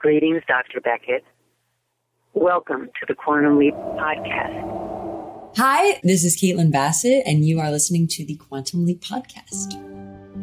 [0.00, 0.80] Greetings, Dr.
[0.80, 1.24] Beckett.
[2.32, 5.56] Welcome to the Quantum Leap Podcast.
[5.56, 9.72] Hi, this is Caitlin Bassett, and you are listening to the Quantum Leap Podcast.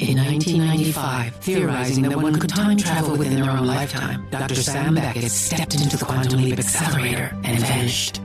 [0.01, 4.55] In 1995, theorizing that one could time travel within their own lifetime, Dr.
[4.55, 8.19] Sam Beckett stepped into the Quantum Leap Accelerator and vanished.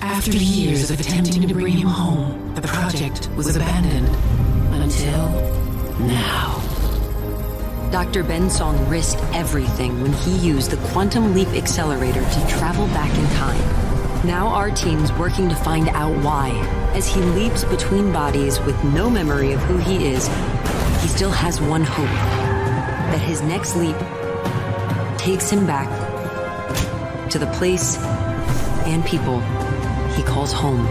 [0.00, 4.08] After years of attempting to bring him home, the project was abandoned
[4.82, 5.28] until
[6.06, 6.69] now.
[7.90, 8.22] Dr.
[8.22, 13.26] Ben Song risked everything when he used the Quantum Leap Accelerator to travel back in
[13.36, 13.58] time.
[14.24, 16.50] Now our team's working to find out why.
[16.94, 20.28] As he leaps between bodies with no memory of who he is,
[21.02, 22.06] he still has one hope
[23.10, 23.96] that his next leap
[25.18, 25.88] takes him back
[27.30, 27.96] to the place
[28.86, 29.40] and people
[30.10, 30.86] he calls home.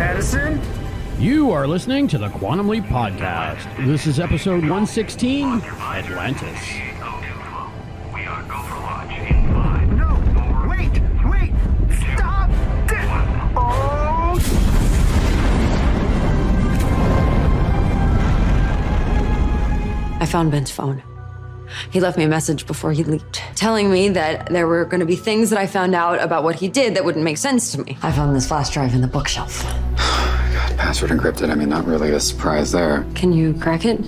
[0.00, 0.79] Addison?
[1.20, 3.84] You are listening to the Quantum Leap Podcast.
[3.84, 6.58] This is episode 116 Atlantis.
[9.90, 10.16] No!
[10.66, 11.02] Wait!
[11.26, 11.52] Wait!
[12.14, 12.48] Stop!
[13.54, 14.38] Oh!
[20.20, 21.02] I found Ben's phone.
[21.90, 25.06] He left me a message before he leaped, telling me that there were going to
[25.06, 27.84] be things that I found out about what he did that wouldn't make sense to
[27.84, 27.98] me.
[28.00, 29.66] I found this flash drive in the bookshelf.
[30.80, 31.50] Password encrypted.
[31.50, 33.04] I mean, not really a surprise there.
[33.14, 34.00] Can you crack it?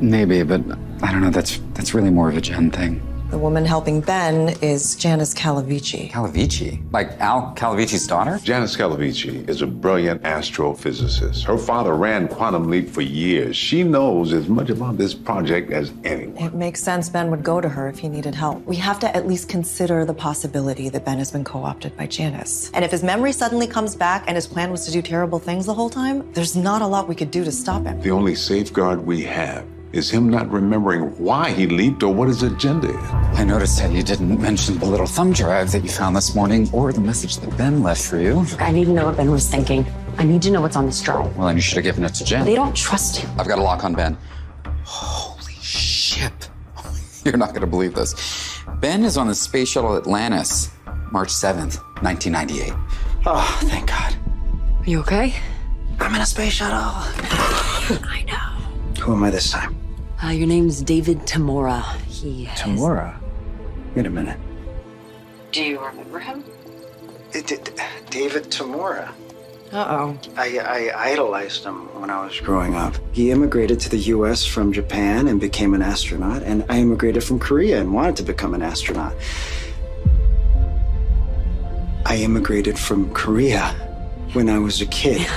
[0.00, 0.62] Maybe, but
[1.02, 1.28] I don't know.
[1.28, 3.02] That's that's really more of a Jen thing.
[3.34, 6.08] The woman helping Ben is Janice Calavicci.
[6.08, 8.38] Calavicci, like Al Calavicci's daughter.
[8.44, 11.42] Janice Calavicci is a brilliant astrophysicist.
[11.42, 13.56] Her father ran Quantum Leap for years.
[13.56, 16.44] She knows as much about this project as anyone.
[16.44, 18.64] It makes sense Ben would go to her if he needed help.
[18.66, 22.06] We have to at least consider the possibility that Ben has been co opted by
[22.06, 22.70] Janice.
[22.72, 25.66] And if his memory suddenly comes back and his plan was to do terrible things
[25.66, 28.00] the whole time, there's not a lot we could do to stop him.
[28.00, 32.42] The only safeguard we have is him not remembering why he leaped or what his
[32.42, 33.10] agenda is.
[33.38, 36.68] I noticed that you didn't mention the little thumb drive that you found this morning
[36.72, 38.44] or the message that Ben left for you.
[38.58, 39.86] I need to know what Ben was thinking.
[40.18, 41.36] I need to know what's on this drive.
[41.36, 42.44] Well, then you should have given it to Jen.
[42.44, 43.30] They don't trust him.
[43.38, 44.18] I've got a lock on Ben.
[44.82, 46.50] Holy shit.
[47.24, 48.60] You're not going to believe this.
[48.80, 50.70] Ben is on the space shuttle Atlantis,
[51.12, 52.72] March 7th, 1998.
[53.26, 54.16] Oh, thank God.
[54.80, 55.34] Are you okay?
[56.00, 56.78] I'm in a space shuttle.
[56.78, 59.02] I know.
[59.04, 59.83] Who am I this time?
[60.24, 61.82] Uh, your name's David Tamora.
[62.06, 62.44] He.
[62.44, 63.20] has- Tamora.
[63.94, 64.40] Wait a minute.
[65.52, 66.42] Do you remember him?
[67.32, 69.08] It, it, David Tamora.
[69.70, 70.18] Uh oh.
[70.36, 72.94] I, I idolized him when I was growing up.
[73.12, 74.46] He immigrated to the U.S.
[74.46, 78.54] from Japan and became an astronaut, and I immigrated from Korea and wanted to become
[78.54, 79.14] an astronaut.
[82.06, 83.68] I immigrated from Korea
[84.32, 85.26] when I was a kid.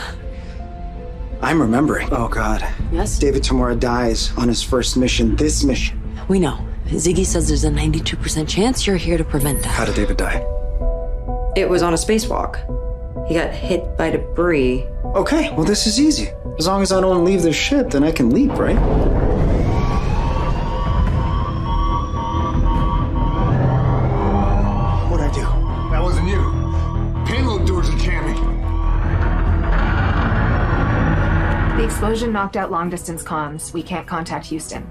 [1.41, 2.09] I'm remembering.
[2.11, 2.61] Oh, God.
[2.91, 3.19] Yes?
[3.19, 6.01] David Tamora dies on his first mission, this mission.
[6.27, 6.59] We know.
[6.87, 9.67] Ziggy says there's a 92% chance you're here to prevent that.
[9.69, 10.37] How did David die?
[11.55, 12.57] It was on a spacewalk.
[13.27, 14.85] He got hit by debris.
[15.03, 16.29] Okay, well, this is easy.
[16.57, 18.77] As long as I don't leave the ship, then I can leap, right?
[32.37, 33.73] Knocked out long distance comms.
[33.73, 34.87] We can't contact Houston.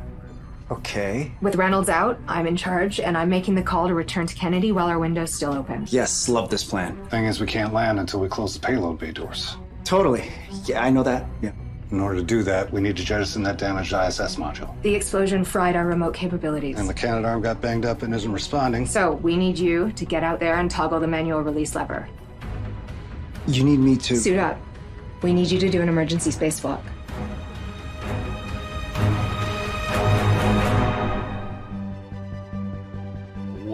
[0.68, 1.30] Okay.
[1.40, 4.72] With Reynolds out, I'm in charge, and I'm making the call to return to Kennedy
[4.72, 5.86] while our window's still open.
[5.88, 6.96] Yes, love this plan.
[7.06, 9.56] Thing is, we can't land until we close the payload bay doors.
[9.84, 10.28] Totally.
[10.64, 11.24] Yeah, I know that.
[11.40, 11.52] Yeah.
[11.92, 14.74] In order to do that, we need to jettison that damaged ISS module.
[14.82, 16.80] The explosion fried our remote capabilities.
[16.80, 18.86] And the Canadarm got banged up and isn't responding.
[18.86, 22.08] So we need you to get out there and toggle the manual release lever.
[23.46, 24.16] You need me to.
[24.16, 24.58] Suit up.
[25.22, 26.82] We need you to do an emergency spacewalk.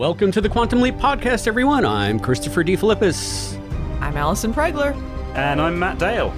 [0.03, 1.87] Welcome to the Quantum Leap Podcast, everyone.
[1.87, 3.57] I'm Christopher DeFilippis.
[4.01, 4.97] I'm Allison Pregler.
[5.37, 6.35] And I'm Matt Dale.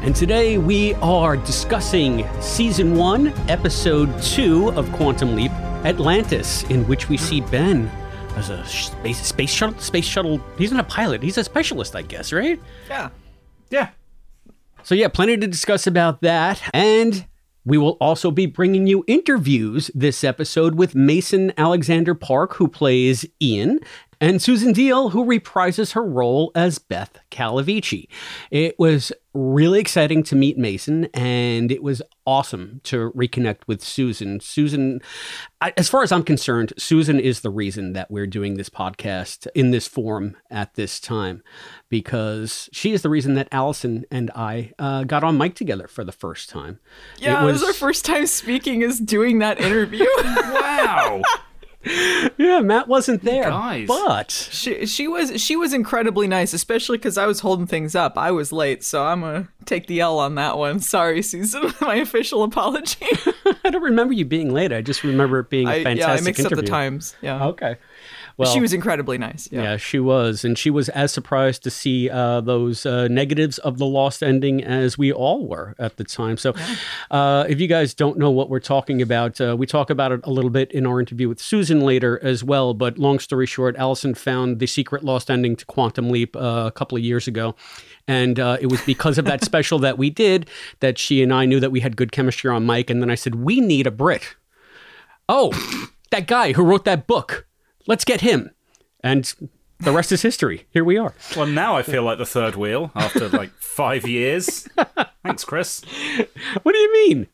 [0.00, 5.50] And today we are discussing Season 1, Episode 2 of Quantum Leap
[5.84, 7.88] Atlantis, in which we see Ben
[8.36, 9.76] as a space, space shuttle.
[9.80, 10.40] Space shuttle.
[10.56, 11.20] He's not a pilot.
[11.20, 12.60] He's a specialist, I guess, right?
[12.88, 13.10] Yeah.
[13.70, 13.88] Yeah.
[14.84, 17.26] So yeah, plenty to discuss about that, and
[17.70, 23.24] we will also be bringing you interviews this episode with Mason Alexander Park, who plays
[23.40, 23.78] Ian,
[24.20, 28.06] and Susan Diol, who reprises her role as Beth Calavicci.
[28.50, 34.40] It was really exciting to meet Mason, and it was awesome to reconnect with Susan.
[34.40, 35.00] Susan,
[35.60, 39.70] as far as I'm concerned, Susan is the reason that we're doing this podcast in
[39.70, 41.42] this form at this time,
[41.88, 46.04] because she is the reason that Allison and I uh, got on mic together for
[46.04, 46.78] the first time.
[47.18, 50.06] Yeah, it was, our first time speaking is doing that interview.
[50.24, 51.22] wow.
[52.36, 53.88] yeah, Matt wasn't there, Guys.
[53.88, 58.18] but she she was she was incredibly nice, especially because I was holding things up.
[58.18, 60.80] I was late, so I'm gonna take the L on that one.
[60.80, 61.72] Sorry, Susan.
[61.80, 63.06] My official apology.
[63.64, 64.72] I don't remember you being late.
[64.72, 66.58] I just remember it being a I, fantastic yeah, I mixed interview.
[66.58, 67.16] up the times.
[67.22, 67.46] Yeah.
[67.46, 67.76] Okay.
[68.40, 69.48] Well, she was incredibly nice.
[69.50, 69.62] Yeah.
[69.62, 70.44] Yeah, she was.
[70.44, 74.62] And she was as surprised to see uh, those uh, negatives of the lost ending
[74.64, 76.36] as we all were at the time.
[76.36, 76.54] So,
[77.10, 80.20] uh, if you guys don't know what we're talking about, uh, we talk about it
[80.24, 82.74] a little bit in our interview with Susan later as well.
[82.74, 86.72] But long story short, Allison found the secret lost ending to Quantum Leap uh, a
[86.72, 87.54] couple of years ago.
[88.08, 90.48] And uh, it was because of that special that we did
[90.80, 93.14] that she and I knew that we had good chemistry on mic, And then I
[93.14, 94.36] said, We need a Brit.
[95.28, 95.52] Oh,
[96.10, 97.46] that guy who wrote that book.
[97.86, 98.50] Let's get him.
[99.02, 99.32] And
[99.78, 100.66] the rest is history.
[100.70, 101.14] Here we are.
[101.36, 104.68] Well, now I feel like the third wheel after like five years.
[105.24, 105.82] Thanks, Chris.
[106.62, 107.26] What do you mean?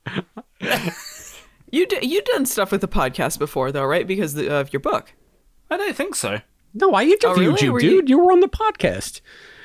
[1.71, 4.07] You d- you done stuff with the podcast before though, right?
[4.07, 5.13] Because the, of your book.
[5.71, 6.41] I don't think so.
[6.75, 7.65] No, I interviewed oh, really?
[7.65, 8.09] you, Were dude.
[8.09, 8.25] you- You...
[8.25, 9.21] were on the podcast.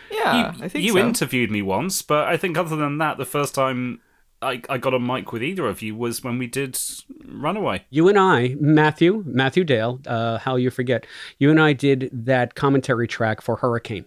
[0.10, 1.00] Yeah, you, I think you so.
[1.00, 4.02] interviewed me once, but I think other than that, the first time
[4.42, 6.80] I, I got a mic with either of you was when we did
[7.26, 7.86] Runaway.
[7.90, 11.06] You and I, Matthew, Matthew Dale, uh, how you forget,
[11.38, 14.06] you and I did that commentary track for Hurricane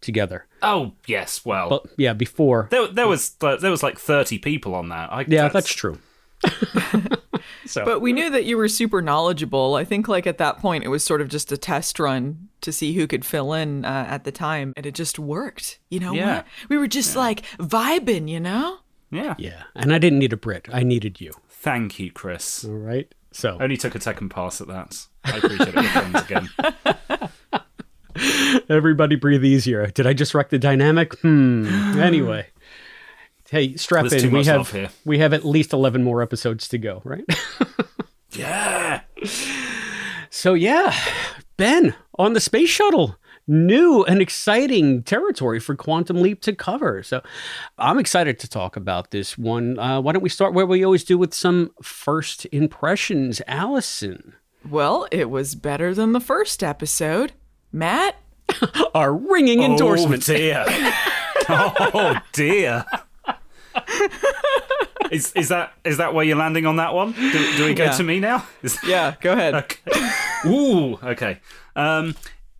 [0.00, 0.46] together.
[0.62, 2.68] Oh yes, well, But yeah, before.
[2.70, 5.12] there, there was there was like thirty people on that.
[5.12, 5.98] I, Yeah, that's true.
[7.66, 7.84] so.
[7.84, 9.74] But we knew that you were super knowledgeable.
[9.74, 12.72] I think, like, at that point, it was sort of just a test run to
[12.72, 14.72] see who could fill in uh, at the time.
[14.76, 15.78] And it just worked.
[15.90, 16.36] You know Yeah.
[16.36, 16.46] what?
[16.68, 18.78] We were just like vibing, you know?
[19.10, 19.34] Yeah.
[19.38, 19.62] Yeah.
[19.74, 20.68] And I didn't need a Brit.
[20.72, 21.32] I needed you.
[21.48, 22.64] Thank you, Chris.
[22.64, 23.12] All right.
[23.32, 25.06] So Only took a second pass at that.
[25.24, 26.24] I appreciate it.
[26.24, 26.48] Again.
[28.68, 29.86] everybody breathe easier.
[29.88, 31.18] Did I just wreck the dynamic?
[31.20, 31.98] Hmm.
[31.98, 32.46] Anyway.
[33.50, 34.32] Hey, strap There's in.
[34.32, 34.90] We have here.
[35.04, 37.24] we have at least eleven more episodes to go, right?
[38.36, 39.02] Yeah.
[40.28, 40.92] So yeah,
[41.56, 43.16] Ben on the space shuttle.
[43.46, 47.02] New and exciting territory for Quantum Leap to cover.
[47.02, 47.20] So
[47.78, 49.78] I'm excited to talk about this one.
[49.78, 53.42] Uh, why don't we start where we always do with some first impressions?
[53.46, 54.34] Allison,
[54.68, 57.32] Well, it was better than the first episode.
[57.70, 58.16] Matt?
[58.94, 60.28] our ringing endorsement.
[60.28, 60.64] Oh dear.
[61.48, 62.84] oh dear.
[65.10, 67.12] Is is that is that where you're landing on that one?
[67.12, 67.90] Do, do we go Yeah.
[67.92, 68.46] to me now?
[68.62, 69.54] Is- Yeah, go ahead.
[69.54, 70.10] Okay.
[70.46, 71.40] Ooh, okay.
[71.76, 72.14] Um,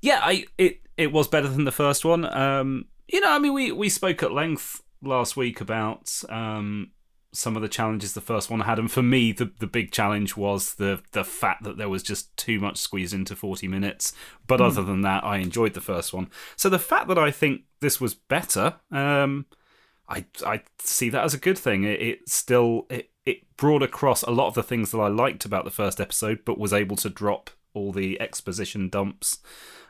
[0.04, 2.24] yeah, I it it was better than the first one.
[2.24, 6.90] Um, you know, I mean, we we spoke at length last week about um
[7.32, 10.36] some of the challenges the first one had, and for me, the the big challenge
[10.36, 14.12] was the the fact that there was just too much squeezed into forty minutes.
[14.46, 14.66] But Hmm.
[14.66, 16.28] other than that, I enjoyed the first one.
[16.56, 19.46] So the fact that I think this was better, um,
[20.08, 21.84] I I see that as a good thing.
[21.84, 25.44] It, it still it it brought across a lot of the things that I liked
[25.46, 29.38] about the first episode, but was able to drop all the exposition dumps,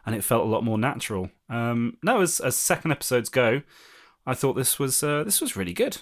[0.06, 1.30] and it felt a lot more natural.
[1.48, 3.62] Um, no, as as second episodes go,
[4.26, 5.98] I thought this was uh, this was really good.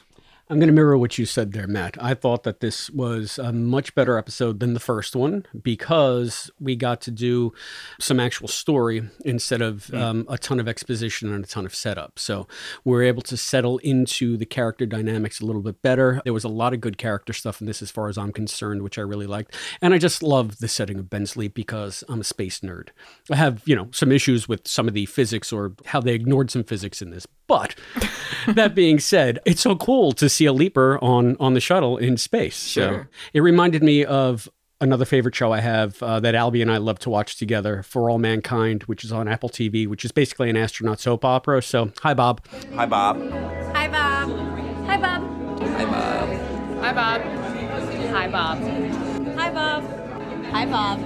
[0.50, 1.96] I'm going to mirror what you said there, Matt.
[2.02, 6.74] I thought that this was a much better episode than the first one because we
[6.76, 7.52] got to do
[8.00, 12.18] some actual story instead of um, a ton of exposition and a ton of setup.
[12.18, 12.48] So
[12.84, 16.20] we are able to settle into the character dynamics a little bit better.
[16.24, 18.82] There was a lot of good character stuff in this, as far as I'm concerned,
[18.82, 19.56] which I really liked.
[19.80, 22.88] And I just love the setting of Ben Sleep because I'm a space nerd.
[23.30, 26.50] I have, you know, some issues with some of the physics or how they ignored
[26.50, 27.26] some physics in this.
[27.46, 27.74] But
[28.48, 32.16] that being said, it's so cool to see a leaper on on the shuttle in
[32.16, 32.56] space.
[32.56, 34.48] So it reminded me of
[34.82, 38.10] another favorite show I have uh, that Albie and I love to watch together, For
[38.10, 41.62] All Mankind, which is on Apple TV, which is basically an astronaut soap opera.
[41.62, 42.44] So, hi, Bob.
[42.74, 43.16] Hi, Bob.
[43.72, 44.28] Hi, Bob.
[44.86, 45.22] Hi, Bob.
[45.70, 46.30] Hi, Bob.
[46.80, 47.22] Hi, Bob.
[48.12, 48.58] Hi, Bob.
[49.34, 49.84] Hi, Bob.
[50.50, 51.00] Hi, Bob.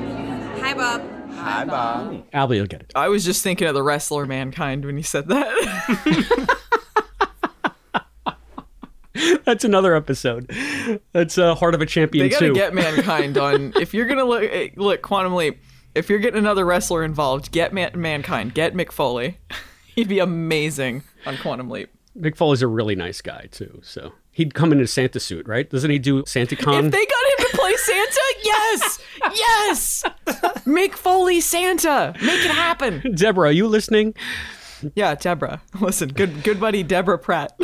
[0.58, 1.02] Hi, Bob.
[1.36, 2.30] Hi, Bob.
[2.32, 2.92] Albie will get it.
[2.94, 6.58] I was just thinking of the wrestler mankind when you said that.
[9.46, 10.50] That's another episode.
[11.12, 12.54] That's uh, Heart of a Champion they gotta 2.
[12.54, 13.72] get mankind on.
[13.80, 15.58] If you're gonna look, eh, look Quantum Leap.
[15.94, 18.52] If you're getting another wrestler involved, get man- mankind.
[18.54, 19.38] Get Mick Foley.
[19.94, 21.88] He'd be amazing on Quantum Leap.
[22.18, 23.80] Mick Foley's a really nice guy, too.
[23.82, 25.68] So he'd come in a Santa suit, right?
[25.70, 26.86] Doesn't he do SantaCon?
[26.86, 28.98] If they got him to play Santa, yes,
[29.34, 30.02] yes.
[30.66, 32.12] Mick Foley Santa.
[32.20, 33.14] Make it happen.
[33.14, 34.14] Deborah, are you listening?
[34.94, 35.62] Yeah, Deborah.
[35.80, 37.58] Listen, good good buddy Deborah Pratt.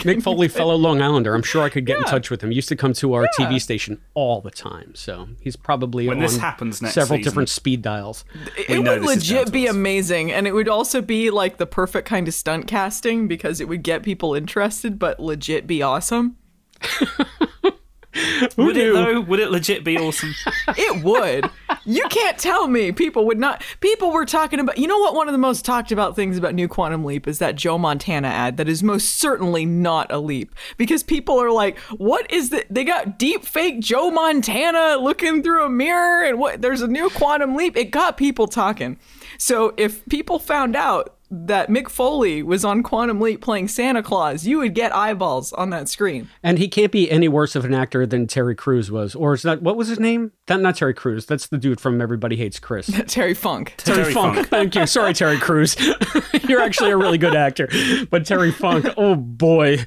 [0.00, 1.34] Mick Foley, fellow Long Islander.
[1.34, 2.50] I'm sure I could get in touch with him.
[2.50, 6.18] He used to come to our TV station all the time, so he's probably When
[6.18, 8.24] on this happens next several season- different speed dials.
[8.68, 12.34] it would legit be amazing and it would also be like the perfect kind of
[12.34, 16.36] stunt casting because it would get people interested but legit be awesome.
[18.56, 19.20] Would it though?
[19.20, 20.34] Would it legit be awesome?
[20.76, 21.50] It would.
[21.84, 23.62] you can't tell me people would not.
[23.80, 24.78] People were talking about.
[24.78, 25.14] You know what?
[25.14, 28.28] One of the most talked about things about New Quantum Leap is that Joe Montana
[28.28, 32.66] ad that is most certainly not a leap because people are like, "What is that?
[32.70, 36.62] They got deep fake Joe Montana looking through a mirror, and what?
[36.62, 38.98] There's a new Quantum Leap." It got people talking.
[39.38, 44.46] So if people found out that Mick Foley was on Quantum Leap playing Santa Claus,
[44.46, 46.28] you would get eyeballs on that screen.
[46.42, 49.42] And he can't be any worse of an actor than Terry Crews was, or is
[49.42, 50.32] that what was his name?
[50.46, 51.26] That not Terry Crews.
[51.26, 52.86] That's the dude from Everybody Hates Chris.
[53.06, 53.74] Terry Funk.
[53.76, 54.36] Terry, Terry Funk.
[54.36, 54.48] Funk.
[54.48, 54.86] Thank you.
[54.86, 55.76] Sorry, Terry Crews.
[56.48, 57.68] You're actually a really good actor,
[58.10, 58.86] but Terry Funk.
[58.96, 59.78] Oh boy,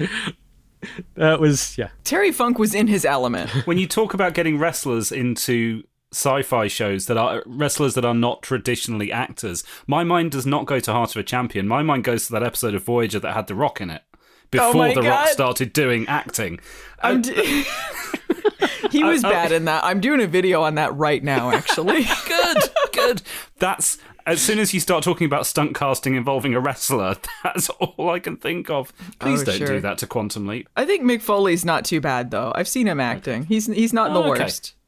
[1.15, 1.89] that was yeah.
[2.05, 3.49] Terry Funk was in his element.
[3.65, 5.83] when you talk about getting wrestlers into
[6.13, 10.79] sci-fi shows that are wrestlers that are not traditionally actors, my mind does not go
[10.79, 11.67] to Heart of a Champion.
[11.67, 14.03] My mind goes to that episode of Voyager that had The Rock in it
[14.51, 16.59] before Oh The Rock started doing acting.
[17.01, 17.65] I'm d-
[18.91, 19.83] he was Uh, uh, bad in that.
[19.83, 22.03] I'm doing a video on that right now, actually.
[22.27, 22.57] good,
[22.93, 23.21] good.
[23.59, 28.09] That's as soon as you start talking about stunt casting involving a wrestler, that's all
[28.09, 28.93] I can think of.
[29.19, 29.67] Please Oh, don't sure.
[29.67, 30.69] do that to Quantum Leap.
[30.77, 32.51] I think Mick Foley's not too bad though.
[32.55, 33.43] I've seen him acting.
[33.45, 34.43] He's he's not the Oh, okay.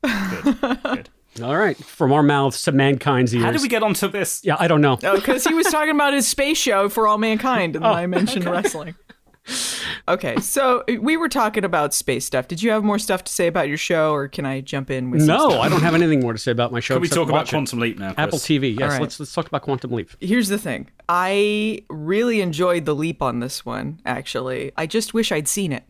[0.06, 1.10] Worst.
[1.44, 3.44] All right, from our mouths to mankind's ears.
[3.44, 4.40] How did we get onto this?
[4.46, 4.98] Yeah, I don't know.
[5.04, 8.08] Oh, because he was talking about his space show for all mankind, and Oh, I
[8.08, 8.96] mentioned wrestling.
[10.08, 12.48] Okay, so uh, we were talking about space stuff.
[12.48, 15.12] Did you have more stuff to say about your show, or can I jump in
[15.12, 15.22] with?
[15.22, 15.62] some No, stuff?
[15.62, 16.96] I don't have anything more to say about my show.
[16.96, 17.52] Can we talk about watch it.
[17.52, 18.28] Quantum Leap now, Chris?
[18.28, 18.72] Apple TV.
[18.78, 19.02] Yes, All right.
[19.02, 20.10] let's let's talk about Quantum Leap.
[20.22, 20.90] Here's the thing.
[21.10, 24.72] I really enjoyed the leap on this one, actually.
[24.78, 25.84] I just wish I'd seen it.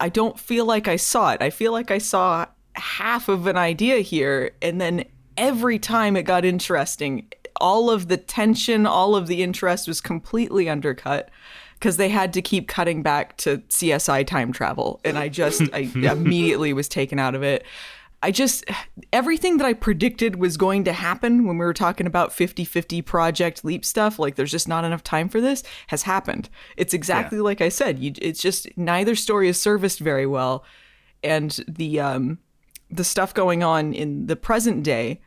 [0.00, 1.42] I don't feel like I saw it.
[1.42, 2.46] I feel like I saw
[2.76, 5.04] half of an idea here, and then
[5.36, 7.28] every time it got interesting,
[7.60, 11.30] all of the tension, all of the interest was completely undercut
[11.78, 15.00] because they had to keep cutting back to CSI time travel.
[15.04, 17.64] And I just, I immediately was taken out of it.
[18.22, 18.64] I just,
[19.12, 23.02] everything that I predicted was going to happen when we were talking about 50 50
[23.02, 26.48] Project Leap stuff, like there's just not enough time for this, has happened.
[26.76, 27.98] It's exactly like I said.
[27.98, 30.64] You, it's just neither story is serviced very well.
[31.22, 32.38] And the, um,
[32.90, 35.20] the stuff going on in the present day,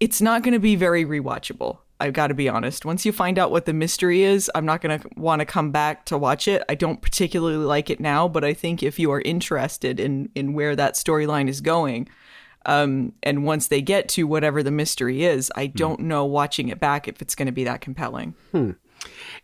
[0.00, 1.78] it's not going to be very rewatchable.
[2.00, 2.84] I've got to be honest.
[2.84, 5.70] Once you find out what the mystery is, I'm not going to want to come
[5.70, 6.62] back to watch it.
[6.68, 10.54] I don't particularly like it now, but I think if you are interested in in
[10.54, 12.08] where that storyline is going,
[12.66, 16.80] um, and once they get to whatever the mystery is, I don't know watching it
[16.80, 18.34] back if it's going to be that compelling.
[18.52, 18.72] Hmm.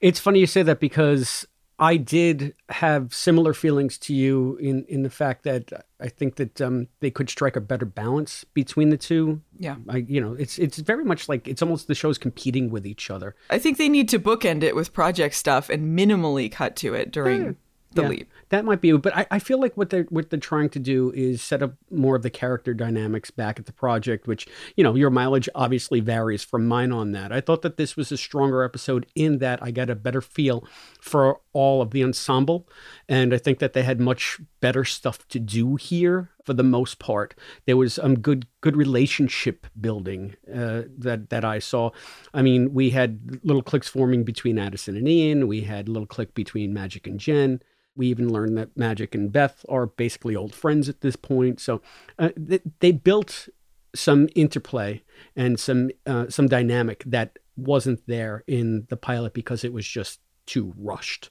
[0.00, 1.46] It's funny you say that because
[1.80, 6.60] I did have similar feelings to you in in the fact that I think that
[6.60, 9.40] um, they could strike a better balance between the two.
[9.58, 9.76] Yeah.
[9.88, 13.10] I, you know, it's it's very much like it's almost the shows competing with each
[13.10, 13.34] other.
[13.48, 17.10] I think they need to bookend it with project stuff and minimally cut to it
[17.10, 17.56] during
[17.92, 18.32] the Yeah, leap.
[18.50, 21.10] That might be, but I, I feel like what they're what they're trying to do
[21.12, 24.46] is set up more of the character dynamics back at the project, which
[24.76, 27.32] you know your mileage obviously varies from mine on that.
[27.32, 30.64] I thought that this was a stronger episode in that I got a better feel
[31.00, 32.68] for all of the ensemble,
[33.08, 36.98] and I think that they had much better stuff to do here for the most
[36.98, 37.34] part.
[37.66, 41.90] There was um good good relationship building uh, that that I saw.
[42.34, 45.48] I mean, we had little clicks forming between Addison and Ian.
[45.48, 47.60] We had little click between Magic and Jen.
[47.96, 51.60] We even learned that Magic and Beth are basically old friends at this point.
[51.60, 51.82] So
[52.18, 53.48] uh, they, they built
[53.94, 55.02] some interplay
[55.36, 60.20] and some uh, some dynamic that wasn't there in the pilot because it was just
[60.50, 61.30] too rushed,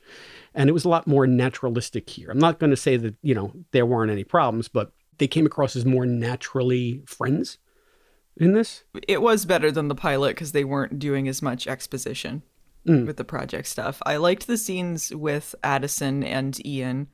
[0.53, 2.29] and it was a lot more naturalistic here.
[2.31, 5.45] I'm not going to say that you know there weren't any problems, but they came
[5.45, 7.57] across as more naturally friends
[8.37, 8.83] in this.
[9.07, 12.43] It was better than the pilot because they weren't doing as much exposition
[12.87, 13.05] Mm.
[13.05, 14.01] with the project stuff.
[14.05, 17.07] I liked the scenes with Addison and Ian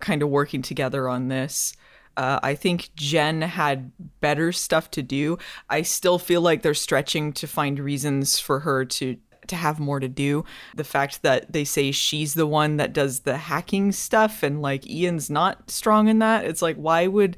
[0.00, 1.72] kind of working together on this.
[2.14, 3.90] Uh, I think Jen had
[4.20, 5.38] better stuff to do.
[5.70, 9.16] I still feel like they're stretching to find reasons for her to
[9.48, 10.44] to have more to do.
[10.74, 14.86] The fact that they say she's the one that does the hacking stuff and like
[14.88, 16.44] Ian's not strong in that.
[16.44, 17.36] It's like why would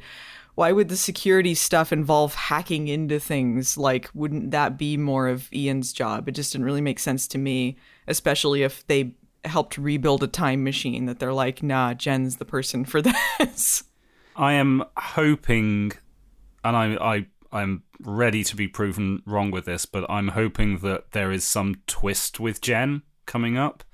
[0.54, 3.78] why would the security stuff involve hacking into things?
[3.78, 6.28] Like, wouldn't that be more of Ian's job?
[6.28, 7.76] It just didn't really make sense to me,
[8.06, 9.14] especially if they
[9.44, 13.00] helped rebuild a time machine that they're like, nah, Jen's the person for
[13.38, 13.84] this.
[14.36, 15.92] I am hoping,
[16.64, 21.12] and I, I, I'm ready to be proven wrong with this, but I'm hoping that
[21.12, 23.84] there is some twist with Jen coming up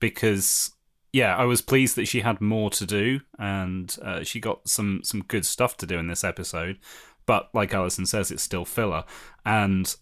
[0.00, 0.72] because
[1.12, 5.00] yeah, I was pleased that she had more to do and uh, she got some
[5.04, 6.78] some good stuff to do in this episode.
[7.26, 9.04] But like Allison says, it's still filler,
[9.46, 9.94] and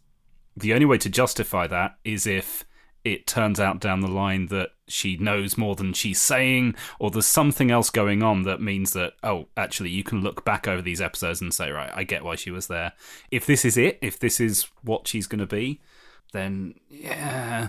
[0.56, 2.64] the only way to justify that is if
[3.04, 7.26] it turns out down the line that she knows more than she's saying, or there's
[7.26, 11.00] something else going on that means that, oh, actually, you can look back over these
[11.00, 12.92] episodes and say, right, I get why she was there.
[13.30, 15.80] If this is it, if this is what she's going to be,
[16.32, 17.68] then yeah,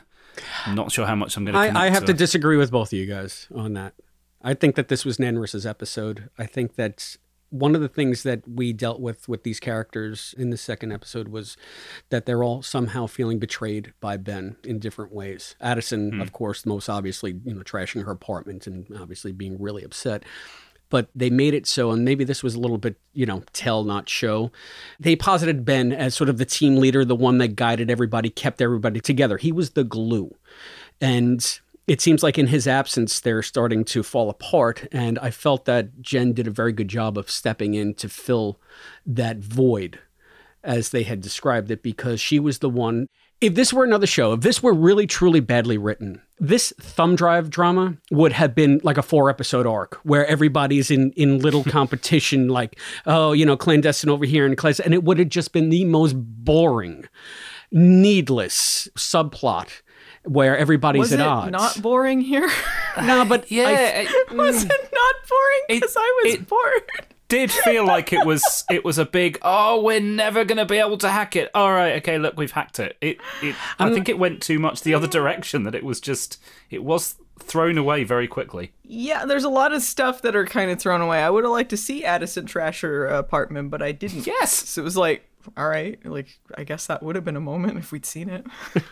[0.65, 1.79] I'm not sure how much I'm going to.
[1.79, 3.93] I, I have to disagree with both of you guys on that.
[4.41, 6.29] I think that this was Nanrisa's episode.
[6.37, 7.17] I think that
[7.53, 11.27] one of the things that we dealt with with these characters in the second episode
[11.27, 11.55] was
[12.10, 15.55] that they're all somehow feeling betrayed by Ben in different ways.
[15.62, 16.22] Addison, Hmm.
[16.22, 20.24] of course, most obviously, you know, trashing her apartment and obviously being really upset.
[20.89, 23.83] But they made it so, and maybe this was a little bit, you know, tell
[23.83, 24.51] not show.
[25.00, 28.62] They posited Ben as sort of the team leader, the one that guided everybody, kept
[28.63, 29.38] everybody together.
[29.38, 30.36] He was the glue.
[31.01, 34.87] And it seems like in his absence, they're starting to fall apart.
[34.91, 38.59] And I felt that Jen did a very good job of stepping in to fill
[39.05, 39.99] that void
[40.63, 43.07] as they had described it, because she was the one.
[43.41, 47.49] If this were another show, if this were really truly badly written, this thumb drive
[47.49, 52.47] drama would have been like a four episode arc where everybody's in, in little competition,
[52.47, 54.85] like, oh, you know, clandestine over here and clandestine.
[54.85, 57.09] And it would have just been the most boring,
[57.73, 59.81] needless subplot
[60.23, 61.51] where everybody's was at it odds.
[61.51, 62.49] not boring here?
[63.01, 65.61] no, but yeah, was it not boring?
[65.67, 67.07] Because I was bored.
[67.27, 70.97] did feel like it was it was a big oh we're never gonna be able
[70.97, 74.07] to hack it all right okay look we've hacked it it, it i um, think
[74.07, 76.39] it went too much the other direction that it was just
[76.69, 80.69] it was thrown away very quickly Yeah, there's a lot of stuff that are kind
[80.69, 81.23] of thrown away.
[81.23, 84.27] I would have liked to see Addison trash her apartment, but I didn't.
[84.27, 84.53] Yes.
[84.53, 85.27] So it was like,
[85.57, 88.45] all right, like I guess that would have been a moment if we'd seen it.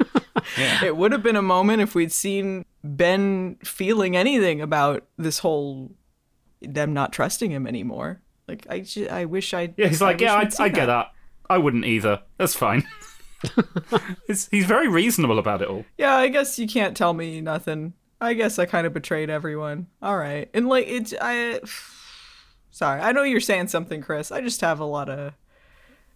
[0.84, 5.92] It would have been a moment if we'd seen Ben feeling anything about this whole
[6.62, 8.22] them not trusting him anymore.
[8.48, 9.74] Like I, ju- I wish I.
[9.78, 11.12] yeah he's like yeah I, I get that
[11.50, 12.84] i wouldn't either that's fine
[14.28, 17.94] he's, he's very reasonable about it all Yeah, I guess you can't tell me nothing.
[18.20, 19.88] I guess I kind of betrayed everyone.
[20.02, 21.60] All right, and like it's I.
[22.72, 24.32] Sorry, I know you're saying something, Chris.
[24.32, 25.34] I just have a lot of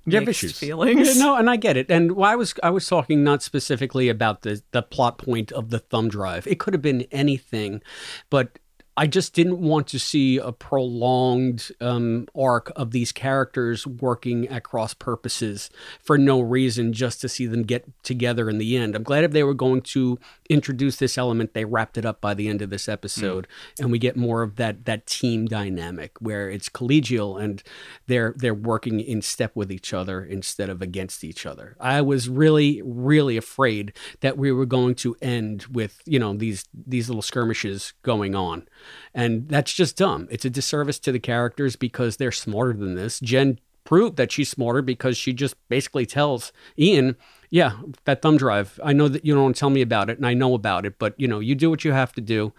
[0.06, 0.58] You have issues.
[0.58, 1.18] feelings.
[1.18, 1.90] Yeah, no, and I get it.
[1.90, 5.70] And why I was I was talking not specifically about the the plot point of
[5.70, 6.46] the thumb drive.
[6.48, 7.82] It could have been anything,
[8.30, 8.60] but
[8.98, 14.64] I just didn't want to see a prolonged um, arc of these characters working at
[14.64, 15.70] cross purposes
[16.02, 18.96] for no reason, just to see them get together in the end.
[18.96, 20.18] I'm glad if they were going to
[20.50, 23.48] introduce this element, they wrapped it up by the end of this episode,
[23.80, 27.64] and we get more of that that team dynamic where it's collegial and
[28.08, 31.76] they're they're working in step with each other instead of against each other.
[31.80, 36.66] I was really really afraid that we were going to end with you know these
[36.74, 38.68] these little skirmishes going on,
[39.14, 40.28] and that's just dumb.
[40.32, 43.20] It's a disservice to the characters because they're smarter than this.
[43.20, 47.16] Jen proved that she's smarter because she just basically tells Ian,
[47.50, 48.80] "Yeah, that thumb drive.
[48.84, 51.14] I know that you don't tell me about it, and I know about it, but
[51.18, 52.52] you know, you do what you have to do.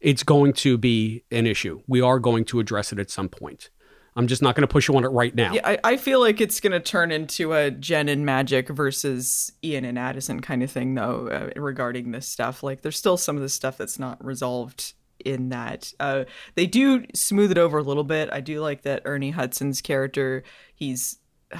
[0.00, 1.82] It's going to be an issue.
[1.86, 3.70] We are going to address it at some point.
[4.14, 6.20] I'm just not going to push you on it right now." Yeah, I, I feel
[6.20, 10.62] like it's going to turn into a Jen and Magic versus Ian and Addison kind
[10.62, 12.62] of thing, though, uh, regarding this stuff.
[12.62, 15.92] Like, there's still some of the stuff that's not resolved in that.
[15.98, 18.28] Uh, they do smooth it over a little bit.
[18.32, 20.42] I do like that Ernie Hudson's character,
[20.74, 21.18] he's.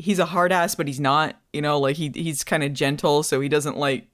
[0.00, 3.24] He's a hard ass, but he's not, you know, like he he's kind of gentle,
[3.24, 4.06] so he doesn't like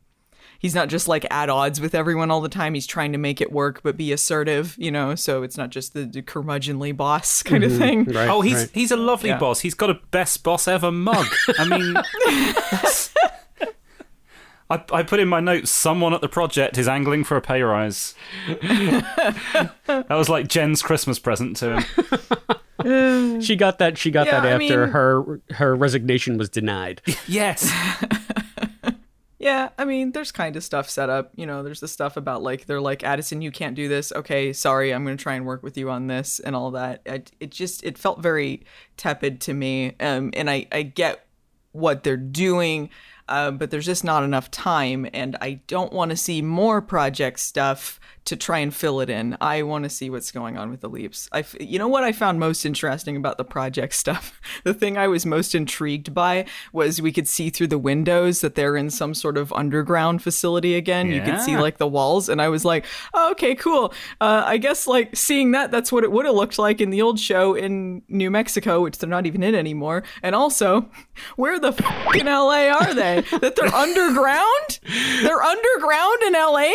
[0.59, 2.73] he's not just like at odds with everyone all the time.
[2.73, 5.15] He's trying to make it work, but be assertive, you know.
[5.15, 8.07] So it's not just the, the curmudgeonly boss kind of thing.
[8.17, 9.37] oh he's he's a lovely Yeah.
[9.39, 11.27] boss he's got a best boss ever mug
[11.59, 11.95] i mean
[14.71, 17.63] I, I put in my notes someone at the project is angling for a pay
[17.63, 18.15] rise
[18.49, 23.97] that was like jen's christmas present to him she got that.
[23.97, 27.01] She got Yeah, that I after mean- her her resignation was denied.
[27.27, 27.71] yes
[29.39, 31.31] Yeah, I mean, there's kind of stuff set up.
[31.37, 34.11] You know, there's the stuff about like they're like Addison, you can't do this.
[34.13, 37.03] Okay, sorry, I'm gonna try and work with you on this and all that.
[37.07, 38.65] I, it just it felt very
[38.97, 39.97] tepid to me.
[40.01, 41.27] Um, and I I get
[41.73, 42.89] what they're doing,
[43.29, 47.41] uh, but there's just not enough time, and I don't want to see more project
[47.41, 49.37] stuff to try and fill it in.
[49.41, 51.29] I want to see what's going on with the leaps.
[51.33, 54.41] I, f- you know what I found most interesting about the project stuff?
[54.65, 58.55] The thing I was most intrigued by was we could see through the windows that
[58.55, 61.11] they're in some sort of underground facility again.
[61.11, 63.93] You could see like the walls, and I was like, oh, okay, cool.
[64.21, 67.03] Uh, I guess like seeing that, that's what it would have looked like in the
[67.03, 70.03] old show in New Mexico, which they're not even in anymore.
[70.23, 70.89] And also,
[71.37, 73.23] where the f- in LA are they?
[73.41, 74.81] that they're underground?
[75.23, 76.73] They're underground in LA?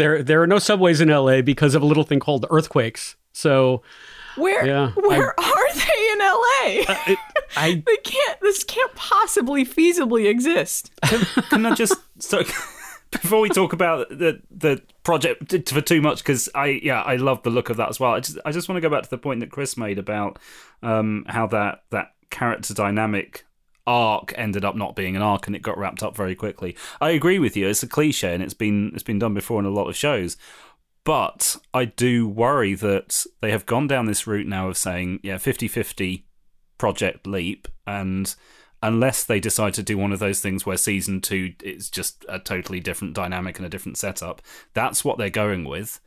[0.00, 3.16] There, there are no subways in LA because of a little thing called earthquakes.
[3.34, 3.82] So,
[4.34, 7.16] Where Yeah, where are they in LA?
[7.54, 8.40] I they can't.
[8.40, 10.90] This can't possibly feasibly exist.
[11.50, 12.42] Can I just so
[13.10, 17.42] before we talk about the the project for too much because I yeah I love
[17.42, 18.14] the look of that as well.
[18.14, 20.38] I just I just want to go back to the point that Chris made about
[20.82, 23.44] um, how that that character dynamic
[23.90, 26.76] arc ended up not being an arc and it got wrapped up very quickly.
[27.00, 27.68] I agree with you.
[27.68, 30.36] It's a cliche and it's been it's been done before in a lot of shows.
[31.02, 35.38] But I do worry that they have gone down this route now of saying, yeah,
[35.38, 36.26] 50 50
[36.78, 38.34] Project Leap, and
[38.82, 42.38] unless they decide to do one of those things where season two is just a
[42.38, 44.40] totally different dynamic and a different setup,
[44.72, 46.00] that's what they're going with.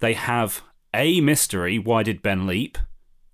[0.00, 0.62] They have
[0.94, 2.78] a mystery why did Ben leap?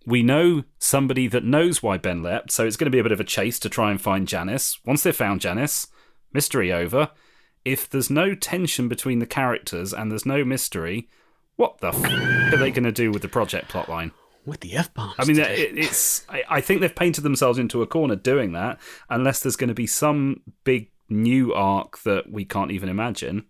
[0.09, 3.13] We know somebody that knows why Ben leapt, so it's going to be a bit
[3.13, 4.79] of a chase to try and find Janice.
[4.87, 5.89] Once they've found Janice,
[6.33, 7.11] mystery over.
[7.63, 11.11] If there's no tension between the characters and there's no mystery,
[11.57, 14.13] what the f- are they going to do with the project plotline?
[14.47, 15.17] With the f bombs.
[15.19, 16.25] I mean, it, it's.
[16.31, 19.75] I, I think they've painted themselves into a corner doing that, unless there's going to
[19.75, 23.45] be some big new arc that we can't even imagine.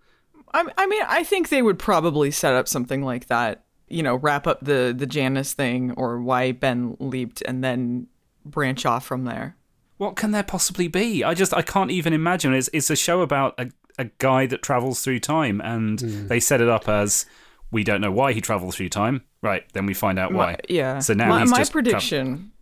[0.52, 3.64] I, I mean, I think they would probably set up something like that.
[3.88, 8.07] You know, wrap up the the Janice thing or why Ben leaped, and then
[8.44, 9.57] branch off from there.
[9.96, 11.24] What can there possibly be?
[11.24, 12.55] I just I can't even imagine.
[12.55, 16.27] It's it's a show about a a guy that travels through time, and hmm.
[16.29, 17.27] they set it up as
[17.70, 19.24] we don't know why he travels through time.
[19.42, 20.53] Right, then we find out why.
[20.53, 20.98] My- yeah.
[21.01, 22.53] So now my, he's my just tra- prediction.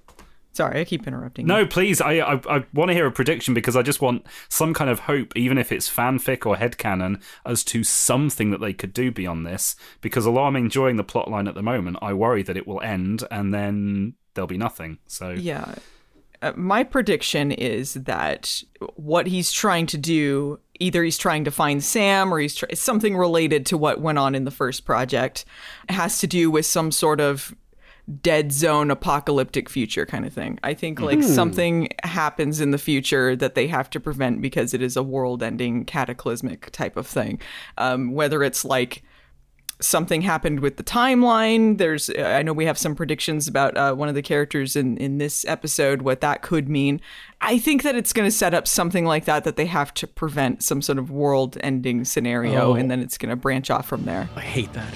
[0.56, 1.46] Sorry, I keep interrupting.
[1.46, 1.52] you.
[1.52, 2.00] No, please.
[2.00, 5.00] I, I I want to hear a prediction because I just want some kind of
[5.00, 9.46] hope, even if it's fanfic or headcanon, as to something that they could do beyond
[9.46, 9.76] this.
[10.00, 13.22] Because although I'm enjoying the plotline at the moment, I worry that it will end
[13.30, 14.98] and then there'll be nothing.
[15.06, 15.74] So Yeah.
[16.42, 18.62] Uh, my prediction is that
[18.96, 23.16] what he's trying to do, either he's trying to find Sam or he's tr- something
[23.16, 25.44] related to what went on in the first project,
[25.88, 27.54] it has to do with some sort of
[28.22, 30.58] dead zone apocalyptic future kind of thing.
[30.62, 31.26] I think like Hmm.
[31.26, 35.42] something happens in the future that they have to prevent because it is a world
[35.42, 37.40] ending cataclysmic type of thing.
[37.78, 39.02] Um, whether it's like
[39.80, 41.76] something happened with the timeline.
[41.76, 45.18] There's, I know we have some predictions about uh, one of the characters in in
[45.18, 46.98] this episode, what that could mean.
[47.42, 50.06] I think that it's going to set up something like that that they have to
[50.06, 52.74] prevent some sort of world-ending scenario, Oh.
[52.74, 54.30] and then it's going to branch off from there.
[54.34, 54.94] I hate that.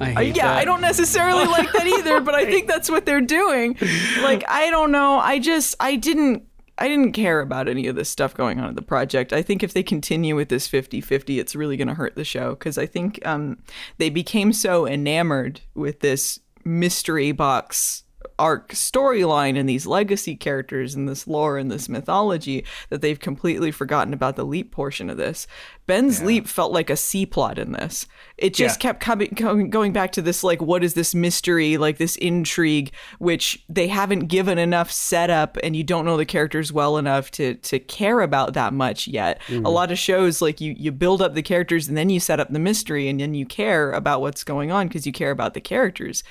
[0.00, 0.58] I Uh, yeah, that.
[0.58, 3.76] I don't necessarily like that either, but I think that's what they're doing.
[4.22, 5.18] Like, I don't know.
[5.18, 6.44] I just, I didn't.
[6.76, 9.32] I didn't care about any of this stuff going on in the project.
[9.32, 12.50] I think if they continue with this 50-50, it's really going to hurt the show
[12.50, 13.58] because I think um,
[13.98, 18.03] they became so enamored with this mystery box
[18.38, 23.70] arc storyline and these legacy characters and this lore and this mythology that they've completely
[23.70, 25.46] forgotten about the leap portion of this.
[25.86, 28.06] Ben's leap felt like a C plot in this.
[28.38, 28.88] It just Yeah.
[28.88, 32.90] kept coming going, going back to this like what is this mystery, like this intrigue
[33.18, 37.54] which they haven't given enough setup and you don't know the characters well enough to
[37.56, 39.40] to care about that much yet.
[39.48, 39.66] Mhm.
[39.66, 42.40] A lot of shows like you you build up the characters and then you set
[42.40, 45.52] up the mystery and then you care about what's going on because you care about
[45.52, 46.24] the characters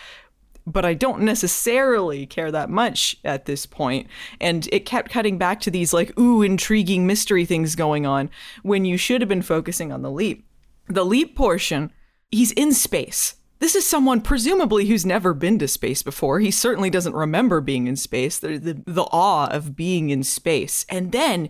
[0.66, 4.08] but I don't necessarily care that much at this point.
[4.40, 8.30] And it kept cutting back to these like, ooh, intriguing mystery things going on
[8.62, 10.46] when you should have been focusing on the leap.
[10.88, 11.92] The leap portion,
[12.32, 13.36] he's in space.
[13.60, 16.42] This is someone presumably who's never been to space before.
[16.42, 20.86] He certainly doesn't remember being in space, the, the, the awe of being in space.
[20.90, 21.48] And then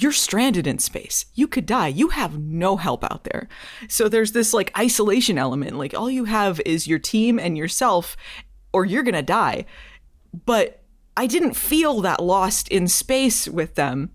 [0.00, 1.26] you're stranded in space.
[1.34, 1.88] You could die.
[1.88, 3.48] You have no help out there.
[3.88, 5.76] So there's this like isolation element.
[5.76, 8.16] Like all you have is your team and yourself,
[8.72, 9.64] or you're going to die.
[10.46, 10.82] But
[11.16, 14.10] I didn't feel that lost in space with them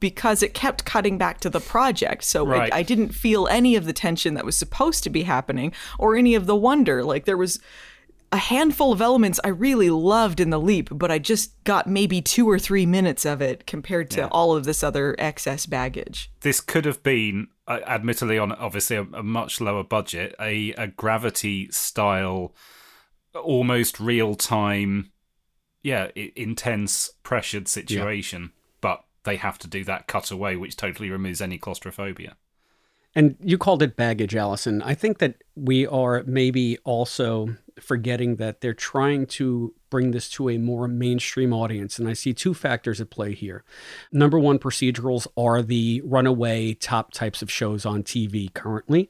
[0.00, 2.24] because it kept cutting back to the project.
[2.24, 2.74] So like, Right.
[2.74, 6.34] I didn't feel any of the tension that was supposed to be happening or any
[6.34, 7.02] of the wonder.
[7.02, 7.58] Like there was
[8.36, 12.20] a handful of elements I really loved in the leap, but I just got maybe
[12.20, 16.30] two or three minutes of it compared to all of this other excess baggage.
[16.42, 20.86] this could have been, uh, admittedly, on obviously a, a much lower budget, a, a
[20.86, 22.54] gravity style,
[23.34, 25.12] almost real time,
[25.82, 28.52] yeah, intense, pressured situation.
[28.82, 32.36] But they have to do that cutaway, which totally removes any claustrophobia.
[33.14, 34.82] And you called it baggage, Allison.
[34.82, 40.48] I think that we are maybe also forgetting that they're trying to bring this to
[40.48, 41.98] a more mainstream audience.
[41.98, 43.64] And I see two factors at play here.
[44.12, 49.08] Number one, procedurals are the runaway top types of shows on TV currently.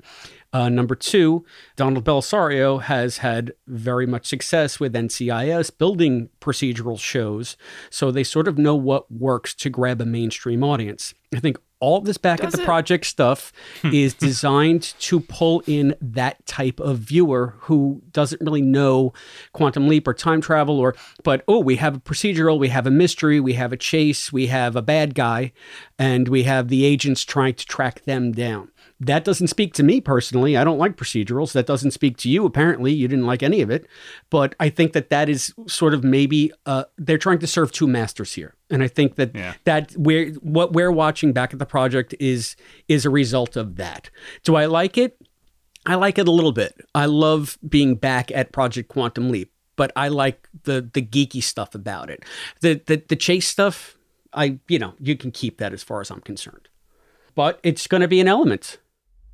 [0.52, 1.44] Uh, number two,
[1.76, 7.56] Donald Bellisario has had very much success with NCIS building procedural shows.
[7.90, 11.14] So they sort of know what works to grab a mainstream audience.
[11.34, 13.92] I think all this back Does at the it- project stuff hmm.
[13.92, 19.12] is designed to pull in that type of viewer who doesn't really know
[19.52, 22.90] quantum leap or time travel or but oh we have a procedural we have a
[22.90, 25.52] mystery we have a chase we have a bad guy
[25.98, 30.00] and we have the agents trying to track them down that doesn't speak to me
[30.00, 30.56] personally.
[30.56, 31.52] I don't like procedurals.
[31.52, 32.46] That doesn't speak to you.
[32.46, 33.86] Apparently you didn't like any of it.
[34.30, 37.86] But i think that that is sort of maybe uh, they're trying to serve two
[37.86, 38.54] masters here.
[38.70, 42.56] And i think that that we're what we're watching back at the project is
[42.88, 44.10] is a result of that.
[44.44, 45.20] Do i like it?
[45.84, 46.74] I like it a little bit.
[46.94, 51.74] I love being back at project quantum leap but i like the the geeky stuff
[51.74, 52.24] about it.
[52.60, 53.98] The the, the chase stuff
[54.32, 56.68] i you know you can keep that as far as i'm concerned.
[57.34, 58.78] But it's going to be an element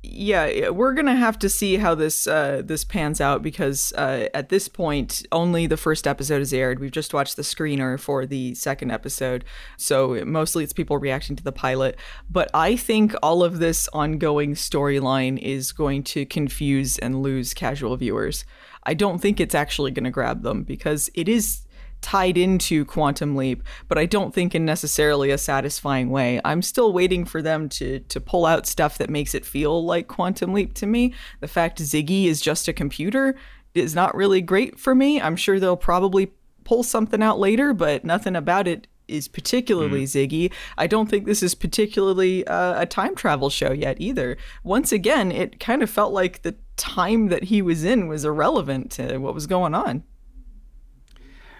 [0.05, 4.49] yeah, we're gonna have to see how this uh, this pans out because uh, at
[4.49, 6.79] this point, only the first episode is aired.
[6.79, 9.45] We've just watched the screener for the second episode,
[9.77, 11.97] so mostly it's people reacting to the pilot.
[12.29, 17.95] But I think all of this ongoing storyline is going to confuse and lose casual
[17.95, 18.43] viewers.
[18.83, 21.62] I don't think it's actually going to grab them because it is
[22.03, 26.39] tied into Quantum Leap, but I don't think in necessarily a satisfying way.
[26.45, 30.07] I'm still waiting for them to to pull out stuff that makes it feel like
[30.07, 31.13] Quantum Leap to me.
[31.39, 33.35] The fact Ziggy is just a computer
[33.73, 35.19] is not really great for me.
[35.19, 36.31] I'm sure they'll probably
[36.63, 40.51] pull something out later, but nothing about it is particularly Ziggy.
[40.77, 44.37] I don't think this is particularly uh, a time travel show yet either.
[44.63, 48.91] Once again, it kind of felt like the time that he was in was irrelevant
[48.91, 50.03] to what was going on.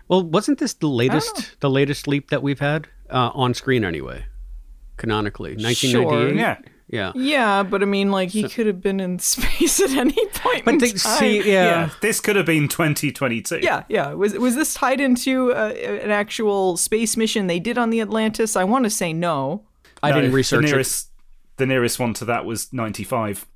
[0.07, 4.25] Well wasn't this the latest the latest leap that we've had uh, on screen anyway
[4.97, 6.33] canonically 1998 Sure.
[6.33, 6.57] Yeah.
[6.87, 10.65] yeah Yeah, but I mean, like he could have been in space at any point.
[10.65, 11.17] But in they- time.
[11.19, 11.89] see, yeah.
[12.01, 13.59] This could have been 2022.
[13.63, 14.13] yeah, yeah.
[14.13, 15.69] Was was this tied into uh,
[16.05, 18.55] an actual space mission they did on the Atlantis?
[18.55, 19.63] I want to say no.
[20.03, 21.03] I No, didn't research the it.
[21.57, 23.47] The nearest one to that was 95,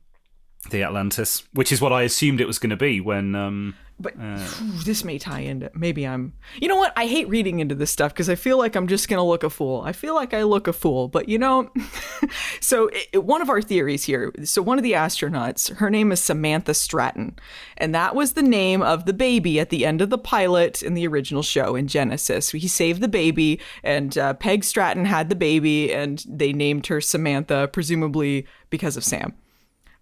[0.69, 3.35] the Atlantis, which is what I assumed it was going to be when.
[3.35, 5.71] Um, But uh, Ooh, this may tie into.
[5.73, 6.33] Maybe I'm.
[6.61, 6.93] You know what?
[6.95, 9.49] I hate reading into this stuff because I feel like I'm just gonna look a
[9.49, 9.81] fool.
[9.83, 11.71] I feel like I look a fool, but you know.
[12.61, 14.31] so it, it- one of our theories here.
[14.43, 17.39] So one of the astronauts, her name is Samantha Stratton,
[17.77, 20.93] and that was the name of the baby at the end of the pilot in
[20.93, 22.51] the original show in Genesis.
[22.51, 27.01] He saved the baby, and uh, Peg Stratton had the baby, and they named her
[27.01, 29.33] Samantha, presumably because of Sam.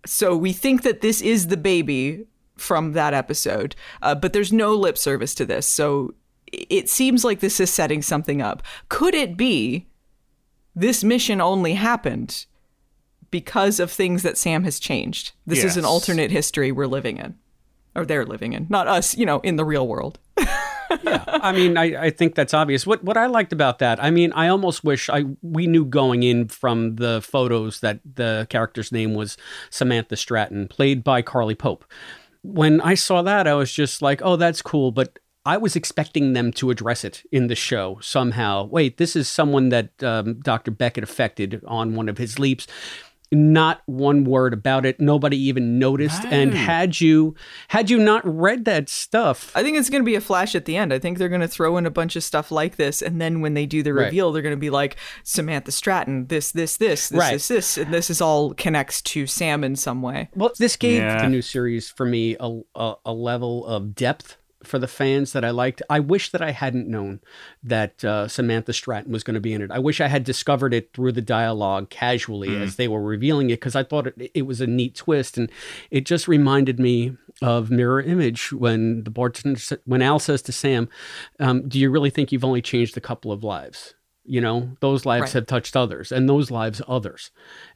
[0.06, 4.74] So we think that this is the baby from that episode, uh, but there's no
[4.74, 5.68] lip service to this.
[5.68, 6.14] So
[6.52, 8.64] it seems like this is setting something up.
[8.90, 9.88] Could it be
[10.76, 12.46] this mission only happened
[13.32, 15.34] because of things that Sam has changed?
[15.46, 17.36] This is an alternate history we're living in,
[17.96, 20.20] or they're living in, not us, you know, in the real world.
[20.90, 22.86] I mean, I, I think that's obvious.
[22.86, 26.24] What what I liked about that, I mean, I almost wish I we knew going
[26.24, 29.38] in from the photos that the character's name was
[29.70, 31.86] Samantha Stratton, played by Carly Pope.
[32.44, 36.34] When I saw that, I was just like, oh, that's cool, but I was expecting
[36.34, 38.66] them to address it in the show somehow.
[38.66, 40.72] Wait, this is someone that um, Dr.
[40.72, 42.66] Beckett affected on one of his leaps.
[43.32, 45.00] Not one word about it.
[45.00, 46.26] Nobody even noticed.
[46.26, 47.36] And had you
[47.70, 50.66] had you not read that stuff, I think it's going to be a flash at
[50.66, 50.94] the end.
[50.94, 53.42] I think they're going to throw in a bunch of stuff like this, and then
[53.42, 54.06] when they do the Right.
[54.06, 57.34] reveal, they're going to be like Samantha Stratton, this, this, this, this, Right.
[57.34, 60.30] this, this, and this is all connects to Sam in some way.
[60.36, 61.22] Well, this gave Yeah.
[61.24, 65.46] the new series for me a, a, a level of depth for the fans that
[65.46, 65.82] I liked.
[65.90, 67.20] I wish that I hadn't known
[67.64, 69.72] that uh, Samantha Stratton was going to be in it.
[69.72, 72.62] I wish I had discovered it through the dialogue casually Mm.
[72.62, 75.50] as they were revealing it because I thought it, it was a neat twist, and
[75.92, 80.90] it just reminded me of Mirror Image when the bartender when Al says to Sam,
[81.40, 83.94] um, "Do you really think you've only changed a couple of lives?"
[84.28, 85.34] You know, those lives Right.
[85.34, 87.30] have touched others, and those lives others.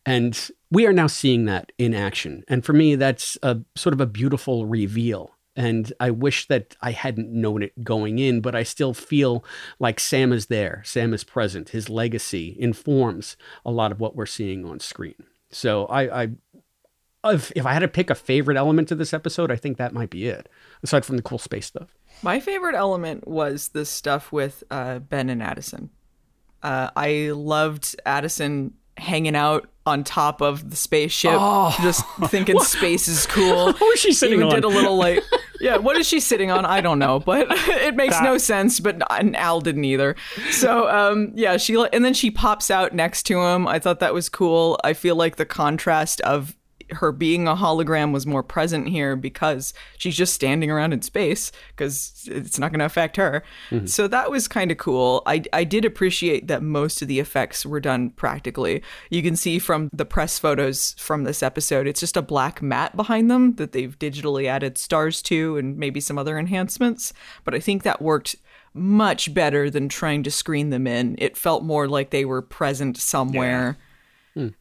[0.06, 0.36] And
[0.72, 2.44] we are now seeing that in action.
[2.48, 5.36] And for me, that's a sort of a beautiful reveal.
[5.60, 9.44] And I wish that I hadn't known it going in, but I still feel
[9.78, 10.82] like Sam is there.
[10.86, 11.70] Sam is present.
[11.70, 15.16] His legacy informs a lot of what we're seeing on screen.
[15.52, 16.30] So I, I
[17.26, 19.94] if, if I had to pick a favorite element to this episode, I think that
[19.94, 20.48] might be it,
[20.82, 21.90] aside from the cool space stuff.
[22.22, 25.90] My favorite element was the stuff with uh, Ben and Addison.
[26.64, 31.76] Uh, I loved Addison hanging out on top of the spaceship, Oh.
[31.82, 33.66] just thinking space is cool.
[33.74, 34.56] What was she sitting Even on?
[34.56, 35.24] did a little like,
[35.60, 36.66] yeah, what is she sitting on?
[36.66, 38.80] I don't know, but it makes That- no sense.
[38.80, 40.16] But and Al didn't either.
[40.52, 43.68] So um, yeah, she and then she pops out next to him.
[43.68, 44.80] I thought that was cool.
[44.84, 46.56] I feel like the contrast of
[46.94, 51.52] her being a hologram was more present here because she's just standing around in space
[51.70, 53.44] because it's not going to affect her.
[53.70, 53.86] Mm-hmm.
[53.86, 55.24] So that was kind of cool.
[55.26, 58.82] I, I did appreciate that most of the effects were done practically.
[59.10, 62.96] You can see from the press photos from this episode, it's just a black mat
[62.96, 67.14] behind them that they've digitally added stars to and maybe some other enhancements.
[67.44, 68.36] But I think that worked
[68.74, 71.16] much better than trying to screen them in.
[71.18, 73.78] It felt more like they were present somewhere.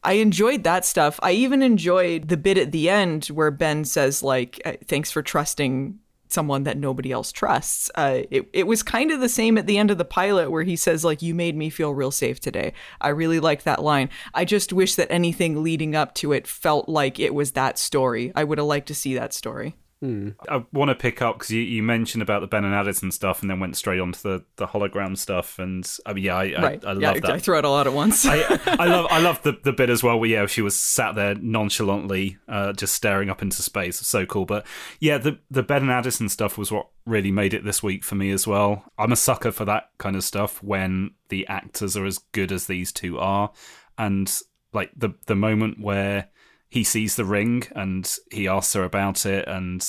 [0.03, 1.19] I enjoyed that stuff.
[1.21, 5.21] I even enjoyed the bit at the end where Ben says, like, uh, thanks for
[5.21, 5.99] trusting
[6.31, 7.89] someone that nobody else trusts.
[7.95, 10.63] Uh, it, it was kind of the same at the end of the pilot where
[10.63, 12.73] he says, like, you made me feel real safe today.
[13.01, 14.09] I really like that line.
[14.33, 18.31] I just wish that anything leading up to it felt like it was that story.
[18.35, 19.75] I would have liked to see that story.
[20.01, 23.41] I want to pick up because you, you mentioned about the Ben and Addison stuff,
[23.41, 25.59] and then went straight on to the, the hologram stuff.
[25.59, 26.85] And I mean, yeah, I, right.
[26.85, 27.31] I, I love yeah, that.
[27.31, 28.25] I threw it all out at once.
[28.25, 31.15] I, I love I love the, the bit as well where yeah she was sat
[31.15, 34.65] there nonchalantly uh, just staring up into space so cool but
[34.99, 38.15] yeah the the Ben and Addison stuff was what really made it this week for
[38.15, 42.05] me as well I'm a sucker for that kind of stuff when the actors are
[42.05, 43.51] as good as these two are
[43.97, 44.41] and
[44.73, 46.29] like the the moment where
[46.69, 49.83] he sees the ring and he asks her about it and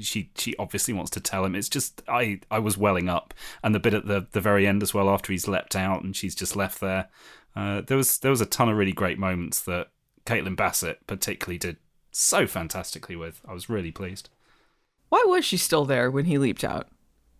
[0.00, 1.54] she she obviously wants to tell him.
[1.54, 3.32] It's just i i was welling up.
[3.62, 6.16] And the bit at the the very end as well after he's leapt out and
[6.16, 7.08] she's just left there
[7.56, 9.88] uh, there was there was a ton of really great moments that
[10.26, 11.78] caitlin bassett particularly did
[12.10, 13.40] so fantastically with.
[13.48, 14.28] I was really pleased.
[15.08, 16.88] Why was she still there when he leaped out?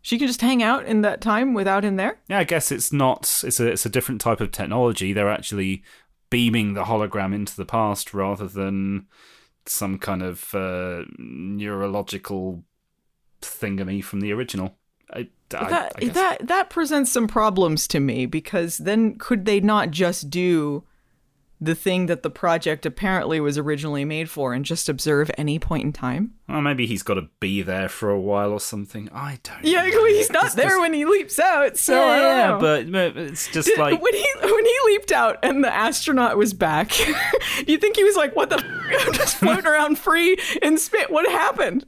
[0.01, 2.19] She could just hang out in that time without him there?
[2.29, 5.13] yeah i guess it's not it's a it's a different type of technology.
[5.13, 5.83] They're actually
[6.31, 9.07] beaming the hologram into the past rather than
[9.67, 12.63] some kind of uh, neurological
[13.43, 14.77] thingamy from the original.
[15.13, 19.61] I, I, that I that that presents some problems to me because then could they
[19.61, 20.85] not just do
[21.61, 25.85] the thing that the project apparently was originally made for and just observe any point
[25.85, 26.33] in time?
[26.49, 29.85] well, maybe he's got to be there for a while or something i don't Yeah,
[29.85, 30.05] know.
[30.07, 31.77] he's not It's there just- when he leaps out.
[31.77, 32.59] So I don't yeah, know.
[32.61, 36.37] but, but it's just Did- like when he when he leaped out and the astronaut
[36.37, 37.15] was back, do
[37.67, 38.57] you think he was like, "What the?
[38.59, 41.07] F- I'm just floating around free in space.
[41.09, 41.85] What happened?"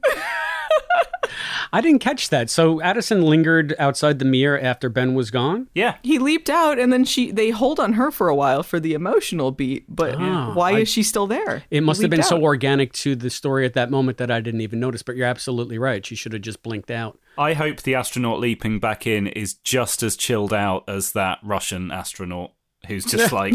[1.71, 2.49] I didn't catch that.
[2.49, 5.67] So Addison lingered outside the mirror after Ben was gone.
[5.75, 8.79] yeah he leaped out, and then she they hold on her for a while for
[8.79, 9.85] the emotional beat.
[9.87, 11.63] But Ah, why I- is she still there?
[11.69, 14.39] It must have been leaped so organic to the story at that moment that I
[14.41, 15.03] didn't even notice.
[15.03, 16.03] But you're absolutely right.
[16.05, 17.19] She should have just blinked out.
[17.37, 21.91] I hope the astronaut leaping back in is just as chilled out as that Russian
[21.91, 22.51] astronaut
[22.87, 23.53] who's just like,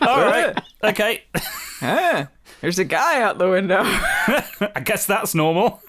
[0.00, 1.24] all right, okay,
[1.82, 2.28] Ah,
[2.60, 3.80] there's a guy out the window.
[3.84, 5.82] I guess that's normal.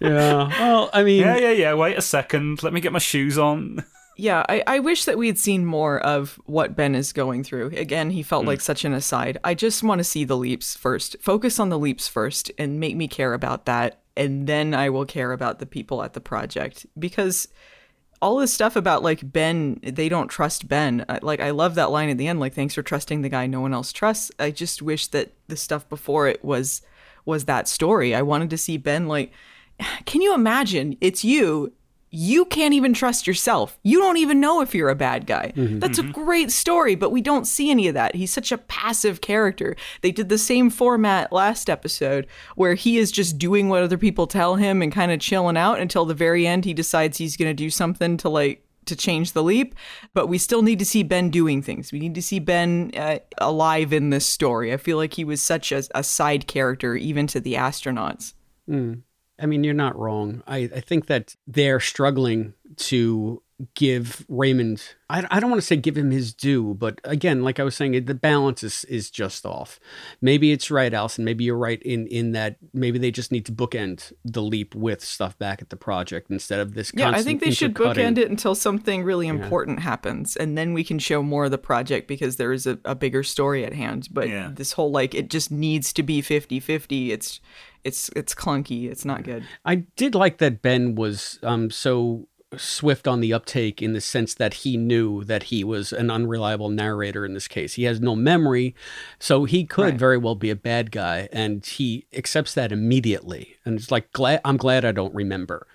[0.00, 0.48] Yeah.
[0.48, 1.74] Well, I mean, Yeah, yeah, yeah.
[1.74, 2.62] Wait a second.
[2.62, 3.84] Let me get my shoes on.
[4.16, 7.68] Yeah, I, I wish that we had seen more of what Ben is going through.
[7.68, 8.48] Again, he felt hmm.
[8.48, 9.38] like such an aside.
[9.42, 11.16] I just want to see the leaps first.
[11.22, 14.00] Focus on the leaps first and make me care about that.
[14.16, 16.84] And then I will care about the people at the project.
[16.98, 17.48] Because
[18.20, 21.06] all this stuff about like Ben, they don't trust Ben.
[21.22, 23.62] Like, I love that line at the end, like, thanks for trusting the guy no
[23.62, 24.30] one else trusts.
[24.38, 26.82] I just wish that the stuff before it was
[27.24, 28.14] was that story.
[28.14, 29.32] I wanted to see Ben like
[30.04, 30.96] can you imagine?
[31.00, 31.72] It's you.
[32.12, 33.78] You can't even trust yourself.
[33.84, 35.52] You don't even know if you're a bad guy.
[35.54, 35.78] Mm-hmm.
[35.78, 36.10] That's a mm-hmm.
[36.10, 38.16] great story, but we don't see any of that.
[38.16, 39.76] He's such a passive character.
[40.00, 44.26] They did the same format last episode where he is just doing what other people
[44.26, 47.50] tell him and kind of chilling out until the very end he decides he's going
[47.50, 49.74] to do something to like to change the leap,
[50.14, 51.92] but we still need to see Ben doing things.
[51.92, 54.72] We need to see Ben uh, alive in this story.
[54.72, 58.34] I feel like he was such a, a side character even to the astronauts.
[59.38, 60.42] I mean, you're not wrong.
[60.46, 63.42] I, I think that they're struggling to
[63.74, 67.58] give Raymond, I, I don't want to say give him his due, but again, like
[67.58, 69.80] I was saying, the balance is, is just off.
[70.20, 71.24] Maybe it's right, Allison.
[71.24, 75.04] Maybe you're right in, in that maybe they just need to bookend the leap with
[75.04, 78.30] stuff back at the project instead of this Yeah, I think they should bookend it
[78.30, 82.36] until something really important happens, and then we can show more of the project because
[82.36, 84.08] there is a, a bigger story at hand.
[84.10, 84.50] But Yeah.
[84.54, 87.10] this whole like it just needs to be 50-50.
[87.10, 87.40] It's
[87.84, 88.90] it's it's clunky.
[88.90, 89.44] It's not good.
[89.64, 94.34] I did like that Ben was um, so swift on the uptake in the sense
[94.34, 97.74] that he knew that he was an unreliable narrator in this case.
[97.74, 98.74] He has no memory,
[99.18, 99.94] so he could Right.
[99.98, 103.56] very well be a bad guy, and he accepts that immediately.
[103.64, 105.66] And it's like, glad I'm glad I don't remember,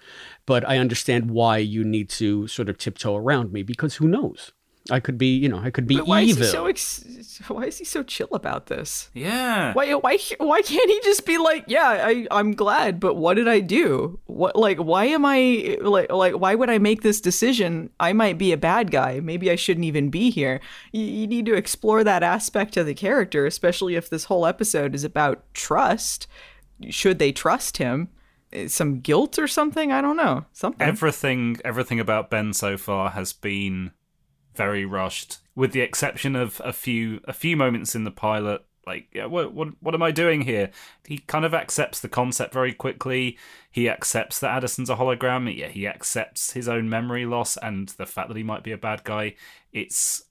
[0.46, 4.52] but I understand why you need to sort of tiptoe around me because who knows.
[4.92, 7.64] I could be, you know, I could be But why is he so ex- why
[7.66, 9.10] is he so chill about this?
[9.14, 9.74] Yeah.
[9.74, 13.48] Why why why can't he just be like, yeah, I I'm glad, but what did
[13.48, 14.20] I do?
[14.26, 17.90] What like why am I like like why would I make this decision?
[18.00, 19.20] I might be a bad guy.
[19.20, 20.62] Maybe I shouldn't even be here.
[20.92, 24.94] You, you need to explore that aspect of the character, especially if this whole episode
[24.94, 26.28] is about trust.
[26.90, 28.10] Should they trust him?
[28.54, 29.92] Eh, Some guilt or something?
[29.92, 30.46] I don't know.
[30.54, 30.88] Something.
[30.88, 33.92] Everything, everything about Ben so far has been
[34.56, 38.64] very rushed, with the exception of a few, a few moments in the pilot.
[38.88, 40.70] Like, yeah, what, what, what am I doing here?
[41.06, 43.38] He kind of accepts the concept very quickly.
[43.72, 45.52] He accepts that Addison's a hologram.
[45.56, 48.78] Yeah, he accepts his own memory loss and the fact that he might be a
[48.78, 49.36] bad guy.
[49.74, 50.26] It's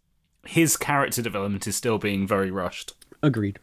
[0.47, 2.95] his character development is still being very rushed.
[3.23, 3.59] Agreed.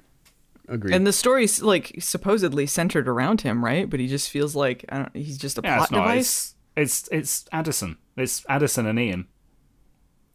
[0.67, 0.93] Agreed.
[0.93, 3.89] And the story's like supposedly centered around him, right?
[3.89, 6.55] But he just feels like I don't, he's just a Yeah, plot it's device.
[6.75, 7.97] It's, it's it's Addison.
[8.17, 9.27] It's Addison and Ian.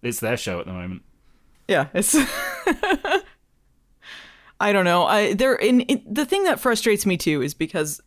[0.07, 1.02] It's their show at the moment.
[1.68, 2.16] Yeah, it's.
[4.59, 5.04] I don't know.
[5.04, 8.00] I there in it, the thing that frustrates me too is because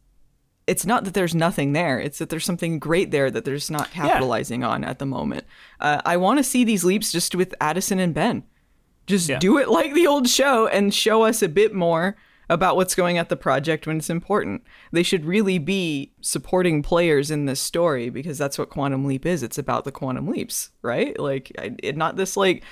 [0.66, 3.70] it's not that there's nothing there; it's that there's something great there that they're just
[3.70, 5.46] not capitalizing on at the moment.
[5.80, 8.44] Uh, I want to see these leaps just with Addison and Ben.
[9.06, 12.16] Just do it like the old show and show us a bit more
[12.50, 14.64] about what's going at the project when it's important.
[14.92, 19.44] They should really be supporting players in this story because that's what Quantum Leap is.
[19.44, 21.18] It's about the quantum leaps, right?
[21.20, 22.64] Like, I, it, not this like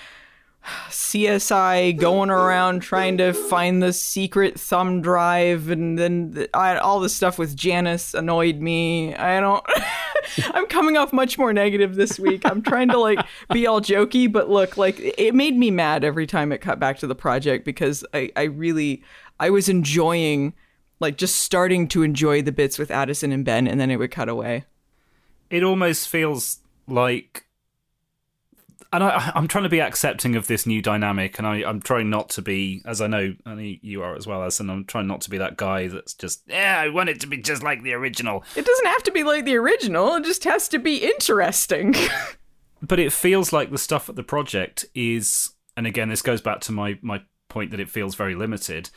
[0.89, 6.99] CSI going around trying to find the secret thumb drive, and then the, I, all
[6.99, 9.15] the stuff with Janice annoyed me.
[9.15, 9.65] I don't.
[10.53, 12.41] I'm coming off much more negative this week.
[12.45, 13.19] I'm trying to like
[13.53, 16.99] be all jokey, but look, like it made me mad every time it cut back
[16.99, 19.03] to the project because I, I really,
[19.39, 20.53] I was enjoying,
[20.99, 24.11] like just starting to enjoy the bits with Addison and Ben, and then it would
[24.11, 24.65] cut away.
[25.49, 27.46] it almost feels like
[28.93, 32.09] and I, I'm trying to be accepting of this new dynamic, and I, I'm trying
[32.09, 34.85] not to be, as I know, I know you are as well as, and I'm
[34.85, 37.63] trying not to be that guy that's just, yeah, I want it to be just
[37.63, 38.43] like the original.
[38.55, 40.15] It doesn't have to be like the original.
[40.15, 41.95] It just has to be interesting.
[42.81, 46.61] But it feels like the stuff at the project is, and again, this goes back
[46.61, 48.89] to my my point that it feels very limited.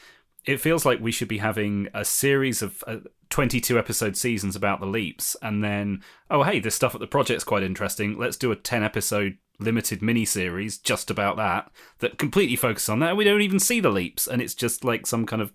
[0.45, 2.97] It feels like we should be having a series of uh,
[3.28, 7.45] 22 episode seasons about the leaps, and then, oh, hey, this stuff at the project's
[7.45, 8.18] quite interesting.
[8.18, 12.99] Let's do a 10 episode limited mini series just about that that completely focuses on
[13.01, 13.17] that.
[13.17, 15.53] We don't even see the leaps, and it's just like some kind of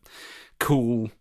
[0.60, 1.12] cool,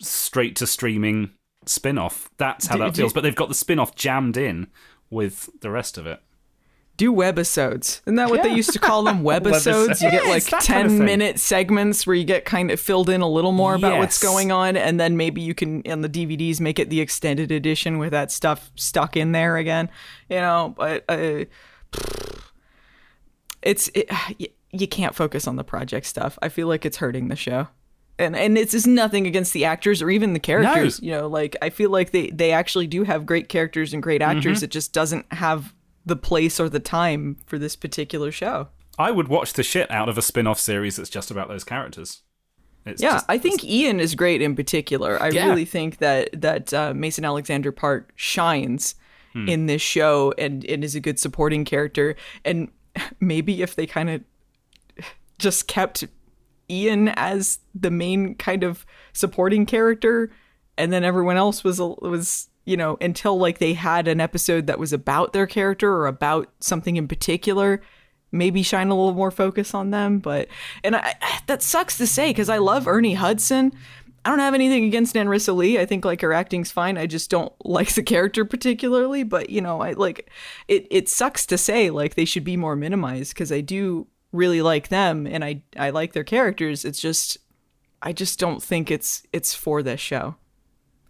[0.00, 1.30] straight to streaming
[1.66, 2.30] spin off.
[2.36, 3.12] That's how Do- that do- feels.
[3.12, 4.68] But they've got the spin off jammed in
[5.10, 6.20] with the rest of it.
[6.96, 8.00] Do webisodes.
[8.06, 9.22] Isn't that what they used to call them?
[9.22, 10.00] Webisodes?
[10.00, 12.80] You get like it's that 10 kind of minute segments where you get kind of
[12.80, 14.78] filled in a little more about what's going on.
[14.78, 18.30] And then maybe you can, on the DVDs, make it the extended edition with that
[18.32, 19.90] stuff stuck in there again.
[20.30, 21.44] You know, but uh,
[23.62, 24.10] it's, it,
[24.72, 26.38] you, can't focus on the project stuff.
[26.42, 27.68] I feel like it's hurting the show.
[28.18, 31.00] And, and it's just nothing against the actors or even the characters.
[31.02, 34.22] You know, like I feel like they, they actually do have great characters and great
[34.22, 34.60] actors.
[34.60, 34.64] Mhm.
[34.64, 35.74] It just doesn't have
[36.06, 38.68] the place or the time for this particular show.
[38.98, 41.64] I would watch the shit out of a spin off series that's just about those
[41.64, 42.22] characters.
[42.86, 45.20] It's yeah, just- I think Ian is great in particular.
[45.22, 45.48] I Yeah.
[45.48, 48.94] really think that that uh, Mason Alexander Park shines
[49.36, 49.48] Hmm.
[49.50, 52.16] in this show and, and is a good supporting character.
[52.42, 52.70] And
[53.20, 54.24] maybe if they kind of
[55.38, 56.04] just kept
[56.70, 60.30] Ian as the main kind of supporting character,
[60.78, 64.78] and then everyone else was was you know until like they had an episode that
[64.78, 67.82] was about their character or about something in particular
[68.32, 70.48] maybe shine a little more focus on them but
[70.82, 71.14] and I,
[71.46, 73.72] that sucks to say because i love ernie hudson
[74.26, 75.78] i don't have anything against Nanrisa lee.
[75.78, 76.98] I think like her acting's fine.
[76.98, 80.30] I just don't like the character particularly but you know i like
[80.68, 84.60] it it sucks to say like they should be more minimized because i do really
[84.62, 86.84] like them and i i like their characters.
[86.84, 87.38] It's just
[88.02, 90.36] i just don't think it's it's for this show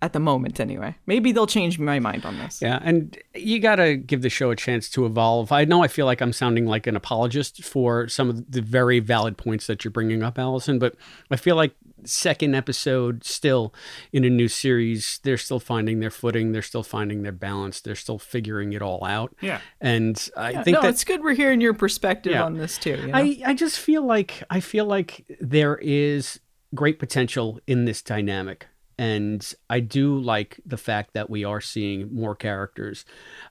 [0.03, 0.95] at the moment anyway.
[1.07, 2.61] Maybe they'll change my mind on this.
[2.61, 5.53] Yeah, and you got to give the show a chance to evolve.
[5.53, 9.01] I know I feel like I'm sounding like an apologist for some of the very
[9.01, 10.97] valid points that you're bringing up, Allison, but
[11.31, 11.75] I feel like
[12.09, 13.75] second episode still
[14.13, 17.95] in a new series, they're still finding their footing, they're still finding their balance, they're
[17.95, 19.35] still figuring it all out.
[19.41, 19.61] Yeah.
[19.81, 22.45] And I Yeah, think no, that it's good we're hearing your perspective Yeah.
[22.45, 23.13] on this too you know?
[23.15, 26.41] I, I just feel like I feel like there is
[26.75, 28.67] great potential in this dynamic.
[28.99, 33.05] And I do like the fact that we are seeing more characters.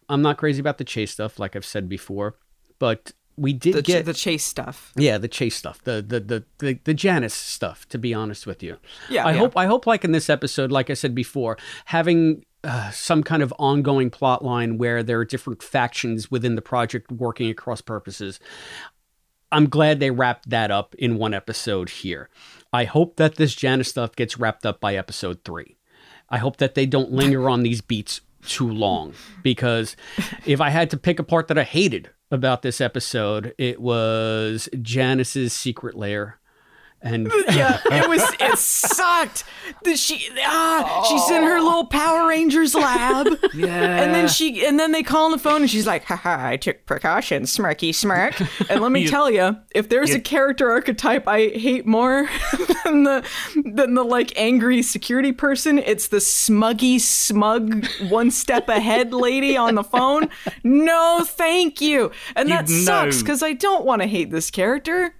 [0.09, 2.35] I'm not crazy about the chase stuff, like I've said before,
[2.79, 6.43] but we did the, get the chase stuff yeah, the chase stuff, the the the
[6.59, 7.87] the, the Janice stuff.
[7.89, 8.77] To be honest with you,
[9.09, 9.39] Yeah, I yeah.
[9.39, 13.43] hope I hope like in this episode, like I said before, having uh, some kind
[13.43, 18.39] of ongoing plot line where there are different factions within the project working across purposes.
[19.51, 22.29] I'm glad they wrapped that up in one episode here.
[22.73, 25.77] I hope that this Janice stuff gets wrapped up by episode three.
[26.29, 29.13] I hope that they don't linger on these beats too long
[29.43, 29.95] because
[30.45, 34.69] if I had to pick a part that I hated about this episode, it was
[34.81, 36.39] Janice's secret lair.
[37.01, 39.43] And yeah, it was it sucked.
[39.83, 43.27] The, she ah, she's in her little Power Rangers lab.
[43.53, 44.01] Yeah.
[44.01, 46.57] And then she and then they call on the phone and she's like, haha, I
[46.57, 48.33] took precautions, smirky smirk.
[48.71, 52.27] And let me You- tell you, if there's you- a character archetype I hate more
[52.85, 53.23] than the
[53.65, 59.75] than the like angry security person, it's the smuggy smug one step ahead lady on
[59.75, 60.27] the phone.
[60.63, 62.11] No, thank you.
[62.35, 65.13] And that sucks because I don't want to hate this character.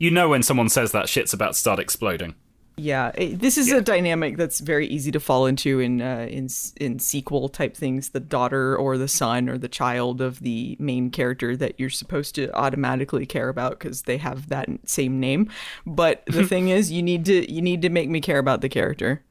[0.00, 2.34] You know when someone says that shit's about to start exploding.
[2.76, 6.48] Yeah, it- this is a dynamic that's very easy to fall into in uh, in
[6.80, 8.08] in sequel type things.
[8.08, 12.34] The daughter or the son or the child of the main character that you're supposed
[12.36, 15.50] to automatically care about because they have that same name.
[15.86, 18.70] But the thing is, you need to you need to make me care about the
[18.70, 19.22] character.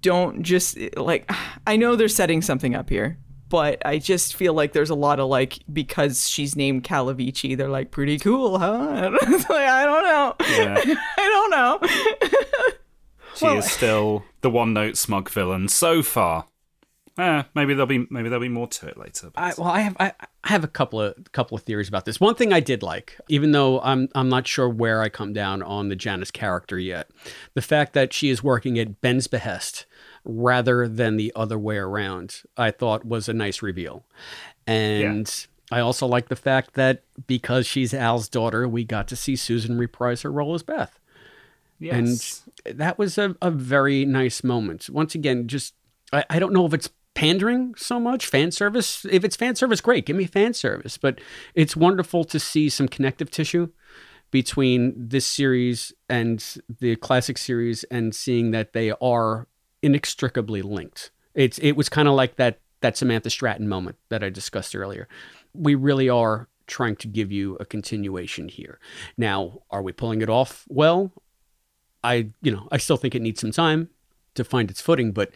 [0.00, 1.28] Don't just like
[1.66, 3.18] I know they're setting something up here.
[3.52, 7.68] But I just feel like there's a lot of like because she's named Calavicci, they're
[7.68, 9.10] like pretty cool, huh?
[9.20, 10.34] Like, I don't know.
[10.56, 10.94] Yeah.
[11.18, 12.70] I don't know.
[13.34, 16.46] She is still the one note smug villain so far.
[17.18, 19.30] Eh, maybe there'll be maybe there'll be more to it later.
[19.34, 20.12] but- I, well, I have I,
[20.44, 22.20] I have a couple of couple of theories about this.
[22.20, 25.62] One thing I did like, even though I'm I'm not sure where I come down
[25.62, 27.10] on the Janice character yet,
[27.54, 29.84] the fact that she is working at Ben's behest
[30.24, 34.04] rather than the other way around, I thought was a nice reveal.
[34.66, 39.36] And I also like the fact that because she's Al's daughter, we got to see
[39.36, 40.98] Susan reprise her role as Beth.
[41.78, 42.44] Yes.
[42.64, 44.88] And that was a, a very nice moment.
[44.88, 45.74] Once again, just
[46.12, 49.04] I, I don't know if it's pandering so much, fan service.
[49.10, 50.96] If it's fan service, great, give me fan service.
[50.96, 51.20] But
[51.54, 53.68] it's wonderful to see some connective tissue
[54.30, 59.46] between this series and the classic series and seeing that they are
[59.82, 61.10] inextricably linked.
[61.34, 65.08] It's it was kind of like that that Samantha Stratton moment that I discussed earlier.
[65.54, 68.78] We really are trying to give you a continuation here.
[69.16, 71.12] Now, are we pulling it off well?
[72.04, 73.90] I, you know, I still think it needs some time
[74.34, 75.30] to find its footing, but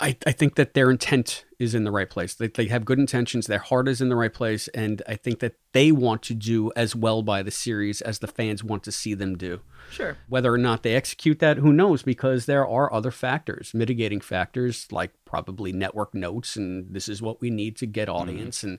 [0.00, 2.34] I, I think that their intent is in the right place.
[2.34, 3.46] They, they have good intentions.
[3.46, 4.66] Their heart is in the right place.
[4.68, 8.26] And I think that they want to do as well by the series as the
[8.26, 9.60] fans want to see them do.
[9.90, 10.16] Sure.
[10.28, 12.02] Whether or not they execute that, who knows?
[12.02, 17.40] Because there are other factors, mitigating factors like probably network notes, and this is what
[17.40, 18.58] we need to get audience.
[18.58, 18.68] Mm-hmm.
[18.68, 18.78] And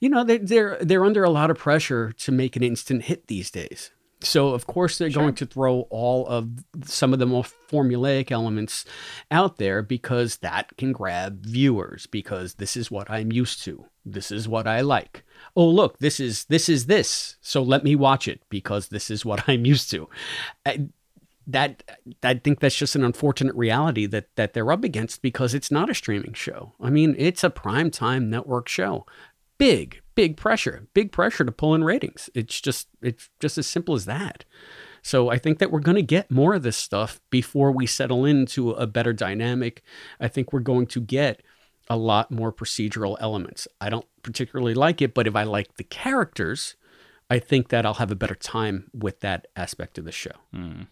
[0.00, 3.26] you know, they, they're they're under a lot of pressure to make an instant hit
[3.26, 3.90] these days.
[4.24, 8.84] So of course they're going to throw all of some of the more formulaic elements
[9.30, 13.84] out there because that can grab viewers because this is what I'm used to.
[14.04, 15.24] This is what I like.
[15.56, 17.36] Oh look, this is this is this.
[17.40, 20.08] So let me watch it because this is what I'm used to.
[20.66, 20.88] I,
[21.46, 21.82] that
[22.22, 25.90] I think that's just an unfortunate reality that that they're up against because it's not
[25.90, 26.72] a streaming show.
[26.80, 29.06] I mean, it's a primetime network show.
[29.58, 32.30] Big, big pressure, big pressure to pull in ratings.
[32.34, 34.44] It's just it's just as simple as that.
[35.02, 38.24] So I think that we're going to get more of this stuff before we settle
[38.24, 39.82] into a better dynamic.
[40.18, 41.42] I think we're going to get
[41.88, 43.68] a lot more procedural elements.
[43.80, 46.76] I don't particularly like it, but if I like the characters,
[47.28, 50.32] I think that I'll have a better time with that aspect of the show.
[50.52, 50.82] Hmm.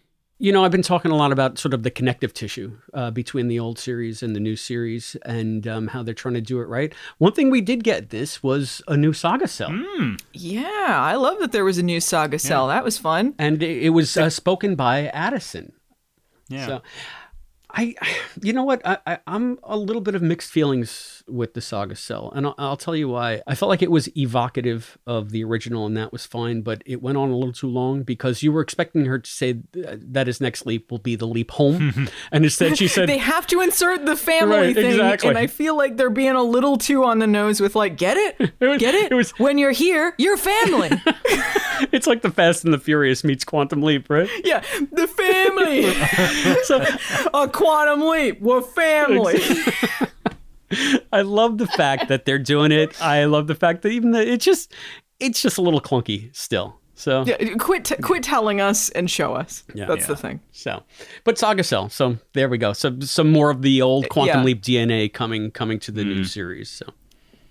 [0.43, 3.47] You know, I've been talking a lot about sort of the connective tissue uh, between
[3.47, 6.65] the old series and the new series and um, how they're trying to do it
[6.65, 6.93] right.
[7.17, 9.71] One thing we did get this was a new saga cell.
[10.33, 12.67] Yeah, I love that there was a new saga cell.
[12.67, 13.35] That was fun.
[13.39, 15.71] And it, it was uh, spoken by Addison.
[16.49, 16.67] Yeah.
[16.67, 16.81] So,
[17.69, 17.95] I,
[18.41, 18.85] you know what?
[18.85, 22.55] I, I, I'm a little bit of mixed feelings with the Saga Cell, and I'll,
[22.57, 23.41] I'll tell you why.
[23.47, 27.01] I felt like it was evocative of the original, and that was fine, but it
[27.01, 30.41] went on a little too long because you were expecting her to say that his
[30.41, 34.05] next leap will be the leap home, and instead she said, they have to insert
[34.05, 35.29] the family Right, thing, exactly.
[35.29, 38.17] and I feel like they're being a little too on the nose with like, get
[38.17, 38.37] it,
[38.79, 39.29] get it.
[39.39, 40.89] when you're here, you're family.
[41.91, 44.61] "It's like the Fast and the Furious meets Quantum Leap, right?" yeah,
[44.91, 45.93] the family.
[46.63, 46.83] so,
[47.33, 48.41] a quantum leap.
[48.41, 49.41] We're family.
[51.11, 52.99] I love the fact that they're doing it.
[53.01, 54.73] I love the fact that even the, it's just
[55.19, 56.75] it's just a little clunky still.
[56.95, 59.63] So yeah, quit, t- quit telling us and show us.
[59.73, 59.85] Yeah.
[59.87, 60.07] That's Yeah.
[60.07, 60.39] the thing.
[60.51, 60.83] So,
[61.23, 61.89] but Saga Cell.
[61.89, 62.71] So there we go.
[62.73, 64.43] So some more of the old Quantum Yeah.
[64.43, 66.69] Leap DNA coming coming to the new series.
[66.69, 66.85] So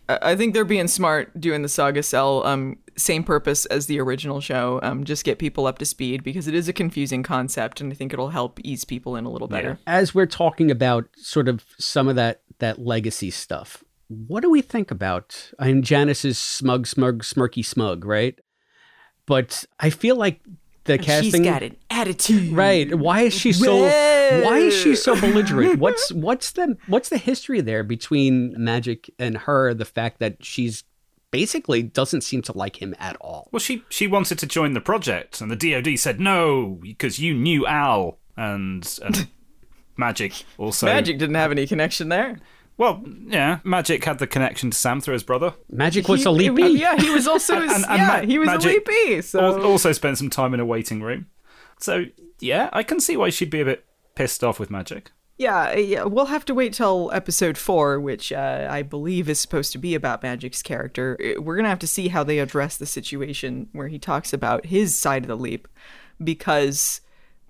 [0.09, 2.45] I I think they're being smart doing the Saga Cell.
[2.47, 4.79] Um, same purpose as the original show.
[4.83, 7.95] Um, just get people up to speed because it is a confusing concept, and I
[7.97, 9.79] think it'll help ease people in a little better.
[9.87, 14.63] As we're talking about sort of some of that that legacy stuff, what do we
[14.63, 15.53] think about?
[15.59, 18.39] I mean, Janice is smug, smug, smirky, smug, right?
[19.27, 20.41] But I feel like
[20.85, 22.93] the And casting She's got an attitude, Right.
[22.95, 24.43] Why is she so Whoa.
[24.45, 25.79] why is she so belligerent?
[25.79, 29.75] What's what's the what's the history there between Magic and her?
[29.75, 30.85] The fact that she's
[31.31, 33.49] basically doesn't seem to like him at all.
[33.53, 37.35] Well, she she wanted to join the project, and the DoD said no because you
[37.35, 39.29] knew Al and, and
[39.97, 40.87] Magic also.
[40.87, 42.39] Magic didn't have any connection there.
[42.79, 45.55] Well, yeah, Magic had the connection to Sam through his brother.
[45.71, 46.79] Magic was He- a leapy.
[46.79, 49.23] Yeah, he was also his, And- and yeah, Ma- he was Magic a leapy.
[49.23, 51.27] So al- also spent some time in a waiting room.
[51.79, 52.07] So
[52.41, 53.85] yeah, I can see why she'd be a bit
[54.15, 55.13] pissed off with Magic.
[55.39, 59.73] Yeah, yeah, we'll have to wait till episode four, which uh, I believe is supposed
[59.73, 61.17] to be about Magic's character.
[61.39, 64.97] We're gonna have to see how they address the situation where he talks about his
[64.97, 65.67] side of the leap,
[66.23, 67.01] because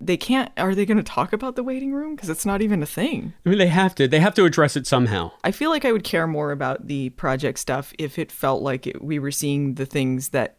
[0.05, 0.51] they can't.
[0.57, 2.15] Are they going to talk about the waiting room?
[2.15, 3.33] Because it's not even a thing.
[3.45, 4.07] I mean, they have to.
[4.07, 5.31] They have to address it somehow.
[5.43, 8.87] I feel like I would care more about the project stuff if it felt like
[8.87, 10.57] it, we were seeing the things that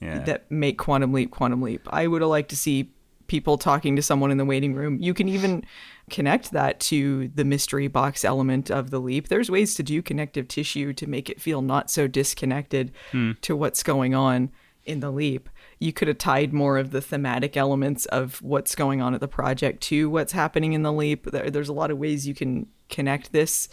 [0.00, 0.18] Yeah.
[0.24, 1.88] that make Quantum Leap Quantum Leap.
[1.92, 2.90] I would have liked to see
[3.26, 4.98] people talking to someone in the waiting room.
[5.00, 5.64] You can even
[6.10, 9.28] connect that to the mystery box element of the leap.
[9.28, 13.32] There's ways to do connective tissue to make it feel not so disconnected Hmm.
[13.40, 14.50] to what's going on
[14.84, 15.48] in the leap.
[15.78, 19.28] You could have tied more of the thematic elements of what's going on at the
[19.28, 21.30] project to what's happening in the leap.
[21.30, 23.68] There, there's a lot of ways you can connect this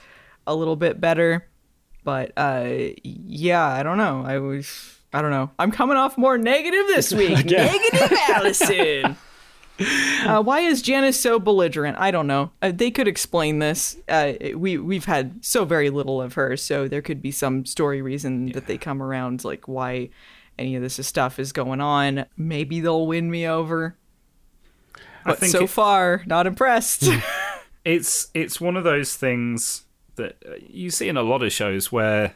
[0.48, 1.48] a little bit better.
[2.04, 2.70] But uh,
[3.04, 4.24] yeah, I don't know.
[4.26, 5.52] I was, I don't know.
[5.60, 7.50] I'm coming off more negative this week.
[7.50, 7.66] Yeah.
[7.66, 9.18] Negative Allison.
[10.26, 11.98] Uh, why is Janice so belligerent?
[11.98, 12.52] I don't know.
[12.62, 13.98] Uh, they could explain this.
[14.08, 18.02] Uh, we we've had so very little of her, so there could be some story
[18.02, 20.10] reason that they come around, like why
[20.58, 22.26] any of this stuff is going on.
[22.38, 23.96] Maybe they'll win me over.
[24.96, 27.08] I But think so it- far, not impressed.
[27.86, 29.86] it's it's one of those things
[30.16, 32.34] that uh, you see in a lot of shows where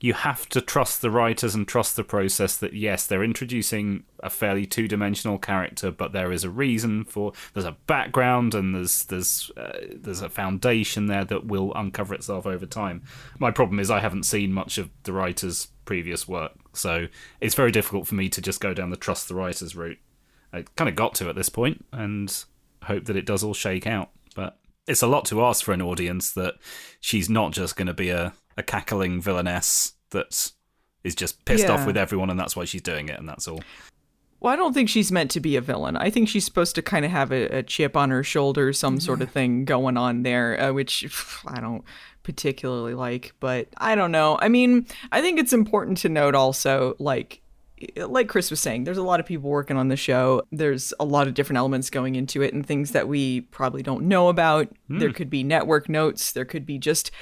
[0.00, 4.28] you have to trust the writers and trust the process that yes they're introducing a
[4.28, 9.50] fairly two-dimensional character but there is a reason for there's a background and there's there's
[9.56, 13.02] uh, there's a foundation there that will uncover itself over time
[13.38, 17.06] my problem is i haven't seen much of the writers previous work so
[17.40, 19.98] it's very difficult for me to just go down the trust the writers route
[20.52, 22.44] i kind of got to at this point and
[22.84, 25.82] hope that it does all shake out but it's a lot to ask for an
[25.82, 26.54] audience that
[27.00, 30.52] she's not just going to be a, a cackling villainess that
[31.02, 33.60] is just pissed off with everyone and that's why she's doing it and that's all.
[34.40, 35.96] Well, I don't think she's meant to be a villain.
[35.96, 39.00] I think she's supposed to kind of have a, a chip on her shoulder, some
[39.00, 41.06] sort of thing going on there, uh, which
[41.46, 41.84] I don't
[42.24, 43.34] particularly like.
[43.38, 44.36] But I don't know.
[44.40, 47.40] I mean, I think it's important to note also, like,
[47.96, 50.42] like Chris was saying, there's a lot of people working on the show.
[50.50, 54.08] There's a lot of different elements going into it and things that we probably don't
[54.08, 54.68] know about.
[54.88, 55.14] There hmm.
[55.14, 56.32] could be network notes.
[56.32, 57.12] There could be just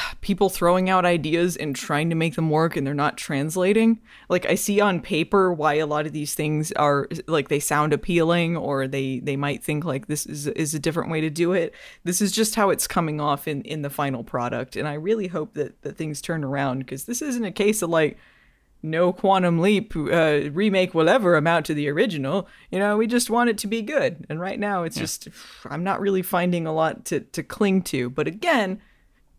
[0.20, 4.00] people throwing out ideas and trying to make them work and they're not translating.
[4.28, 7.92] Like I see on paper why a lot of these things are like they sound
[7.92, 11.52] appealing or they they might think like this is is a different way to do
[11.52, 11.74] it.
[12.04, 15.28] This is just how it's coming off in in the final product and I really
[15.28, 18.18] hope that that things turn around because this isn't a case of like
[18.82, 22.46] no quantum leap uh, remake will ever amount to the original.
[22.70, 24.24] You know, we just want it to be good.
[24.28, 25.28] And right now it's just
[25.64, 28.08] I'm not really finding a lot to to cling to.
[28.08, 28.80] But again,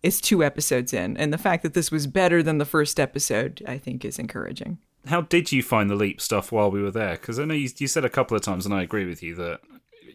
[0.08, 3.62] it's two episodes in, and the fact that this was better than the first episode,
[3.68, 4.78] I think, is encouraging.
[5.06, 7.14] How did you find the leap stuff while we were there?
[7.14, 9.36] Because I know you, you said a couple of times, and I agree with you
[9.36, 9.60] that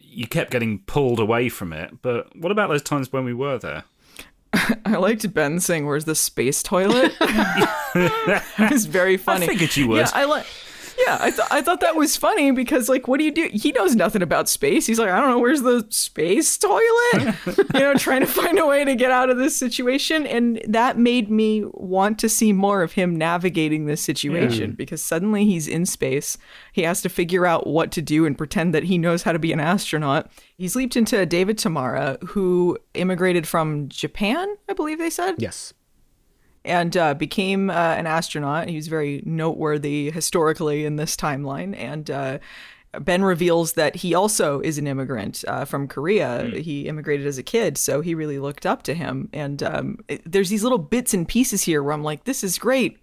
[0.01, 2.01] you kept getting pulled away from it.
[2.01, 3.83] But what about those times when we were there?
[4.85, 9.45] I liked Ben saying, "Where's the space toilet?" it's very funny.
[9.47, 9.97] figured you would.
[9.99, 10.45] Yeah, I like.
[11.05, 13.49] Yeah, I, th- I thought that was funny because, like, what do you do?
[13.51, 14.85] He knows nothing about space.
[14.85, 17.35] He's like, I don't know, where's the space toilet?
[17.73, 20.25] you know, trying to find a way to get out of this situation.
[20.25, 24.75] And that made me want to see more of him navigating this situation Yeah.
[24.75, 26.37] because suddenly he's in space.
[26.71, 29.39] He has to figure out what to do and pretend that he knows how to
[29.39, 30.31] be an astronaut.
[30.57, 35.73] He's leaped into David Tamara, who immigrated from Japan, I believe they said Yes.
[36.65, 38.69] And uh, became uh, an astronaut.
[38.69, 41.75] He was very noteworthy historically in this timeline.
[41.77, 42.39] And uh,
[42.99, 46.51] Ben reveals that he also is an immigrant uh, from Korea.
[46.55, 49.29] He immigrated as a kid, so he really looked up to him.
[49.33, 52.57] And um, it- there's these little bits and pieces here where I'm like, this is
[52.59, 52.99] great.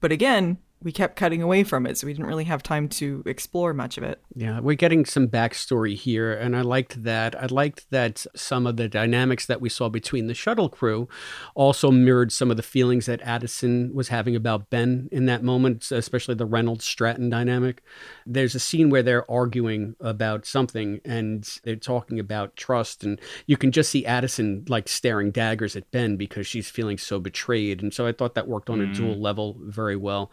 [0.00, 3.22] But again, we kept cutting away from it, so we didn't really have time to
[3.26, 4.20] explore much of it.
[4.34, 7.34] Yeah, we're getting some backstory here, and I liked that.
[7.40, 11.08] I liked that some of the dynamics that we saw between the shuttle crew
[11.54, 15.90] also mirrored some of the feelings that Addison was having about Ben in that moment,
[15.90, 17.82] especially the Reynolds Stratton dynamic.
[18.24, 23.56] There's a scene where they're arguing about something and they're talking about trust, and you
[23.56, 27.82] can just see Addison like staring daggers at Ben because she's feeling so betrayed.
[27.82, 28.94] And so I thought that worked on a Mm.
[28.94, 30.30] dual level very well.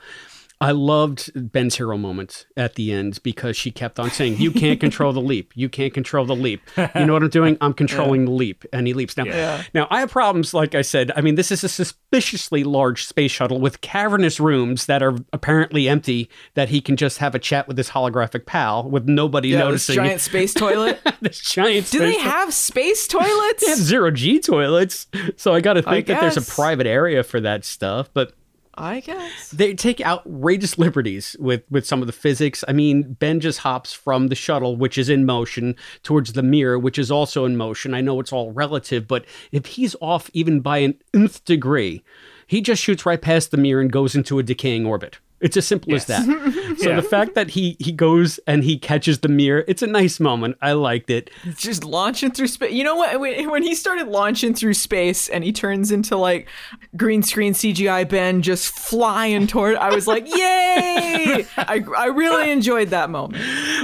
[0.62, 4.80] I loved Ben's hero moment at the end because she kept on saying, You can't
[4.80, 5.52] control the leap.
[5.54, 6.62] You can't control the leap.
[6.78, 7.58] You know what I'm doing?
[7.60, 8.64] I'm controlling the leap.
[8.72, 9.18] And he leaps.
[9.18, 9.64] Now, Yeah.
[9.74, 11.12] now, I have problems, like I said.
[11.16, 15.90] I mean, this is a suspiciously large space shuttle with cavernous rooms that are apparently
[15.90, 19.58] empty that he can just have a chat with his holographic pal with nobody Yeah,
[19.58, 19.96] this noticing.
[19.96, 21.00] giant space toilet.
[21.22, 23.64] this giant Do they space- have space toilets?
[23.66, 25.08] They have zero G toilets.
[25.36, 28.10] So I got to think that there's a private area for that stuff.
[28.14, 28.34] But
[28.78, 29.50] I guess.
[29.52, 32.64] they take outrageous liberties with with some of the physics.
[32.68, 36.78] I mean, Ben just hops from the shuttle, which is in motion, towards the mirror,
[36.78, 37.94] which is also in motion.
[37.94, 42.04] I know it's all relative, but if he's off even by an nth degree,
[42.48, 45.20] he just shoots right past the mirror and goes into a decaying orbit.
[45.42, 46.26] It's as simple as that.
[46.78, 46.96] So Yeah.
[46.98, 50.58] the fact that he he goes and he catches the mirror, it's a nice moment.
[50.62, 51.30] I liked it.
[51.58, 52.74] Just launching through space.
[52.74, 53.18] You know what?
[53.20, 56.50] When when he started launching through space and he turns into like
[56.98, 61.46] green screen CGI Ben just flying toward, I was like, yay!
[61.58, 63.42] I, I really enjoyed that moment.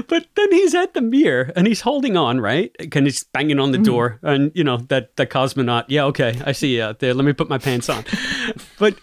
[0.07, 2.75] But then he's at the mirror and he's holding on, right?
[2.79, 3.83] And he's banging on the Mm-hmm.
[3.95, 4.19] door.
[4.21, 7.13] And, you know, that, that cosmonaut, yeah, okay, I see you out there.
[7.15, 8.03] Let me put my pants on.
[8.79, 8.95] But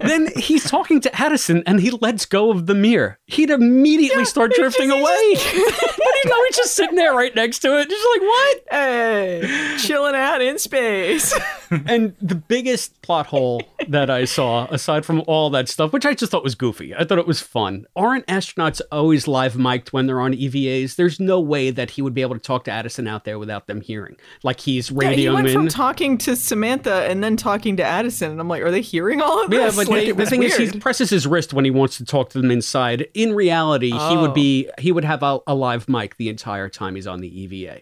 [0.00, 3.18] then he's talking to Addison and he lets go of the mirror.
[3.26, 5.02] He'd immediately start drifting away.
[5.04, 7.88] but he's, he's just sitting there right next to it.
[7.88, 8.60] Just like, what?
[8.70, 11.38] Hey, chilling out in space.
[11.86, 16.14] and the biggest plot hole that I saw, aside from all that stuff, which I
[16.14, 17.86] just thought was goofy, I thought it was fun.
[17.96, 20.96] Aren't astronauts always live mic'd when they're on EVAs?
[20.96, 23.66] There's no way that he would be able to talk to Addison out there without
[23.66, 24.16] them hearing.
[24.42, 28.30] Like he's Yeah, he radioing went from talking to Samantha and then talking to Addison,
[28.30, 29.74] and I'm like, are they hearing all of this?
[29.74, 32.04] Yeah, but like, the, the thing is, he presses his wrist when he wants to
[32.04, 33.08] talk to them inside.
[33.14, 34.34] In reality, he would Oh.
[34.34, 37.80] be he would have a, a live mic the entire time he's on the EVA,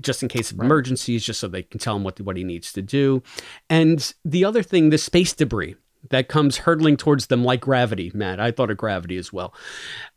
[0.00, 2.72] just in case of emergencies, just so they can tell him what what he needs
[2.72, 3.22] to do.
[3.68, 5.76] And the other thing, the space debris
[6.08, 8.10] that comes hurtling towards them like gravity.
[8.14, 9.52] Matt, I thought of gravity as well.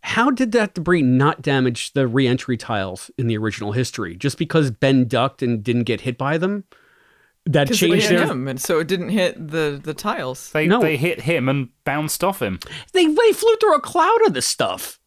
[0.01, 4.15] How did that debris not damage the reentry tiles in the original history?
[4.15, 6.63] Just because Ben ducked and didn't get hit by them?
[7.45, 10.51] That 'Cause it changed hit their him, and so it didn't hit the the tiles.
[10.51, 10.79] They No.
[10.81, 12.59] they hit him and bounced off him.
[12.93, 14.99] They they flew through a cloud of this stuff.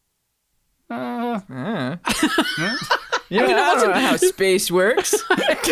[0.91, 1.41] Uh,
[3.29, 5.15] Yeah, I mean, I don't know how space works.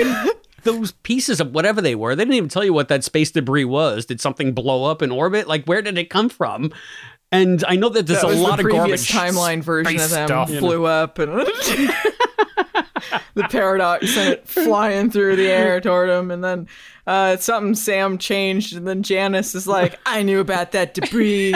[0.64, 3.64] Those pieces of whatever they were, they didn't even tell you what that space debris
[3.66, 4.06] was.
[4.06, 5.46] Did something blow up in orbit?
[5.46, 6.72] Like, where did it come from?
[7.30, 9.34] And I know that there's that a lot the of previous garbage.
[9.36, 10.48] timeline version of them stuff.
[10.48, 11.30] flew up and
[13.34, 16.68] the paradox sent it flying through the air toward him and then
[17.06, 21.54] uh, something Sam changed and then Janice is like I knew about that debris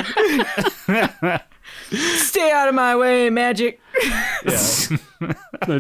[1.91, 3.81] stay out of my way magic
[4.45, 4.97] Yeah.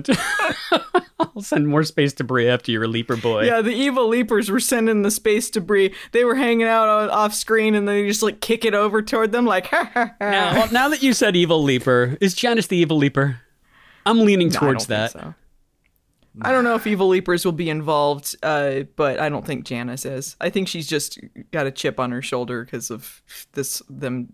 [1.21, 3.45] I'll send more space debris after your leaper boy.
[3.45, 7.35] yeah the evil leapers were sending the space debris they were hanging out on, off
[7.35, 10.31] screen and then they just like kick it over toward them like ha ha ha
[10.31, 13.41] Now, well, now that you said evil leaper, is Janice the evil leaper?
[14.07, 15.13] I'm leaning No, towards that.
[15.13, 15.35] think so.
[16.43, 20.05] I don't know if Evil Leapers will be involved, uh, but I don't think Janice
[20.05, 20.37] is.
[20.41, 21.19] I think she's just
[21.51, 23.23] got a chip on her shoulder because of
[23.53, 24.33] this them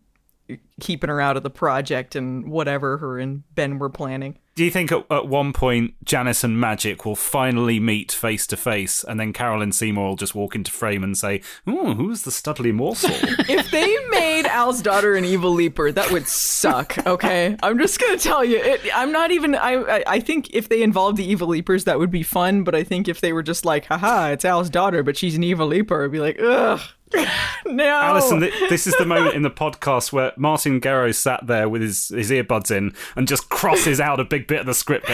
[0.80, 4.38] keeping her out of the project and whatever her and Ben were planning.
[4.54, 8.56] Do you think at, at one point Janice and Magic will finally meet face to
[8.56, 12.30] face, and then Carolyn Seymour will just walk into frame and say, "Oh, who's the
[12.30, 13.10] Studley morsel?"
[13.48, 16.96] if they made Al's daughter an evil leaper, that would suck.
[17.06, 18.58] Okay, I'm just gonna tell you.
[18.58, 19.54] It, I'm not even.
[19.54, 22.62] I, I I think if they involved the evil leapers, that would be fun.
[22.64, 25.42] But I think if they were just like, haha, it's Al's daughter, but she's an
[25.42, 26.80] evil leaper, I'd be like, ugh,
[27.66, 27.84] no.
[27.84, 31.82] Allison, th- this is the moment in the podcast where Martin Gero sat there with
[31.82, 35.08] his, his earbuds in and just crosses out a big bit of the script.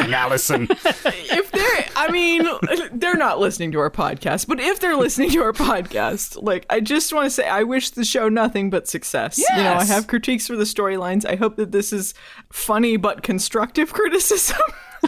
[0.00, 0.68] And, Allison.
[0.70, 2.46] if they're i mean
[2.92, 6.80] they're not listening to our podcast but if they're listening to our podcast like i
[6.80, 10.06] just want to say i wish the show nothing but success you know i have
[10.06, 12.14] critiques for the storylines i hope that this is
[12.50, 14.56] funny but constructive criticism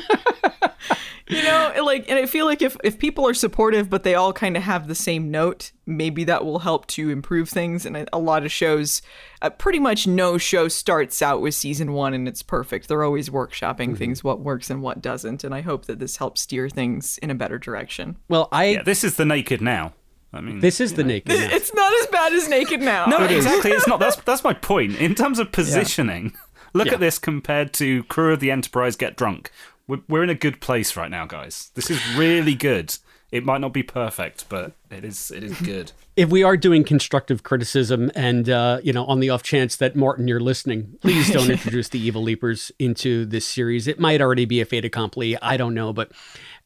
[1.28, 4.32] you know like and i feel like if if people are supportive but they all
[4.32, 8.06] kind of have the same note maybe that will help to improve things and a-
[8.12, 9.00] a lot of shows
[9.42, 13.28] uh, pretty much no show starts out with season one and it's perfect they're always
[13.28, 17.18] workshopping things what works and what doesn't and i hope that this helps steer things
[17.18, 19.92] in a better direction Well, I Yeah, this is the naked now.
[20.32, 21.36] I mean, This is the naked.
[21.36, 21.48] now.
[21.50, 23.06] It's not as bad as Naked Now.
[23.06, 23.72] no, exactly.
[23.72, 23.98] It's not.
[23.98, 24.94] That's that's my point.
[25.00, 26.34] In terms of positioning,
[26.72, 26.94] look Yeah.
[26.94, 29.50] at this compared to Crew of the Enterprise Get Drunk.
[29.90, 31.72] We're, we're in a good place right now, guys.
[31.74, 32.96] This is really good.
[33.32, 35.30] It might not be perfect, but it is.
[35.32, 35.92] It is good.
[36.16, 39.96] if we are doing constructive criticism and uh, you know on the off chance that
[39.96, 44.44] martin you're listening please don't introduce the evil leapers into this series it might already
[44.44, 46.10] be a fait accompli i don't know but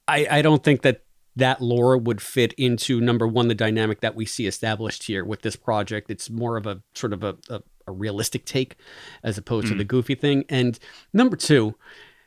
[0.09, 1.05] I, I don't think that
[1.37, 5.43] that lore would fit into number one the dynamic that we see established here with
[5.43, 8.77] this project it's more of a sort of a, a, a realistic take
[9.23, 10.79] as opposed to the goofy thing and
[11.13, 11.75] number two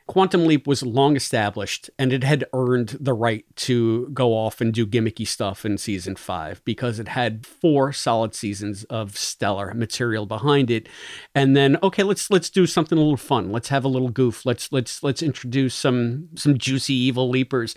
[0.08, 4.72] Quantum Leap was long established and it had earned the right to go off and
[4.72, 10.24] do gimmicky stuff in season five because it had four solid seasons of stellar material
[10.24, 10.88] behind it.
[11.34, 13.52] And then, okay, let's let's do something a little fun.
[13.52, 14.46] Let's have a little goof.
[14.46, 17.76] Let's let's let's introduce some some juicy evil leapers.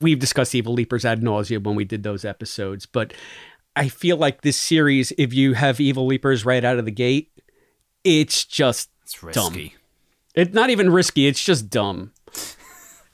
[0.00, 3.14] We've discussed evil leapers ad nauseum when we did those episodes, but
[3.74, 7.32] I feel like this series, if you have evil leapers right out of the gate,
[8.04, 9.83] it's just It's dumb.
[10.34, 11.26] It's not even risky.
[11.26, 12.12] It's just dumb.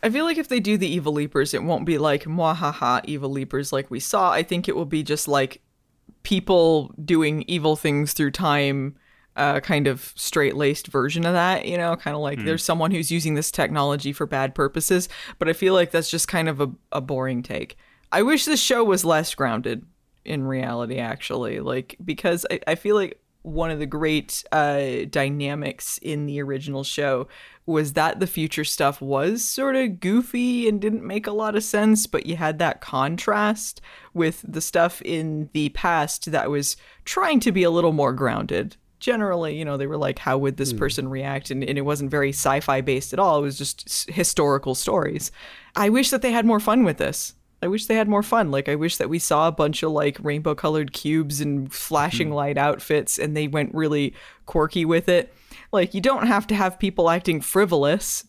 [0.02, 3.30] I feel like if they do the Evil Leapers, it won't be like mwahaha Evil
[3.30, 4.32] Leapers like we saw.
[4.32, 5.60] I think it will be just like
[6.22, 8.96] people doing evil things through time,
[9.36, 12.90] uh, kind of straight laced version of that, you know, kind of like there's someone
[12.90, 15.08] who's using this technology for bad purposes.
[15.38, 17.76] But I feel like that's just kind of a, a boring take.
[18.10, 19.84] I wish this show was less grounded
[20.24, 25.98] in reality, actually, like, because I, I feel like one of the great uh, dynamics
[26.02, 27.26] in the original show
[27.66, 31.62] was that the future stuff was sort of goofy and didn't make a lot of
[31.62, 33.80] sense, but you had that contrast
[34.12, 38.76] with the stuff in the past that was trying to be a little more grounded.
[38.98, 41.50] Generally, you know, they were like, how would this person react?
[41.50, 43.38] And, and it wasn't very sci fi based at all.
[43.38, 45.32] It was just s- historical stories.
[45.74, 47.34] I wish that they had more fun with this.
[47.62, 48.50] I wish they had more fun.
[48.50, 52.30] Like I wish that we saw a bunch of like rainbow colored cubes and flashing
[52.30, 54.14] light outfits and they went really
[54.46, 55.32] quirky with it.
[55.72, 58.24] Like you don't have to have people acting frivolous.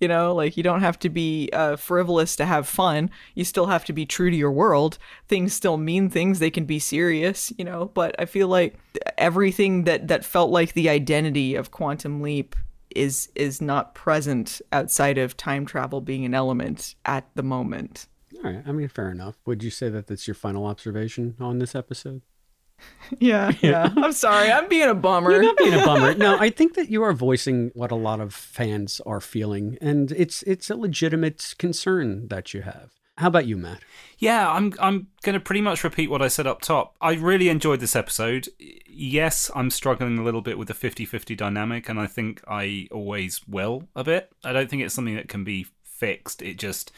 [0.00, 3.10] You know, like you don't have to be uh, frivolous to have fun.
[3.34, 4.96] You still have to be true to your world.
[5.26, 6.38] Things still mean things.
[6.38, 7.90] They can be serious, you know.
[7.94, 8.78] But I feel like
[9.16, 12.54] everything that that felt like the identity of Quantum Leap
[12.94, 18.06] is is not present outside of time travel being an element at the moment.
[18.44, 18.62] All right.
[18.66, 19.36] I mean, fair enough.
[19.46, 22.22] Would you say that that's your final observation on this episode?
[23.18, 23.92] Yeah, yeah.
[23.96, 24.52] I'm sorry.
[24.52, 25.32] I'm being a bummer.
[25.32, 26.14] You're not being a bummer.
[26.14, 30.12] No, I think that you are voicing what a lot of fans are feeling, and
[30.12, 32.92] it's it's a legitimate concern that you have.
[33.16, 33.80] How about you, Matt?
[34.18, 36.94] Yeah, I'm I'm going to pretty much repeat what I said up top.
[37.00, 38.48] I really enjoyed this episode.
[38.86, 43.40] Yes, I'm struggling a little bit with the 50-50 dynamic and I think I always
[43.48, 44.30] will a bit.
[44.44, 46.42] I don't think it's something that can be fixed.
[46.42, 46.92] It just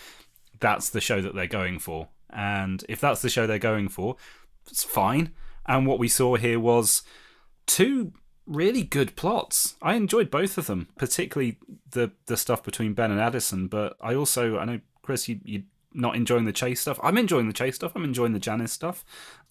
[0.61, 2.09] that's the show that they're going for.
[2.31, 4.17] And if that's the show they're going for,
[4.71, 5.33] it's fine.
[5.67, 7.03] And what we saw here was
[7.67, 8.13] two
[8.47, 9.77] really good plots.
[9.81, 11.59] I enjoyed both of them, particularly
[11.91, 13.69] the the stuff between Ben and Addison.
[13.69, 17.01] But I also, I know Chris, you you not enjoying the chase stuff.
[17.03, 17.93] I'm enjoying the chase stuff.
[17.95, 19.05] I'm enjoying the Janice stuff.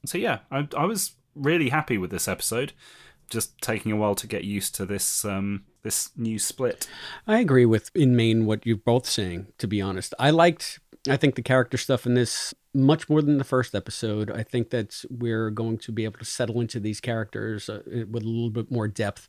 [0.06, 2.74] So yeah, I I was really happy with this episode.
[3.30, 6.88] Just taking a while to get used to this um this new split.
[7.28, 9.48] I agree with in main what you're both saying.
[9.58, 10.80] To be honest, I liked.
[11.08, 14.30] I think the character stuff in this much more than the first episode.
[14.30, 18.24] I think that we're going to be able to settle into these characters uh, with
[18.24, 19.28] a little bit more depth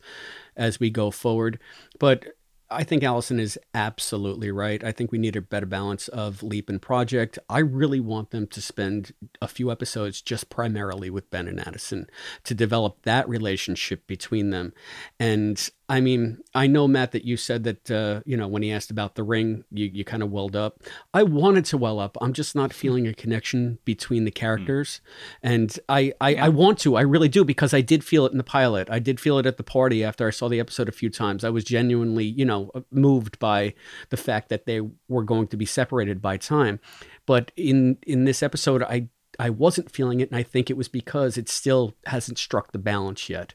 [0.57, 1.59] as we go forward.
[1.99, 2.27] But
[2.73, 4.83] I think Allison is absolutely right.
[4.85, 7.37] I think we need a better balance of Leap and Project.
[7.49, 9.13] I really want them to spend
[9.43, 12.07] a few episodes just primarily with Ben and Addison
[12.45, 14.73] to develop that relationship between them.
[15.19, 18.71] And I mean, I know Matt that you said that uh, you know when he
[18.71, 20.85] asked about the ring, you you kind of welled up.
[21.13, 22.17] I wanted to well up.
[22.21, 25.01] I'm just not feeling a connection between the characters,
[25.43, 26.95] and I I, I want to.
[26.95, 28.89] I really do because I did feel it in the pilot.
[28.89, 31.43] I did feel it at the party after I saw the episode a few times.
[31.43, 33.75] I was genuinely you know moved by
[34.11, 36.79] the fact that they were going to be separated by time,
[37.27, 39.09] but in in this episode, I
[39.41, 42.79] I wasn't feeling it, and I think it was because it still hasn't struck the
[42.79, 43.55] balance yet.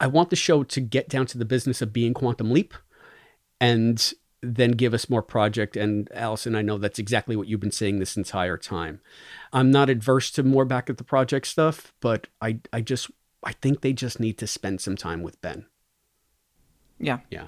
[0.00, 2.74] I want the show to get down to the business of being Quantum Leap
[3.60, 4.12] and
[4.42, 5.76] then give us more project.
[5.76, 9.00] And Allison, I know that's exactly what you've been saying this entire time.
[9.52, 13.10] I'm not adverse to more back at the project stuff, but I, I just,
[13.44, 15.66] I think they just need to spend some time with Ben.
[16.98, 17.20] Yeah.
[17.30, 17.46] Yeah.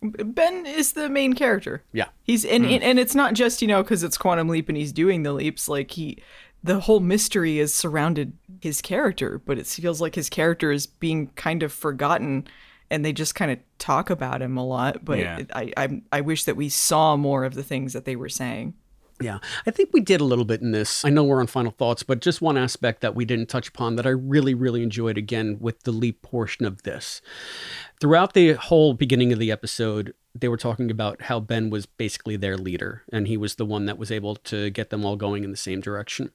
[0.00, 1.82] Ben is the main character.
[1.92, 2.08] Yeah.
[2.22, 2.80] He's and Mm.
[2.82, 5.68] and it's not just, you know, cuz it's Quantum Leap and he's doing the leaps
[5.68, 6.18] like he
[6.62, 11.28] the whole mystery is surrounded his character, but it feels like his character is being
[11.28, 12.46] kind of forgotten
[12.90, 15.38] and they just kind of talk about him a lot, but Yeah.
[15.38, 18.30] it, I I I wish that we saw more of the things that they were
[18.30, 18.74] saying.
[19.20, 21.04] Yeah, I think we did a little bit in this.
[21.04, 23.96] I know we're on final thoughts, but just one aspect that we didn't touch upon
[23.96, 27.20] that I really, really enjoyed again with the leap portion of this.
[28.00, 32.36] Throughout the whole beginning of the episode, they were talking about how Ben was basically
[32.36, 35.42] their leader and he was the one that was able to get them all going
[35.42, 36.30] in the same direction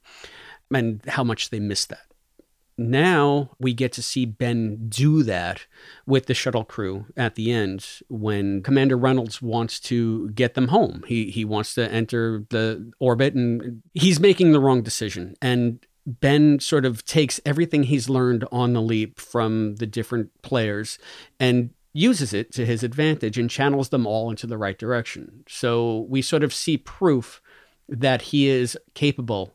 [0.74, 2.13] and how much they missed that
[2.78, 5.66] now we get to see Ben do that
[6.06, 11.04] with the shuttle crew at the end when Commander Reynolds wants to get them home.
[11.08, 15.36] He he wants to enter the orbit and he's making the wrong decision.
[15.42, 20.98] And Ben sort of takes everything he's learned on the leap from the different players
[21.40, 25.44] and uses it to his advantage and channels them all into the right direction.
[25.48, 27.42] So we sort of see proof
[27.88, 29.54] that he is capable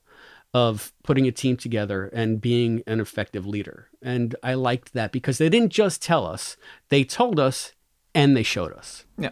[0.55, 3.89] of putting a team together and being an effective leader.
[4.03, 6.57] And I liked that because they didn't just tell us,
[6.89, 7.73] they told us
[8.15, 9.05] and they showed us.
[9.19, 9.31] Yeah.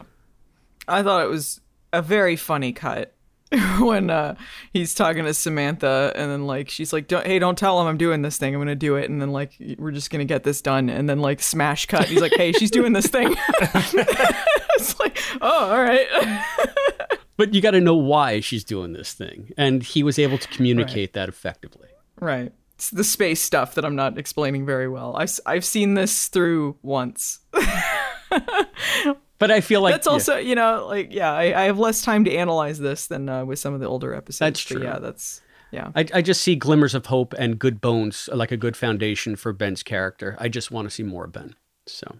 [0.87, 1.61] I thought it was
[1.93, 3.15] a very funny cut
[3.79, 4.35] when uh,
[4.73, 7.97] he's talking to Samantha and then like she's like don't, hey don't tell him I'm
[7.97, 8.55] doing this thing.
[8.55, 9.09] I'm gonna do it.
[9.09, 10.91] And then like we're just gonna get this done.
[10.91, 12.07] And then like smash cut.
[12.07, 13.35] He's like hey she's doing this thing.
[14.79, 16.07] It's like oh all right
[17.37, 19.53] but you got to know why she's doing this thing.
[19.57, 21.13] And he was able to communicate right.
[21.15, 21.89] that effectively.
[22.21, 22.53] Right.
[22.75, 25.17] It's the space stuff that I'm not explaining very well.
[25.17, 27.41] I've, I've seen this through once.
[29.39, 30.49] but I feel like that's also, yeah.
[30.49, 33.59] you know, like, yeah, I, I, have less time to analyze this than uh, with
[33.59, 34.39] some of the older episodes.
[34.39, 34.83] That's true.
[34.83, 35.91] yeah, that's, yeah.
[35.95, 39.55] I, I just see glimmers of hope and good bones, like a good foundation for
[39.55, 40.37] Ben's character.
[40.39, 41.55] I just want to see more of Ben.
[41.87, 42.19] So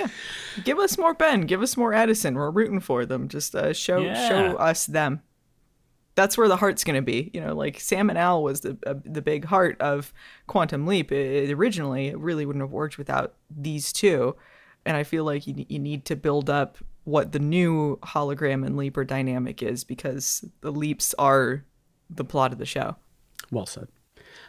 [0.00, 1.42] yeah, give us more Ben.
[1.42, 2.34] Give us more Addison.
[2.34, 3.28] We're rooting for them.
[3.28, 4.28] Just uh, show yeah.
[4.28, 5.22] show us them.
[6.14, 7.30] That's where the heart's going to be.
[7.32, 10.12] You know, like Sam and Al was the uh, the big heart of
[10.46, 11.12] Quantum Leap.
[11.12, 14.36] It, it, originally, it really wouldn't have worked without these two.
[14.84, 18.76] And I feel like you you need to build up what the new hologram and
[18.76, 21.64] leaper dynamic is because the leaps are
[22.08, 22.96] the plot of the show.
[23.50, 23.88] Well said.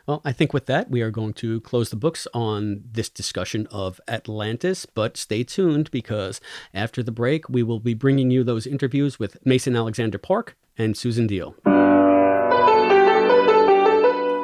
[0.08, 3.68] Well, I think with that, we are going to close the books on this discussion
[3.72, 6.42] of Atlantis, but stay tuned because
[6.74, 10.98] after the break, we will be bringing you those interviews with Mason Alexander Park and
[10.98, 11.56] Susan Diol.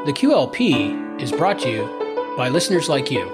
[0.05, 3.29] The QLP is brought to you by listeners like you.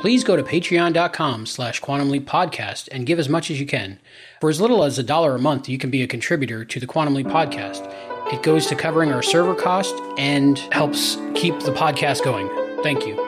[0.00, 4.00] Please go to patreon.com slash quantum podcast and give as much as you can.
[4.40, 6.86] For as little as a dollar a month, you can be a contributor to the
[6.86, 7.90] Quantum Leap podcast
[8.32, 12.48] it goes to covering our server cost and helps keep the podcast going.
[12.82, 13.20] Thank you.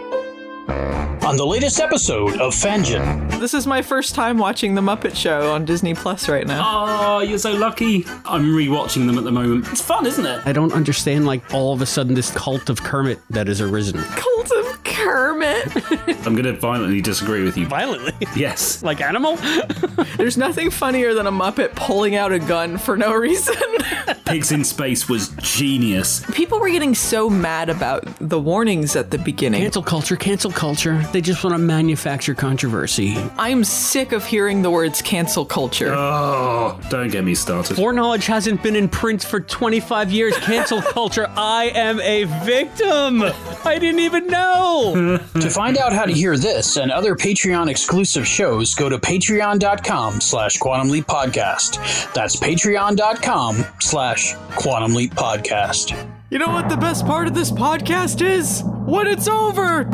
[1.27, 3.39] On the latest episode of Fangin.
[3.39, 6.63] This is my first time watching The Muppet Show on Disney Plus right now.
[6.65, 8.07] Oh, you're so lucky.
[8.25, 9.69] I'm rewatching them at the moment.
[9.69, 10.41] It's fun, isn't it?
[10.47, 14.01] I don't understand, like, all of a sudden this cult of Kermit that has arisen.
[14.03, 14.98] Cult of Kermit.
[15.09, 17.67] I'm going to violently disagree with you.
[17.67, 18.13] Violently?
[18.37, 18.83] Yes.
[18.89, 19.37] like animal?
[20.17, 23.55] There's nothing funnier than a Muppet pulling out a gun for no reason.
[24.25, 26.25] Pigs in Space was genius.
[26.33, 29.63] People were getting so mad about the warnings at the beginning.
[29.63, 31.03] Cancel culture, cancel culture.
[31.13, 33.17] They just want to manufacture controversy.
[33.39, 35.95] I'm sick of hearing the words cancel culture.
[35.95, 37.77] Oh, don't get me started.
[37.77, 40.37] Foreknowledge hasn't been in print for 25 years.
[40.39, 41.31] Cancel culture.
[41.37, 43.23] I am a victim.
[43.65, 44.93] I didn't even know.
[44.99, 50.21] To find out how to hear this and other Patreon exclusive shows, go to patreon.com
[50.21, 52.13] slash quantum leap podcast.
[52.13, 55.97] That's patreon.com slash quantum leap podcast.
[56.31, 58.63] You know what the best part of this podcast is?
[58.65, 59.89] When it's over!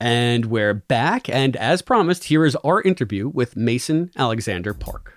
[0.00, 5.14] and we're back, and as promised, here is our interview with Mason Alexander Park.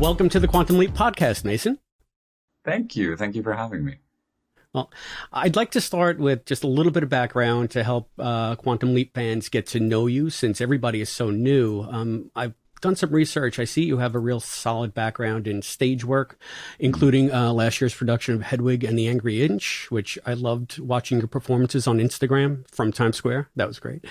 [0.00, 1.78] Welcome to the Quantum Leap podcast, Mason.
[2.64, 3.18] Thank you.
[3.18, 3.96] Thank you for having me.
[4.72, 4.90] Well,
[5.30, 8.94] I'd like to start with just a little bit of background to help uh, Quantum
[8.94, 11.82] Leap fans get to know you since everybody is so new.
[11.82, 13.58] Um, I've done some research.
[13.58, 16.38] I see you have a real solid background in stage work,
[16.78, 21.18] including uh, last year's production of Hedwig and the Angry Inch, which I loved watching
[21.18, 23.48] your performances on Instagram from Times Square.
[23.56, 24.04] That was great.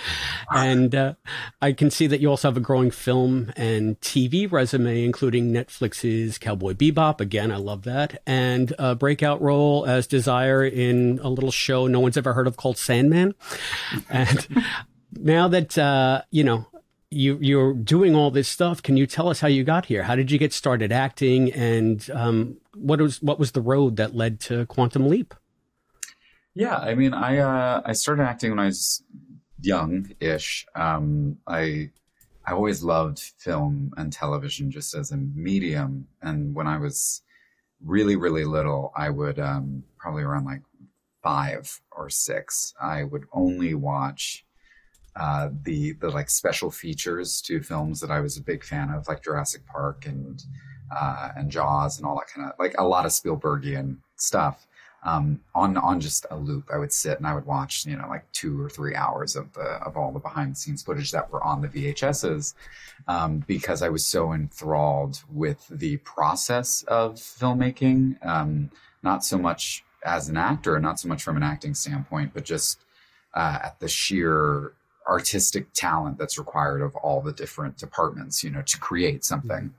[0.54, 1.14] And uh,
[1.62, 6.38] I can see that you also have a growing film and TV resume, including Netflix's
[6.38, 7.22] Cowboy Bebop.
[7.22, 8.22] Again, I love that.
[8.26, 12.58] And a breakout role as Desire in a little show no one's ever heard of
[12.58, 13.36] called Sandman.
[14.10, 14.48] And
[15.14, 16.66] now that uh, you know
[17.12, 18.82] you you're doing all this stuff.
[18.84, 20.04] Can you tell us how you got here?
[20.04, 24.16] How did you get started acting, and um, what was what was the road that
[24.16, 25.34] led to Quantum Leap?
[26.54, 29.04] Yeah, I mean, I uh, I started acting when I was
[29.62, 30.66] young-ish.
[30.76, 31.90] Um, I
[32.46, 37.24] I always loved film and television just as a medium, and when I was
[37.84, 40.62] really really little, I would um, probably around like
[41.24, 44.46] five or six, I would only watch
[45.16, 49.08] uh, the the like special features to films that I was a big fan of,
[49.08, 50.44] like Jurassic Park and
[50.96, 54.66] uh, and Jaws and all that kind of like a lot of Spielbergian stuff
[55.04, 56.70] um, on on just a loop.
[56.74, 59.54] I would sit and I would watch, you know, like two or three hours of
[59.54, 62.54] the of all the behind the scenes footage that were on the VHSs,
[63.08, 68.24] um, because I was so enthralled with the process of filmmaking.
[68.26, 72.44] Um, not so much as an actor, not so much from an acting standpoint, but
[72.44, 72.84] just
[73.34, 74.74] uh, at the sheer
[75.10, 79.74] artistic talent that's required of all the different departments, you know, to create something,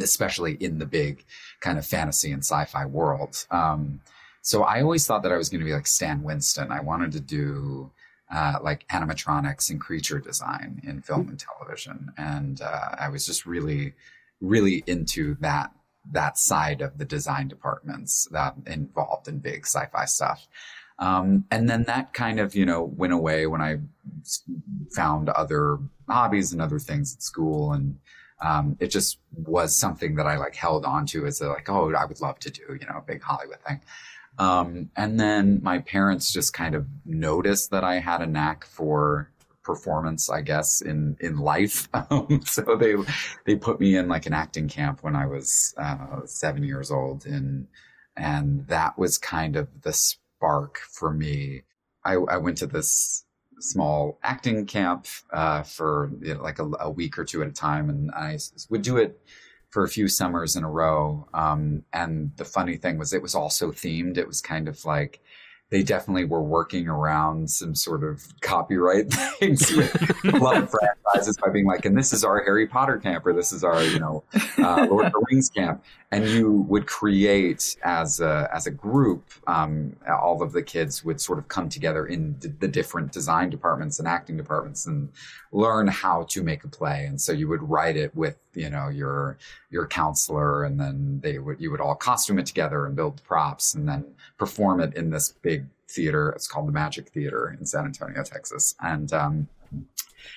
[0.00, 1.24] especially in the big
[1.60, 3.44] kind of fantasy and sci-fi world.
[3.50, 4.00] Um,
[4.42, 6.72] so I always thought that I was going to be like Stan Winston.
[6.72, 7.90] I wanted to do
[8.32, 13.44] uh, like animatronics and creature design in film and television, and uh, I was just
[13.44, 13.94] really,
[14.40, 15.72] really into that
[16.12, 20.48] that side of the design departments that involved in big sci-fi stuff.
[21.00, 23.78] Um, and then that kind of, you know, went away when I
[24.94, 25.78] found other
[26.08, 27.72] hobbies and other things at school.
[27.72, 27.98] And
[28.42, 31.92] um, it just was something that I like held on to as a like, oh,
[31.94, 33.80] I would love to do, you know, a big Hollywood thing.
[34.38, 39.30] Um, and then my parents just kind of noticed that I had a knack for
[39.62, 41.88] performance, I guess, in in life.
[42.10, 42.94] Um, so they
[43.44, 47.26] they put me in like an acting camp when I was uh, seven years old,
[47.26, 47.66] and
[48.16, 49.92] and that was kind of the
[50.40, 51.62] spark for me.
[52.04, 53.24] I, I went to this
[53.58, 57.52] small acting camp uh, for you know, like a, a, week or two at a
[57.52, 58.38] time, and I
[58.70, 59.20] would do it
[59.68, 61.28] for a few summers in a row.
[61.34, 64.16] Um, and the funny thing was, it was also themed.
[64.16, 65.20] It was kind of like
[65.68, 71.36] they definitely were working around some sort of copyright things with a lot of franchises
[71.36, 74.00] by being like, and this is our Harry Potter camp, or this is our, you
[74.00, 74.24] know,
[74.58, 75.84] uh, Lord of the Rings camp.
[76.12, 81.20] And you would create as a, as a group, um, all of the kids would
[81.20, 85.10] sort of come together in d- the different design departments and acting departments and
[85.52, 87.06] learn how to make a play.
[87.06, 89.38] And so you would write it with, you know, your,
[89.70, 93.74] your counselor and then they would, you would all costume it together and build props
[93.74, 94.04] and then
[94.36, 96.30] perform it in this big theater.
[96.30, 98.74] It's called the Magik Theatre in San Antonio, Texas.
[98.80, 99.48] And, um,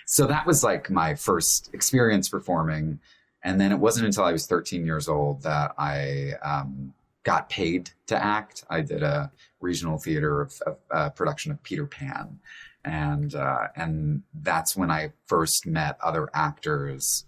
[0.05, 2.99] so that was like my first experience performing.
[3.43, 7.89] And then it wasn't until I was 13 years old that I um, got paid
[8.07, 8.63] to act.
[8.69, 12.39] I did a regional theater of, of uh, production of Peter Pan,
[12.85, 17.25] and uh, and that's when I first met other actors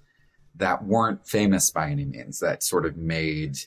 [0.55, 2.39] that weren't famous by any means.
[2.39, 3.57] That sort of made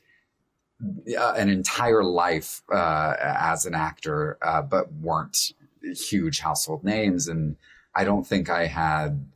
[1.18, 7.28] uh, an entire life uh, as an actor, uh, but weren't huge household names.
[7.28, 7.56] And
[7.94, 9.26] I don't think I had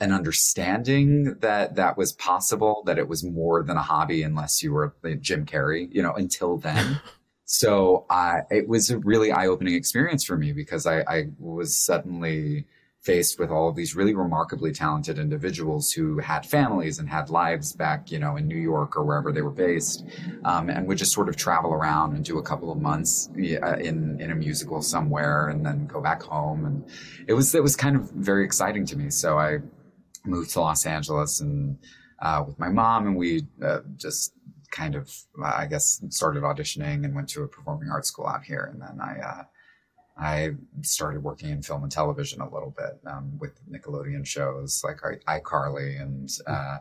[0.00, 4.72] an understanding that that was possible, that it was more than a hobby unless you
[4.72, 7.00] were Jim Carrey, you know, until then.
[7.44, 11.74] so I, it was a really eye opening experience for me because I, I was
[11.74, 12.66] suddenly
[13.02, 17.72] faced with all of these really remarkably talented individuals who had families and had lives
[17.72, 20.04] back, you know, in New York or wherever they were based,
[20.44, 24.20] um, and would just sort of travel around and do a couple of months in
[24.20, 26.66] in a musical somewhere, and then go back home.
[26.66, 26.84] And
[27.26, 29.10] it was it was kind of very exciting to me.
[29.10, 29.60] So I
[30.28, 31.78] moved to Los Angeles and
[32.20, 34.32] uh, with my mom, and we uh, just
[34.70, 35.10] kind of,
[35.42, 39.00] I guess, started auditioning and went to a performing arts school out here, and then
[39.00, 39.20] I.
[39.20, 39.44] Uh,
[40.20, 40.50] I
[40.82, 44.98] started working in film and television a little bit um, with Nickelodeon shows like
[45.28, 46.78] iCarly, and uh,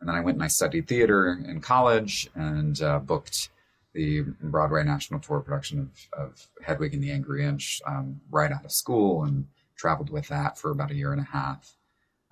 [0.00, 3.50] and then I went and I studied theater in college and uh, booked
[3.92, 8.64] the Broadway national tour production of, of Hedwig and the Angry Inch um, right out
[8.64, 9.46] of school and
[9.76, 11.76] traveled with that for about a year and a half.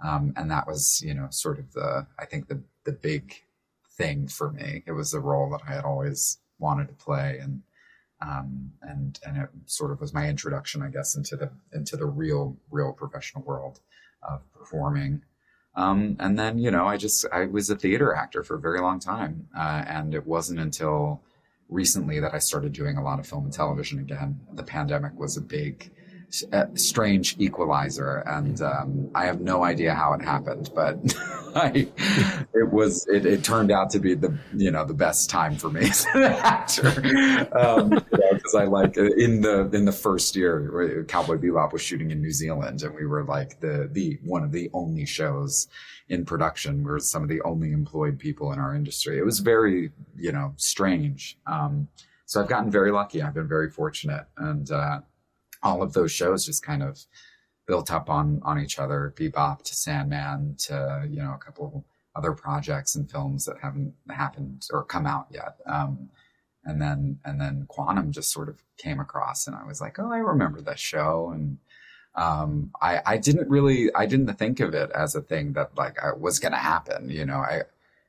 [0.03, 3.35] Um, and that was, you know, sort of the, I think the, the big
[3.91, 4.85] thing for me.
[4.87, 7.39] It was the role that I had always wanted to play.
[7.43, 7.63] And
[8.21, 12.07] um, and and it sort of was my introduction, I guess, into the into the
[12.07, 13.81] real real professional world
[14.23, 15.23] of performing.
[15.77, 18.81] Um, and then you know, I just I was a theater actor for a very
[18.81, 21.23] long time, uh, and it wasn't until
[21.69, 24.41] recently that I started doing a lot of film and television again.
[24.53, 25.91] The pandemic was a big
[26.74, 30.99] strange equalizer, and um, I have no idea how it happened, but
[31.55, 31.89] I,
[32.55, 35.70] it was it, it, turned out to be the you know the best time for
[35.70, 41.05] me as an actor because um, know, I like in the in the first year
[41.09, 44.53] Cowboy Bebop was shooting in New Zealand, and we were like the the one of
[44.53, 45.68] the only shows
[46.09, 46.79] in production.
[46.79, 49.18] We were some of the only employed people in our industry.
[49.18, 51.39] It was very you know strange.
[51.47, 51.89] Um,
[52.26, 53.22] so I've gotten very lucky.
[53.22, 55.01] I've been very fortunate, and uh,
[55.63, 56.99] all of those shows just kind of
[57.67, 59.15] built up on on each other.
[59.17, 61.85] Bebop to Sandman to you know a couple
[62.17, 65.57] other projects and films that haven't happened or come out yet.
[65.67, 66.11] Um,
[66.65, 70.13] and then and then Quantum just sort of came across, and I was like, oh,
[70.13, 71.59] I remember that show, and
[72.19, 76.03] um, I, I didn't really, I didn't think of it as a thing that like
[76.03, 77.09] I was going to happen.
[77.09, 77.62] You know, I,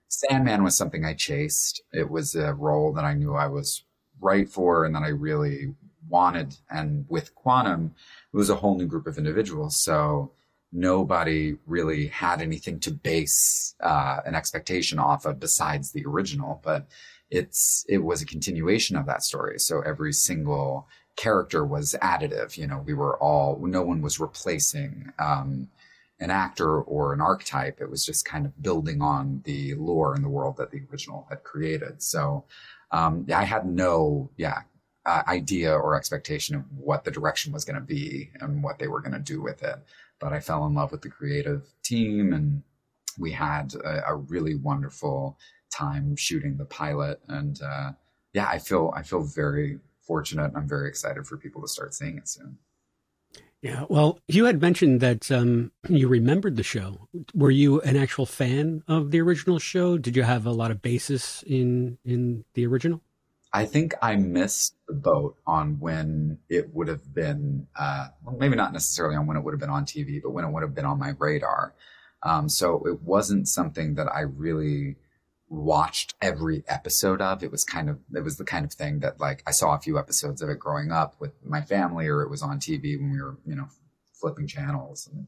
[0.08, 1.84] Sandman was something I chased.
[1.94, 3.84] It was a role that I knew I was
[4.20, 5.76] right for and that I really
[6.10, 6.56] wanted.
[6.70, 7.94] And with Quantum,
[8.34, 9.76] it was a whole new group of individuals.
[9.80, 10.32] So
[10.72, 16.62] nobody really had anything to base uh, an expectation off of besides the original.
[16.64, 16.88] But
[17.32, 19.60] it's it was a continuation of that story.
[19.60, 22.58] So every single character was additive.
[22.58, 25.70] You know, we were all no one was replacing um,
[26.20, 27.82] an actor or an archetype.
[27.82, 31.28] It was just kind of building on the lore and the world that the original
[31.30, 32.02] had created.
[32.02, 32.46] So
[32.92, 34.62] um, I had no yeah
[35.10, 38.88] uh, idea or expectation of what the direction was going to be and what they
[38.88, 39.78] were going to do with it.
[40.20, 42.62] But I fell in love with the creative team and
[43.18, 45.40] we had a, a really wonderful
[45.72, 47.22] time shooting the pilot.
[47.28, 47.92] And uh,
[48.34, 50.46] yeah i feel i feel very fortunate.
[50.46, 52.60] And i'm very excited for people to start seeing it soon.
[53.64, 57.08] Yeah well you had mentioned that um, you remembered the show.
[57.34, 59.98] Were you an actual fan of the original show?
[59.98, 63.02] Did you have a lot of basis in in the original
[63.52, 68.56] I think I missed the boat on when it would have been, uh, well, maybe
[68.56, 70.76] not necessarily on when it would have been on TV, but when it would have
[70.76, 71.74] been on my radar.
[72.22, 74.98] Um, so it wasn't something that I really
[75.50, 77.44] watched every episode of.
[77.44, 79.80] It was kind of it was the kind of thing that like I saw a
[79.80, 83.12] few episodes of it growing up with my family, or it was on TV when
[83.12, 83.68] we were you know
[84.14, 85.10] flipping channels.
[85.12, 85.28] And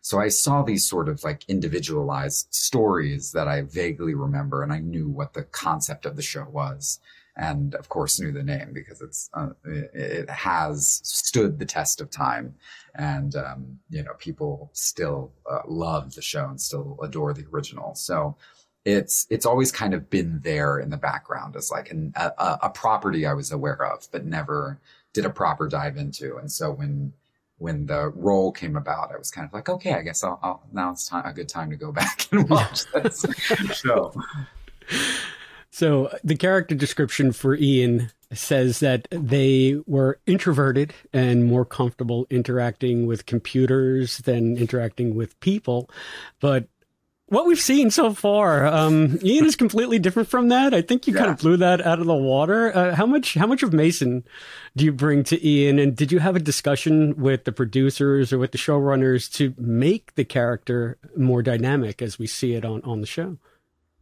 [0.00, 4.78] so I saw these sort of like individualized stories that I vaguely remember, and I
[4.78, 7.00] knew what the concept of the show was.
[7.38, 12.10] And of course, knew the name because it's uh, it has stood the test of
[12.10, 12.54] time,
[12.96, 17.94] and um, you know people still uh, love the show and still adore the original.
[17.94, 18.36] So
[18.84, 22.70] it's it's always kind of been there in the background as like an, a, a
[22.70, 24.80] property I was aware of, but never
[25.12, 26.38] did a proper dive into.
[26.38, 27.12] And so when
[27.58, 30.62] when the role came about, I was kind of like, okay, I guess I'll, I'll
[30.72, 33.26] now it's time, a good time to go back and watch this
[33.74, 34.14] show.
[35.78, 43.06] So the character description for Ian says that they were introverted and more comfortable interacting
[43.06, 45.88] with computers than interacting with people,
[46.40, 46.66] but
[47.26, 50.74] what we've seen so far, um, Ian is completely different from that.
[50.74, 51.20] I think you yeah.
[51.20, 52.76] kind of blew that out of the water.
[52.76, 54.24] Uh, how much, how much of Mason
[54.74, 55.78] do you bring to Ian?
[55.78, 60.16] And did you have a discussion with the producers or with the showrunners to make
[60.16, 63.38] the character more dynamic as we see it on, on the show?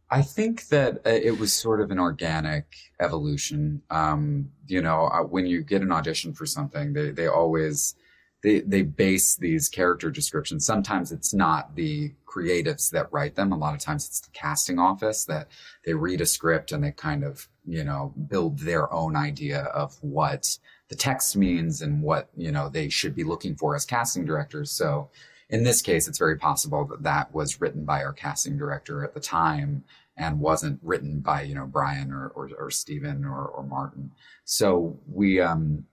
[0.09, 2.65] I think that uh, it was sort of an organic
[2.99, 3.81] evolution.
[3.89, 7.95] Um, you know, uh, when you get an audition for something, they, they always,
[8.41, 10.65] they, they base these character descriptions.
[10.65, 13.51] Sometimes it's not the creatives that write them.
[13.51, 15.49] A lot of times it's the casting office that
[15.85, 19.97] they read a script and they kind of, you know, build their own idea of
[20.01, 20.57] what
[20.87, 24.71] the text means and what, you know, they should be looking for as casting directors.
[24.71, 25.09] So
[25.49, 29.13] in this case, it's very possible that that was written by our casting director at
[29.13, 29.83] the time
[30.17, 34.11] and wasn't written by, you know, Bryan or, or, or Steven or, or Martin.
[34.43, 35.85] So we, um,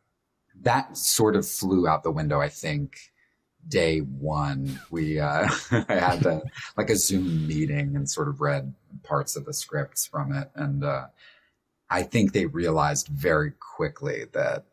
[0.63, 2.97] that sort of flew out the window, I think,
[3.69, 4.81] day one.
[4.91, 6.43] We uh, I had
[6.77, 10.51] like a Zoom meeting and sort of read parts of the scripts from it.
[10.55, 11.07] And uh,
[11.91, 14.65] I think they realized very quickly that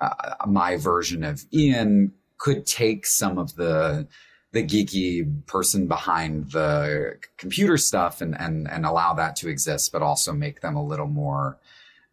[0.00, 4.06] uh, my version of Ian could take some of the
[4.52, 10.02] the geeky person behind the computer stuff and and and allow that to exist, but
[10.02, 11.58] also make them a little more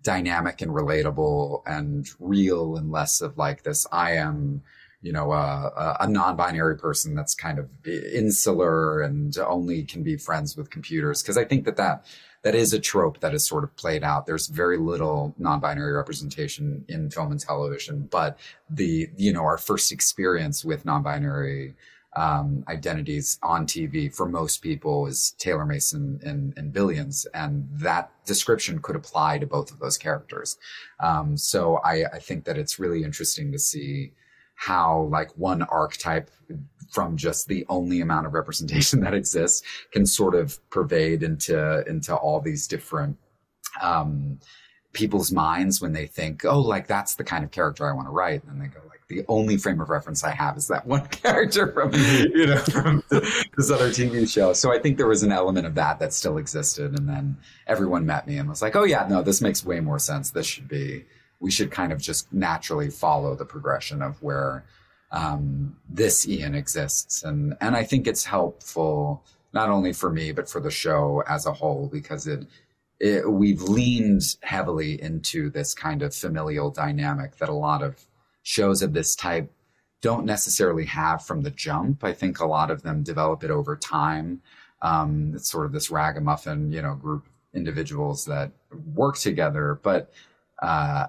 [0.01, 4.61] dynamic and relatable and real and less of like this I am
[5.01, 10.57] you know a, a non-binary person that's kind of insular and only can be friends
[10.57, 11.21] with computers.
[11.21, 12.05] Because I think that that
[12.43, 14.25] that is a trope that is sort of played out.
[14.25, 18.37] There's very little non-binary representation in film and television, but
[18.69, 21.73] the you know our first experience with non-binary
[22.15, 28.11] um, identities on TV for most people is Taylor Mason and, and Billions, and that
[28.25, 30.57] description could apply to both of those characters.
[30.99, 34.13] Um, so I, I think that it's really interesting to see
[34.55, 36.29] how like one archetype
[36.91, 39.61] from just the only amount of representation that exists
[39.91, 43.17] can sort of pervade into into all these different
[43.81, 44.39] um,
[44.93, 48.11] people's minds when they think, oh, like that's the kind of character I want to
[48.11, 51.05] write, and they go like the only frame of reference I have is that one
[51.07, 54.53] character from you know from this other TV show.
[54.53, 57.37] So I think there was an element of that that still existed, and then
[57.67, 60.31] everyone met me and was like, oh yeah, no, this makes way more sense.
[60.31, 61.05] This should be
[61.39, 64.63] we should kind of just naturally follow the progression of where
[65.13, 69.23] um, this Ian exists, and and I think it's helpful
[69.53, 72.47] not only for me but for the show as a whole because it
[72.99, 78.05] it, we've leaned heavily into this kind of familial dynamic that a lot of
[78.41, 79.51] shows of this type
[80.01, 82.03] don't necessarily have from the jump.
[82.03, 84.41] I think a lot of them develop it over time.
[84.81, 88.51] Um, it's sort of this ragamuffin, you know, group of individuals that
[88.93, 89.79] work together.
[89.81, 90.11] But
[90.61, 91.07] uh,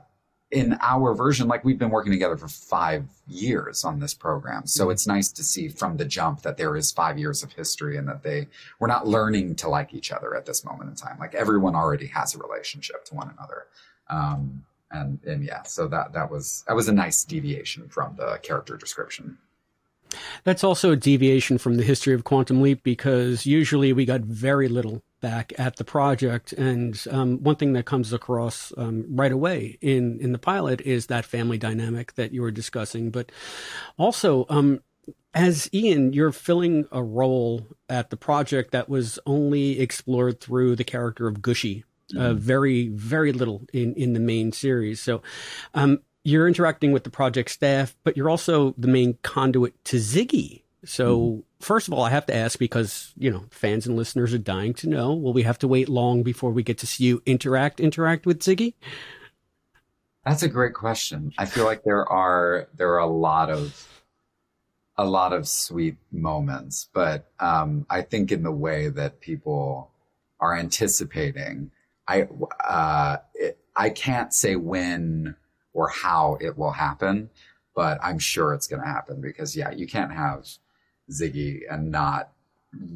[0.55, 4.66] in our version, like we've been working together for five years on this program.
[4.66, 7.97] So it's nice to see from the jump that there is five years of history
[7.97, 8.47] and that they
[8.78, 11.18] we're not learning to like each other at this moment in time.
[11.18, 13.66] Like everyone already has a relationship to one another.
[14.09, 18.39] Um, and and yeah, so that that was that was a nice deviation from the
[18.43, 19.39] character description.
[20.44, 24.68] That's also a deviation from the history of Quantum Leap because usually we got very
[24.68, 26.52] little back at the project.
[26.52, 31.06] And um, one thing that comes across um, right away in, in the pilot is
[31.06, 33.10] that family dynamic that you were discussing.
[33.10, 33.32] But
[33.96, 34.80] also, um,
[35.32, 40.84] as Ian, you're filling a role at the project that was only explored through the
[40.84, 41.84] character of Gooshie.
[42.12, 42.38] Uh, Mm-hmm.
[42.38, 45.01] very, very little in, in the main series.
[45.01, 45.22] So,
[45.72, 50.64] um, you're interacting with the project staff, but you're also the main conduit to Ziggy.
[50.84, 54.39] So, first of all, I have to ask because, you know, fans and listeners are
[54.39, 57.23] dying to know will we have to wait long before we get to see you
[57.27, 58.74] interact interact with Ziggy?
[60.24, 61.32] That's a great question.
[61.36, 63.89] I feel like there are there are a lot of
[64.97, 69.91] a lot of sweet moments, but um, I think in the way that people
[70.41, 71.73] are anticipating,
[72.07, 72.28] I
[72.66, 75.35] uh, it, I can't say when
[75.73, 77.31] or how it will happen,
[77.74, 80.47] but I'm sure it's going to happen because yeah, you can't have
[81.10, 82.31] Ziggy and not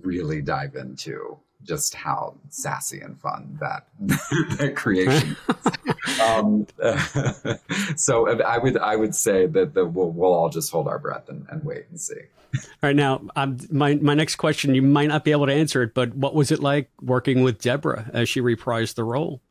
[0.02, 3.86] really dive into just how sassy and fun that
[4.58, 5.36] that creation.
[5.48, 6.20] is.
[6.20, 6.66] um,
[7.96, 11.28] so I would I would say that the, we'll, we'll all just hold our breath
[11.28, 12.20] and, and wait and see.
[12.54, 15.82] All right, now, um, my, my next question, you might not be able to answer
[15.82, 19.42] it, but what was it like working with Deborah as she reprised the role?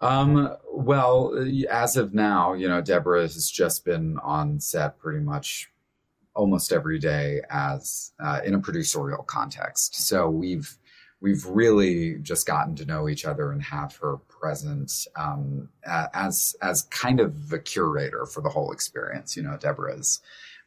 [0.00, 1.34] Um, well,
[1.68, 5.70] as of now, you know, Deborah has just been on set pretty much
[6.34, 10.06] almost every day as uh, in a producerial context.
[10.06, 10.76] So we've
[11.20, 16.82] we've really just gotten to know each other and have her present um, as as
[16.84, 19.36] kind of the curator for the whole experience.
[19.36, 20.20] You know, Deborah is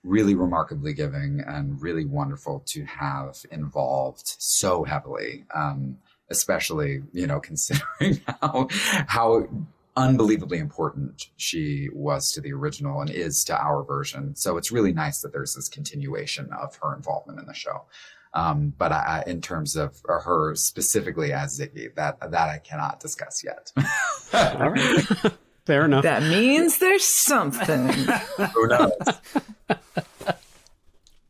[0.04, 5.46] really remarkably giving and really wonderful to have involved so heavily.
[5.54, 5.98] Um,
[6.30, 8.68] especially you know considering how
[9.08, 9.48] how
[9.96, 14.36] unbelievably important she was to the original and is to our version.
[14.36, 17.86] So it's really nice that there's this continuation of her involvement in the show.
[18.34, 23.44] Um, but I, in terms of her specifically as Ziggy, that that I cannot discuss
[23.44, 23.72] yet.
[24.34, 25.06] All right.
[25.66, 26.04] Fair enough.
[26.04, 27.88] That means there's something.
[28.54, 28.92] Who knows?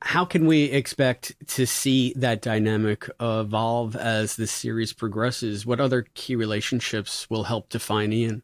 [0.01, 5.65] How can we expect to see that dynamic evolve as the series progresses?
[5.65, 8.43] What other key relationships will help define Ian?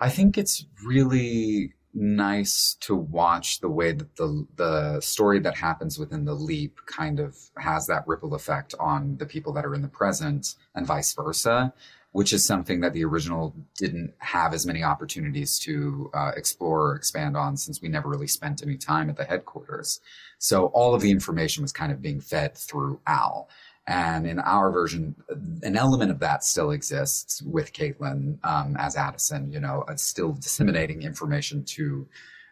[0.00, 5.98] I think it's really nice to watch the way that the the story that happens
[5.98, 9.82] within the leap kind of has that ripple effect on the people that are in
[9.82, 11.74] the present and vice versa
[12.12, 16.96] which is something that the original didn't have as many opportunities to uh, explore or
[16.96, 20.00] expand on since we never really spent any time at the headquarters.
[20.38, 23.48] So all of the information was kind of being fed through al
[23.86, 25.16] and in our version,
[25.62, 30.32] an element of that still exists with Caitlin um, as Addison, you know, uh, still
[30.32, 32.06] disseminating information to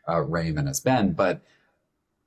[0.09, 1.13] uh, Raymond as Ben.
[1.13, 1.43] But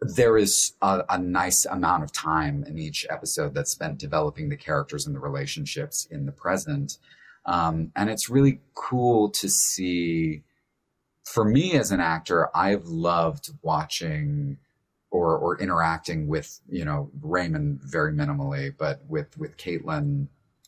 [0.02, 4.56] there is a, a nice amount of time in each episode that's spent developing the
[4.56, 6.98] characters and the relationships in the present.
[7.46, 10.44] Um, and it's really cool to see.
[11.26, 14.58] For me as an actor, I've loved watching
[15.12, 20.28] or or interacting with you know Raymond very minimally, but with with Caitlin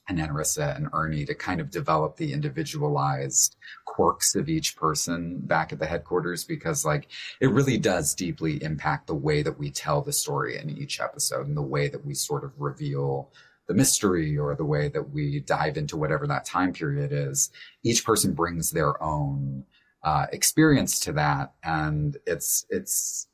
[0.10, 3.56] and Nanrisa and Ernie to kind of develop the individualized
[3.86, 7.08] quirks of each person back at the headquarters because like
[7.40, 11.48] it really does deeply impact the way that we tell the story in each episode
[11.48, 13.32] and the way that we sort of reveal
[13.68, 17.50] the mystery or the way that we dive into whatever that time period is.
[17.84, 19.64] Each person brings their own
[20.04, 23.28] uh, experience to that, and it's it's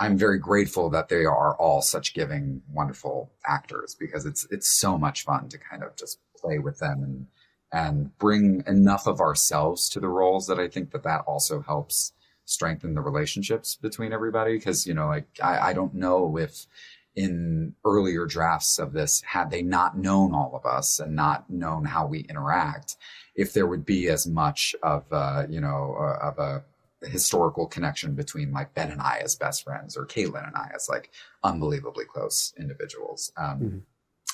[0.00, 4.96] I'm very grateful that they are all such giving, wonderful actors because it's it's so
[4.96, 7.26] much fun to kind of just play with them and
[7.72, 12.14] and bring enough of ourselves to the roles that I think that that also helps
[12.46, 14.56] strengthen the relationships between everybody.
[14.56, 16.66] Because you know, like I, I don't know if
[17.14, 21.84] in earlier drafts of this, had they not known all of us and not known
[21.84, 22.96] how we interact,
[23.34, 26.64] if there would be as much of uh, you know uh, of a
[27.02, 30.88] historical connection between like Ben and I as best friends or Caitlin and I as
[30.88, 31.10] like
[31.42, 33.32] unbelievably close individuals.
[33.36, 33.78] Um, Mm-hmm.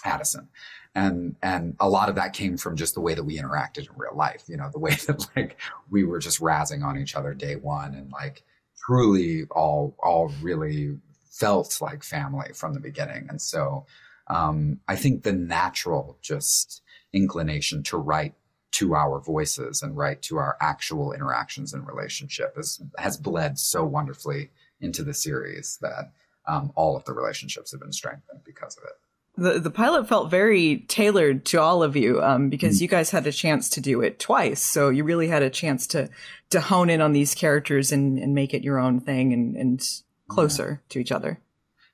[0.05, 0.48] Addison.
[0.94, 3.97] And and a lot of that came from just the way that we interacted in
[3.97, 5.59] real life, you know, the way that like
[5.90, 8.44] we were just razzing on each other day one and like
[8.86, 10.97] truly all all really
[11.30, 13.26] felt like family from the beginning.
[13.28, 13.86] And so
[14.28, 16.82] um, I think the natural just
[17.12, 18.34] inclination to write
[18.77, 23.85] to our voices and right to our actual interactions and relationship is, has bled so
[23.85, 24.51] wonderfully
[24.81, 26.12] into the series that
[26.47, 28.93] um, all of the relationships have been strengthened because of it.
[29.39, 32.82] The the pilot felt very tailored to all of you um, because mm.
[32.82, 35.86] you guys had a chance to do it twice, so you really had a chance
[35.89, 36.09] to
[36.51, 39.86] to hone in on these characters and, and make it your own thing and, and
[40.28, 40.89] closer yeah.
[40.89, 41.40] to each other.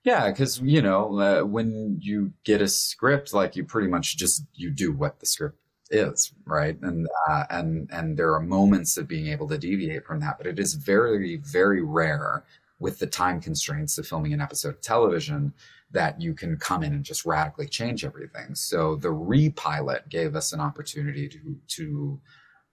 [0.05, 4.45] Yeah, because you know uh, when you get a script, like you pretty much just
[4.55, 5.59] you do what the script
[5.93, 6.81] is, right?
[6.83, 10.47] And uh, and and there are moments of being able to deviate from that, but
[10.47, 12.45] it is very very rare
[12.81, 15.53] with the time constraints of filming an episode of television
[15.93, 18.55] that you can come in and just radically change everything.
[18.55, 22.21] So the repilot gave us an opportunity to to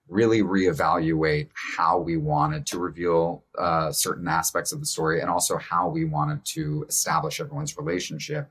[0.08, 5.56] really reevaluate how we wanted to reveal uh, certain aspects of the story and also
[5.58, 8.50] how we wanted to establish everyone's relationship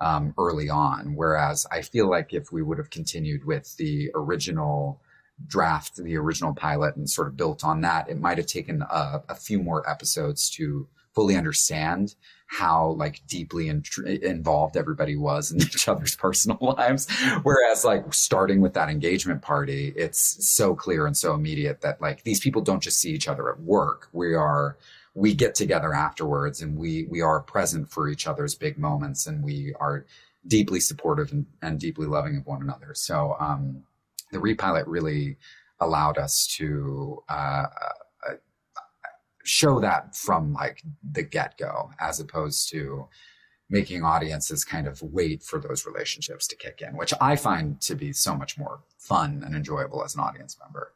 [0.00, 1.14] um, early on.
[1.14, 5.00] Whereas I feel like if we would have continued with the original
[5.46, 9.22] draft, the original pilot, and sort of built on that, it might have taken a,
[9.28, 12.14] a few more episodes to fully understand
[12.46, 13.82] how like deeply in-
[14.22, 17.08] involved everybody was in each other's personal lives
[17.42, 22.22] whereas like starting with that engagement party it's so clear and so immediate that like
[22.24, 24.76] these people don't just see each other at work we are
[25.14, 29.42] we get together afterwards and we we are present for each other's big moments and
[29.42, 30.06] we are
[30.46, 33.82] deeply supportive and, and deeply loving of one another so um
[34.32, 35.36] the repilot really
[35.80, 37.66] allowed us to uh,
[39.44, 40.82] show that from like
[41.12, 43.06] the get go, as opposed to
[43.70, 47.94] making audiences kind of wait for those relationships to kick in, which I find to
[47.94, 50.92] be so much more fun and enjoyable as an audience member.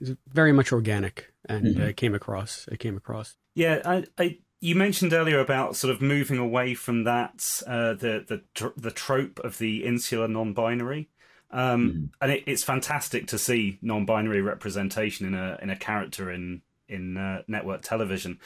[0.00, 1.82] It's very much organic, and mm-hmm.
[1.82, 2.68] it came across.
[2.70, 3.36] It came across.
[3.54, 8.42] Yeah, I, I you mentioned earlier about sort of moving away from that uh, the
[8.58, 11.08] the the trope of the insular non-binary.
[11.52, 12.08] Um, mm.
[12.20, 17.16] And it, it's fantastic to see non-binary representation in a in a character in in
[17.16, 18.38] uh, network television.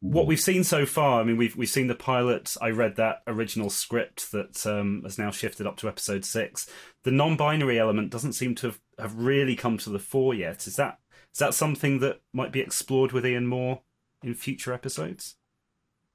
[0.00, 2.56] What we've seen so far, I mean, we've we've seen the pilot.
[2.60, 6.70] I read that original script that um, has now shifted up to episode six.
[7.02, 10.66] The non-binary element doesn't seem to have, have really come to the fore yet.
[10.66, 10.98] Is that
[11.32, 13.82] is that something that might be explored with Ian more
[14.22, 15.36] in future episodes?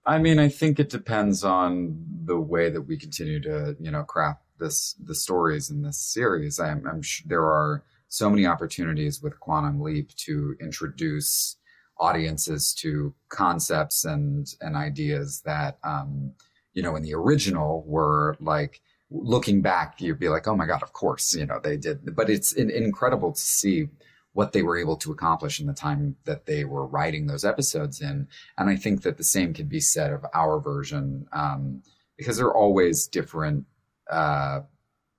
[0.05, 4.03] I mean, I think it depends on the way that we continue to, you know,
[4.03, 6.59] craft this the stories in this series.
[6.59, 11.57] I'm, I'm sure there are so many opportunities with Quantum Leap to introduce
[11.99, 16.33] audiences to concepts and and ideas that um,
[16.73, 18.81] you know in the original were like
[19.11, 22.15] looking back you'd be like oh my god of course you know they did.
[22.15, 23.87] But it's in, incredible to see
[24.33, 28.01] what they were able to accomplish in the time that they were writing those episodes
[28.01, 28.27] in.
[28.57, 31.81] And i think that the same can be said of our version um,
[32.17, 33.65] because there are always different
[34.09, 34.61] uh,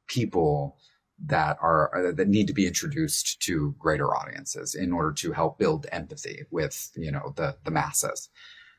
[0.06, 0.76] people
[1.24, 5.58] that are uh, that need to be introduced to greater audiences in order to help
[5.58, 8.28] build empathy with you know the the masses.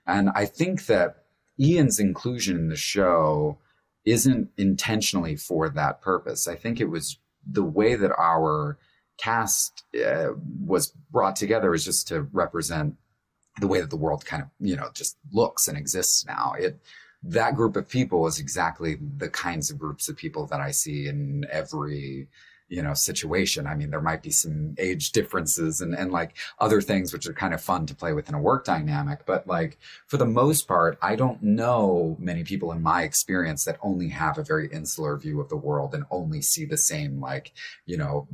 [0.06, 1.26] And i think that
[1.60, 3.58] ian's inclusion in the show
[4.08, 6.48] isn't intentionally for that purpose.
[6.48, 8.78] I think it was the way that our
[9.18, 10.30] cast uh,
[10.64, 12.96] was brought together is just to represent
[13.60, 16.54] the way that the world kind of you know just looks and exists now.
[16.58, 16.80] It
[17.24, 21.08] that group of people is exactly the kinds of groups of people that I see
[21.08, 22.28] in every
[22.70, 23.68] you know situation.
[23.68, 27.34] I mean there might be some age differences and and like other things which are
[27.34, 29.26] kind of fun to play with in a work dynamic.
[29.26, 29.78] But like
[30.08, 34.38] for the most part i don't know many people in my experience that only have
[34.38, 37.54] a very insular view of the world and only see the same like
[37.86, 38.28] you know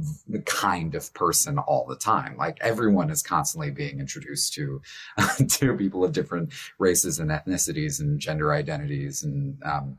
[0.46, 2.38] kind of person all the time.
[2.38, 4.82] Like everyone is constantly being introduced to
[5.48, 9.24] to people of different races and ethnicities and gender identities.
[9.24, 9.98] And um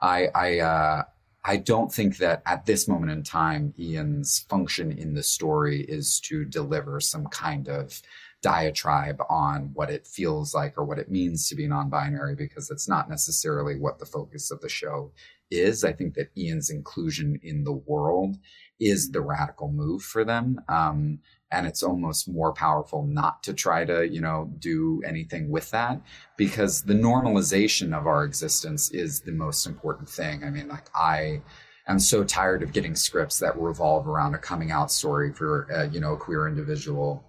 [0.00, 1.02] I, I, uh,
[1.48, 6.18] I don't think that at this moment in time, Ian's function in the story is
[6.22, 8.02] to deliver some kind of
[8.42, 12.68] diatribe on what it feels like or what it means to be non binary, because
[12.70, 15.12] it's not necessarily what the focus of the show
[15.50, 15.84] is.
[15.84, 18.36] I think that Ian's inclusion in the world
[18.80, 20.60] is the radical move for them.
[20.68, 21.20] Um,
[21.52, 26.00] and it's almost more powerful not to try to you know do anything with that
[26.36, 31.40] because the normalization of our existence is the most important thing i mean like i
[31.86, 35.84] am so tired of getting scripts that revolve around a coming out story for uh,
[35.84, 37.24] you know a queer individual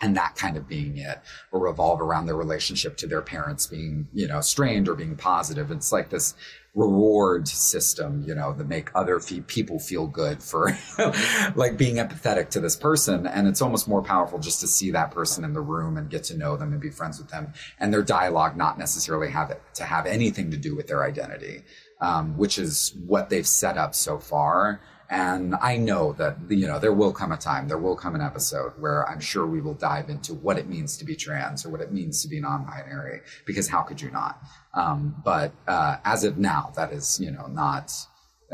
[0.00, 1.20] and that kind of being it
[1.50, 5.70] or revolve around their relationship to their parents being you know strained or being positive.
[5.70, 6.34] It's like this
[6.74, 10.76] reward system you know that make other people feel good for
[11.56, 13.26] like being empathetic to this person.
[13.26, 16.24] And it's almost more powerful just to see that person in the room and get
[16.24, 17.52] to know them and be friends with them.
[17.80, 21.64] And their dialogue not necessarily have it to have anything to do with their identity
[22.00, 24.80] um, which is what they've set up so far
[25.10, 28.20] and I know that, you know, there will come a time, there will come an
[28.20, 31.70] episode where I'm sure we will dive into what it means to be trans or
[31.70, 34.38] what it means to be non binary, because how could you not?
[34.74, 37.90] Um, but uh, as of now, that is, you know, not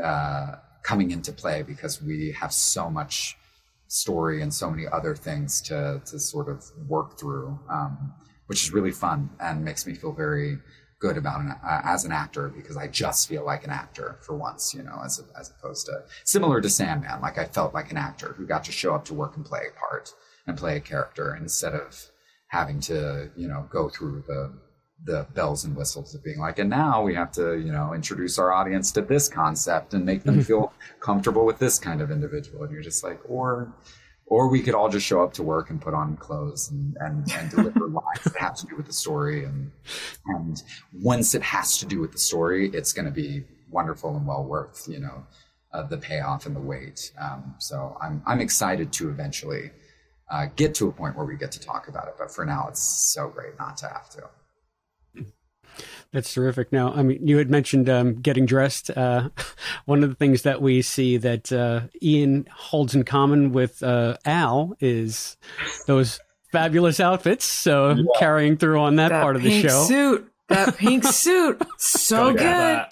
[0.01, 3.35] uh, coming into play because we have so much
[3.87, 8.13] story and so many other things to, to sort of work through, um,
[8.47, 10.57] which is really fun and makes me feel very
[11.05, 14.35] good about an, uh, as an actor because I just feel like an actor for
[14.35, 17.21] once, you know, as a, as opposed to similar to Sandman.
[17.21, 19.63] Like I felt like an actor who got to show up to work and play
[19.69, 20.13] a part
[20.47, 22.09] and play a character instead of
[22.47, 24.53] having to, you know, go through the
[25.03, 28.39] the bells and whistles of being like, and now we have to, you know, introduce
[28.39, 32.63] our audience to this concept and make them feel comfortable with this kind of individual.
[32.63, 33.71] And you're just like, or
[34.27, 37.31] or we could all just show up to work and put on clothes and, and,
[37.33, 39.43] and deliver lines that have to do with the story.
[39.43, 39.71] And,
[40.27, 44.25] and once it has to do with the story, it's going to be wonderful and
[44.25, 45.25] well worth, you know,
[45.73, 47.11] uh, the payoff and the wait.
[47.19, 49.71] Um, so I'm, I'm excited to eventually
[50.31, 52.15] uh, get to a point where we get to talk about it.
[52.17, 54.23] But for now, it's so great not to have to.
[56.15, 56.71] That's terrific.
[56.71, 58.89] Now, I mean, you had mentioned um, getting dressed.
[58.89, 59.31] Uh,
[59.85, 64.15] one of the things that we see that uh, Ian holds in common with uh,
[64.23, 65.35] Al is
[65.87, 66.21] those
[66.53, 67.43] fabulous outfits.
[67.43, 68.03] So yeah.
[68.17, 69.83] carrying through on that, that part of the show.
[69.83, 72.85] Suit, that pink suit, so good.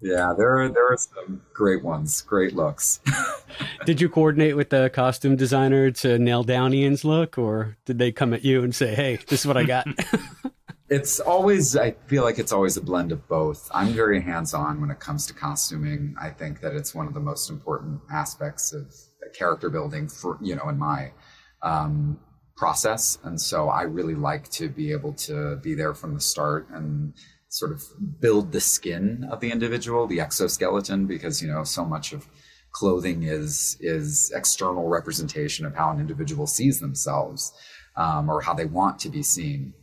[0.00, 3.00] Yeah, there are there are some great ones, great looks.
[3.84, 8.12] did you coordinate with the costume designer to nail down Ian's look, or did they
[8.12, 9.88] come at you and say, "Hey, this is what I got"?
[10.88, 13.68] It's always, I feel like it's always a blend of both.
[13.74, 16.14] I'm very hands on when it comes to costuming.
[16.20, 18.94] I think that it's one of the most important aspects of
[19.36, 21.10] character building for, you know, in my
[21.62, 22.20] um,
[22.56, 23.18] process.
[23.24, 27.14] And so I really like to be able to be there from the start and
[27.48, 27.82] sort of
[28.20, 32.28] build the skin of the individual, the exoskeleton, because, you know, so much of
[32.70, 37.52] clothing is, is external representation of how an individual sees themselves
[37.96, 39.74] um, or how they want to be seen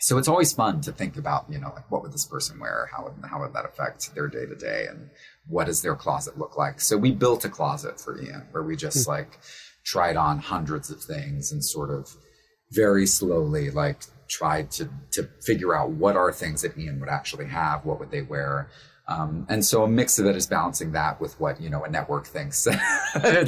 [0.00, 2.88] so it's always fun to think about, you know, like what would this person wear?
[2.92, 4.86] How would, how would that affect their day to day?
[4.88, 5.10] And
[5.46, 6.80] what does their closet look like?
[6.80, 9.10] So we built a closet for Ian where we just mm-hmm.
[9.10, 9.38] like
[9.84, 12.14] tried on hundreds of things and sort of
[12.70, 17.46] very slowly like tried to, to figure out what are things that Ian would actually
[17.46, 17.84] have?
[17.84, 18.70] What would they wear?
[19.08, 21.88] Um, and so a mix of it is balancing that with what you know a
[21.88, 22.66] network thinks
[23.14, 23.46] uh,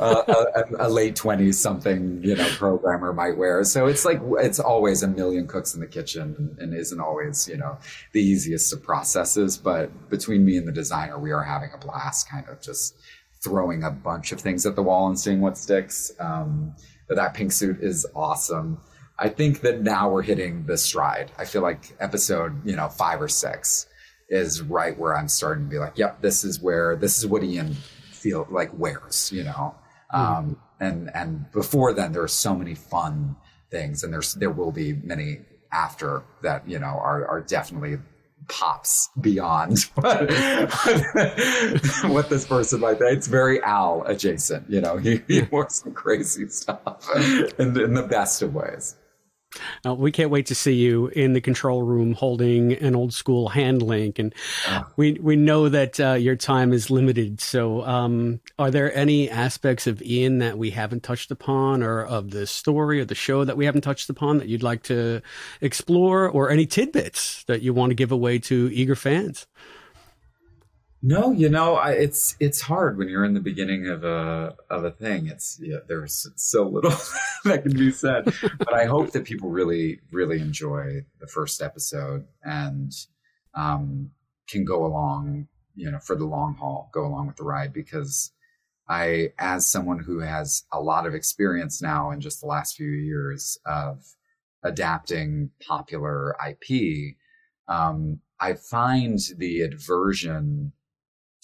[0.00, 3.62] a, a, late twenties something you know programmer might wear.
[3.62, 7.46] So it's like it's always a million cooks in the kitchen, and, and isn't always
[7.46, 7.78] you know
[8.12, 9.56] the easiest of processes.
[9.56, 12.96] But between me and the designer, we are having a blast, kind of just
[13.44, 16.10] throwing a bunch of things at the wall and seeing what sticks.
[16.18, 16.74] Um,
[17.08, 18.80] that pink suit is awesome.
[19.20, 21.30] I think that now we're hitting the stride.
[21.38, 23.86] I feel like episode you know five or six
[24.28, 27.44] is right where I'm starting to be like, yep, this is where this is what
[27.44, 27.74] Ian
[28.10, 29.74] feel like wears, you know.
[30.12, 30.20] Mm-hmm.
[30.20, 33.36] Um, and and before then, there are so many fun
[33.70, 35.40] things, and there's there will be many
[35.72, 37.98] after that, you know, are are definitely
[38.48, 40.30] pops beyond what,
[42.04, 43.06] what this person might be.
[43.06, 44.96] It's very Al adjacent, you know.
[45.06, 47.08] He, he works some crazy stuff
[47.58, 48.96] in, in the best of ways.
[49.84, 53.48] Uh, we can't wait to see you in the control room holding an old school
[53.48, 54.34] hand link, and
[54.96, 57.40] we we know that uh, your time is limited.
[57.40, 62.30] So, um, are there any aspects of Ian that we haven't touched upon, or of
[62.30, 65.22] the story or the show that we haven't touched upon that you'd like to
[65.60, 69.46] explore, or any tidbits that you want to give away to eager fans?
[71.02, 74.84] No, you know, I, it's it's hard when you're in the beginning of a of
[74.84, 75.28] a thing.
[75.28, 76.90] It's yeah, there's so little
[77.44, 82.24] that can be said, but I hope that people really really enjoy the first episode
[82.42, 82.92] and
[83.54, 84.10] um,
[84.48, 88.32] can go along, you know, for the long haul, go along with the ride because
[88.88, 92.90] I, as someone who has a lot of experience now in just the last few
[92.90, 94.04] years of
[94.62, 97.16] adapting popular IP,
[97.68, 100.72] um, I find the aversion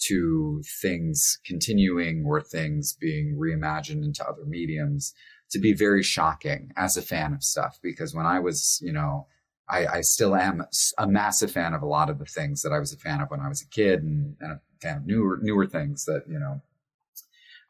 [0.07, 5.13] to things continuing or things being reimagined into other mediums
[5.51, 7.79] to be very shocking as a fan of stuff.
[7.81, 9.27] Because when I was, you know,
[9.69, 10.65] I, I, still am
[10.97, 13.29] a massive fan of a lot of the things that I was a fan of
[13.29, 16.37] when I was a kid and, and a fan of newer, newer things that, you
[16.37, 16.61] know,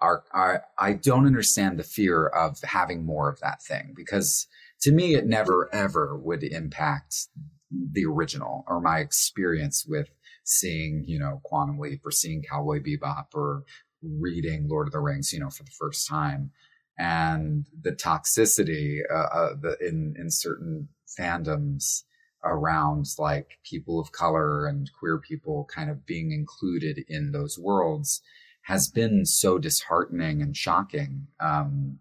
[0.04, 4.48] are, are I don't understand the fear of having more of that thing because
[4.82, 7.28] to me it never ever would impact
[7.72, 10.10] the original or my experience with
[10.44, 13.64] seeing, you know, Quantum Leap or seeing Cowboy Bebop or
[14.02, 16.52] reading Lord of the Rings, you know, for the first time.
[16.98, 20.90] And the toxicity uh, uh, the, in in certain
[21.20, 22.04] fandoms
[22.44, 28.22] around like people of color and queer people kind of being included in those worlds
[28.64, 31.28] has been so disheartening and shocking.
[31.40, 32.00] Um,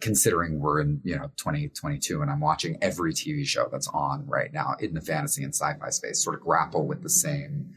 [0.00, 4.52] considering we're in you know 2022 and i'm watching every tv show that's on right
[4.52, 7.70] now in the fantasy and sci-fi space sort of grapple with the same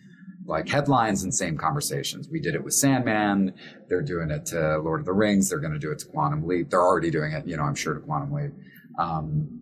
[0.45, 2.27] like headlines and same conversations.
[2.27, 3.53] We did it with sandman.
[3.87, 5.49] They're doing it to lord of the rings.
[5.49, 6.71] They're going to do it to quantum leap.
[6.71, 8.51] They're already doing it you know i'm sure to quantum leap.
[8.97, 9.61] Um,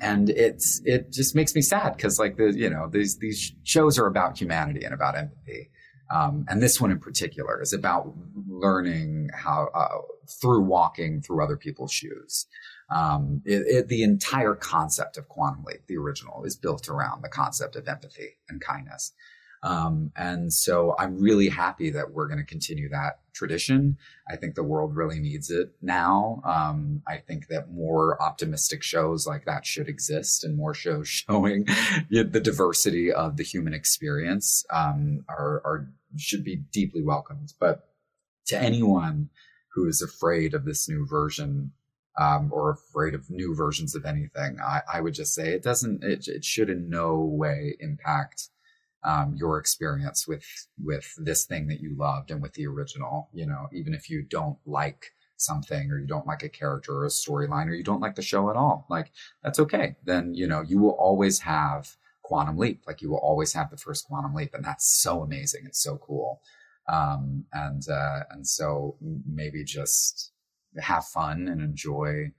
[0.00, 3.98] and it's it just makes me sad because like the you know these these shows
[3.98, 5.70] are about humanity and about empathy
[6.10, 8.12] um, and this one in particular is about
[8.46, 9.98] learning how uh,
[10.40, 12.46] through walking through other people's shoes.
[12.94, 17.28] Um, it, it, the entire concept of Quantum Leap, the original, is built around the
[17.28, 19.12] concept of empathy and kindness.
[19.64, 23.96] Um, and so I'm really happy that we're going to continue that tradition.
[24.28, 26.42] I think the world really needs it now.
[26.44, 31.66] Um, I think that more optimistic shows like that should exist and more shows showing
[32.10, 35.88] the diversity of the human experience um, are, are
[36.18, 37.54] should be deeply welcomed.
[37.58, 37.88] But
[38.48, 39.30] to anyone
[39.72, 41.72] who is afraid of this new version
[42.20, 46.04] um, or afraid of new versions of anything, I, I would just say it doesn't.
[46.04, 48.50] It, it should in no way impact
[49.04, 50.44] um, your experience with
[50.82, 53.28] with this thing that you loved and with the original.
[53.32, 57.04] You know, even if you don't like something or you don't like a character or
[57.04, 59.12] a storyline or you don't like the show at all, like
[59.42, 59.96] that's okay.
[60.04, 62.82] Then you know you will always have Quantum Leap.
[62.86, 65.62] Like you will always have the first Quantum Leap, and that's so amazing.
[65.66, 66.40] It's so cool.
[66.88, 70.32] Um, and uh, and so maybe just
[70.78, 72.32] have fun and enjoy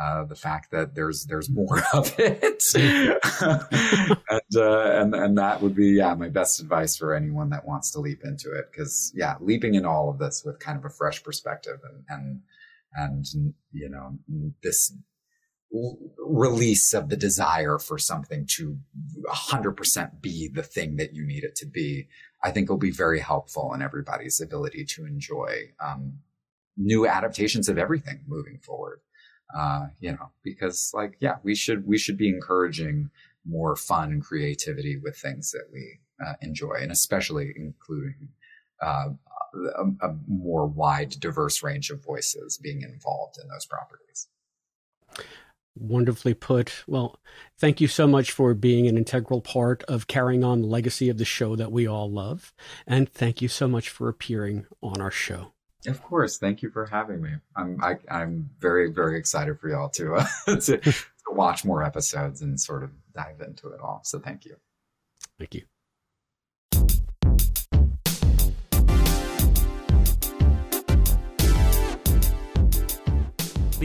[0.00, 5.74] uh, the fact that there's there's more of it, and, uh, and and that would
[5.74, 8.66] be yeah my best advice for anyone that wants to leap into it.
[8.70, 12.40] Because yeah leaping in all of this with kind of a fresh perspective and and
[12.94, 14.18] and you know
[14.62, 14.92] this
[16.18, 18.78] release of the desire for something to
[19.28, 22.06] 100% be the thing that you need it to be
[22.44, 26.18] i think will be very helpful in everybody's ability to enjoy um,
[26.76, 29.00] new adaptations of everything moving forward
[29.56, 33.10] uh, you know, because like, yeah, we should, we should be encouraging
[33.44, 38.28] more fun and creativity with things that we uh, enjoy and especially including,
[38.80, 39.10] uh,
[39.54, 44.28] a, a more wide, diverse range of voices being involved in those properties.
[45.76, 46.84] Wonderfully put.
[46.86, 47.18] Well,
[47.58, 51.18] thank you so much for being an integral part of carrying on the legacy of
[51.18, 52.52] the show that we all love.
[52.86, 55.53] And thank you so much for appearing on our show.
[55.86, 56.38] Of course.
[56.38, 57.30] Thank you for having me.
[57.56, 60.94] I'm I, am i am very very excited for y'all to, uh, to to
[61.30, 64.00] watch more episodes and sort of dive into it all.
[64.04, 64.56] So thank you.
[65.38, 65.62] Thank you.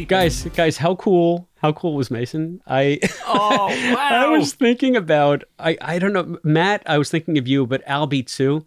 [0.08, 1.50] Guys, guys, how cool!
[1.58, 2.62] How cool was Mason?
[2.66, 4.10] I oh wow!
[4.10, 6.84] I was thinking about I I don't know Matt.
[6.86, 8.66] I was thinking of you, but Albie too.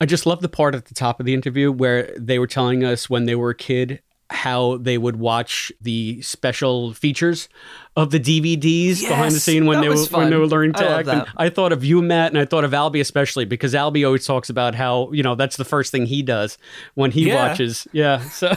[0.00, 2.84] I just love the part at the top of the interview where they were telling
[2.84, 4.00] us when they were a kid
[4.32, 7.48] how they would watch the special features
[7.96, 10.74] of the DVDs Yes, behind the scene when they were was when they were learning
[10.74, 11.08] to I act.
[11.08, 11.26] And.
[11.36, 14.48] I thought of you, Matt, and I thought of Albie especially because Albie always talks
[14.48, 16.58] about how you know that's the first thing he does
[16.94, 17.48] when he Yeah.
[17.48, 17.88] watches.
[17.92, 18.52] Yeah, so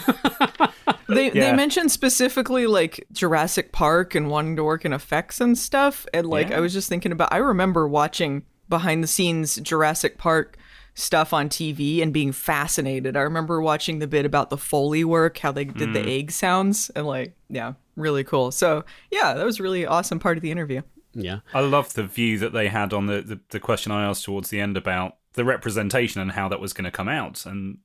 [1.09, 6.05] They they mentioned specifically like Jurassic Park and wanting to work in effects and stuff.
[6.13, 6.57] And like Yeah.
[6.57, 10.57] I was just thinking about I remember watching behind the scenes Jurassic Park
[10.95, 13.17] stuff on TV and being fascinated.
[13.17, 16.19] I remember watching the bit about the Foley work, how they did the Mm.
[16.19, 18.51] egg sounds and like yeah, really cool.
[18.51, 20.81] So yeah, that was a really awesome part of the interview.
[21.13, 21.39] yeah.
[21.53, 24.49] I love the view that they had on the, the, the question I asked towards
[24.49, 27.45] the end about the representation and how that was going to come out.
[27.45, 27.79] And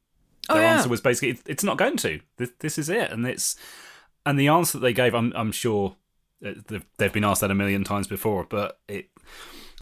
[0.51, 0.77] Oh, their yeah.
[0.77, 2.21] answer was basically, it's not going to.
[2.39, 3.11] This, this is it.
[3.11, 3.55] And it's
[4.25, 5.97] and the answer that they gave, I'm, I'm sure
[6.45, 9.09] uh, they've, they've been asked that a million times before, but it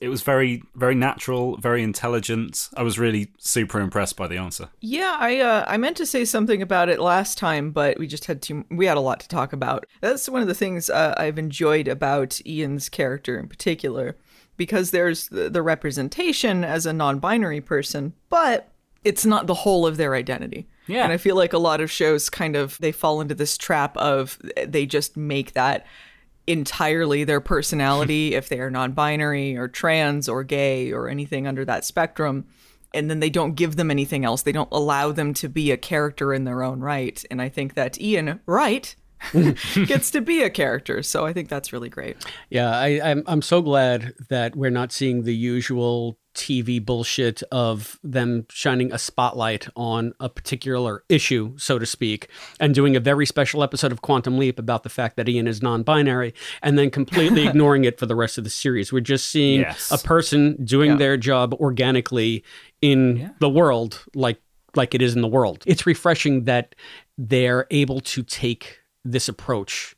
[0.01, 2.69] it was very very natural, very intelligent.
[2.77, 4.69] I was really super impressed by the answer.
[4.81, 8.27] Yeah, I uh, I meant to say something about it last time, but we just
[8.27, 9.87] had too we had a lot to talk about.
[10.01, 14.17] That's one of the things uh, I've enjoyed about Ian's character in particular,
[14.57, 18.73] because there's the, the representation as a non-binary person, but
[19.05, 20.67] it's not the whole of their identity.
[20.89, 21.03] Yeah.
[21.03, 23.97] and I feel like a lot of shows kind of they fall into this trap
[23.97, 25.85] of they just make that
[26.47, 31.85] entirely their personality if they are non-binary or trans or gay or anything under that
[31.85, 32.47] spectrum
[32.95, 34.43] and then they don't give them anything else.
[34.43, 37.23] They don't allow them to be a character in their own right.
[37.31, 38.97] And I think that Ian Wright
[39.87, 41.03] gets to be a character.
[41.03, 42.17] So I think that's really great.
[42.51, 47.99] Yeah, I, I'm I'm so glad that we're not seeing the usual TV bullshit of
[48.05, 52.29] them shining a spotlight on a particular issue, so to speak,
[52.61, 55.63] and doing a very special episode of Quantum Leap about the fact that Ian is
[55.63, 58.93] non-binary, and then completely ignoring it for the rest of the series.
[58.93, 59.91] We're just seeing Yes.
[59.91, 60.97] a person doing Yeah.
[60.99, 62.45] their job organically
[62.83, 64.41] in the world, like
[64.75, 65.63] like it is in the world.
[65.67, 66.75] It's refreshing that
[67.17, 69.97] they're able to take this approach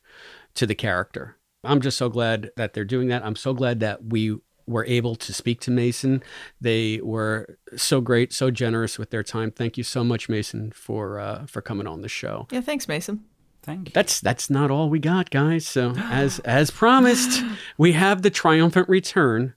[0.55, 1.35] to the character.
[1.65, 3.25] I'm just so glad that they're doing that.
[3.25, 4.37] I'm so glad that we
[4.69, 6.23] were able to speak to Mason.
[6.61, 9.51] They were so great, so generous with their time.
[9.51, 12.47] Thank you so much, Mason, for uh, for coming on the show.
[12.51, 13.25] Yeah, thanks, Mason.
[13.63, 13.93] Thank you.
[13.93, 15.67] That's that's not all we got, guys.
[15.67, 17.43] So as as promised,
[17.77, 19.55] we have the triumphant return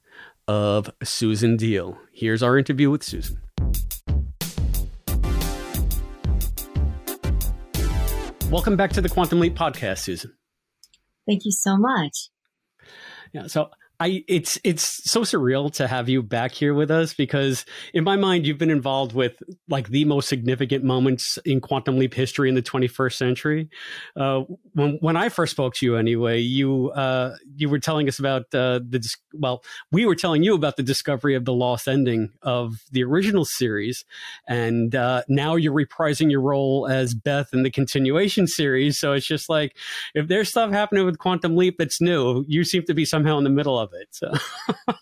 [0.48, 1.98] of Susan Diol.
[2.12, 3.38] Here's our interview with Susan.
[8.50, 10.32] Welcome back to the Quantum Leap podcast, Susan.
[11.26, 12.28] Thank you so much.
[13.32, 13.70] Yeah, so
[14.02, 17.64] I it's it's so surreal to have you back here with us because
[17.94, 22.12] in my mind you've been involved with like the most significant moments in quantum leap
[22.12, 23.70] history in the 21st century.
[24.16, 24.40] Uh,
[24.72, 28.42] when when I first spoke to you anyway, you uh, you were telling us about
[28.52, 29.62] uh, the well,
[29.92, 34.04] we were telling you about the discovery of the lost ending of the original series,
[34.48, 38.98] and uh, now you're reprising your role as Beth in the continuation series.
[38.98, 39.76] So it's just like
[40.12, 43.44] if there's stuff happening with Quantum Leap that's new, you seem to be somehow in
[43.44, 44.08] the middle of it.
[44.10, 44.32] So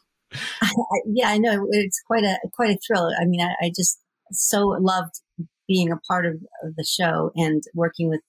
[0.63, 0.71] I,
[1.07, 3.11] yeah, I know it's quite a quite a thrill.
[3.21, 4.01] I mean, I, I just
[4.33, 5.21] so loved
[5.67, 6.35] being a part of,
[6.65, 8.21] of the show and working with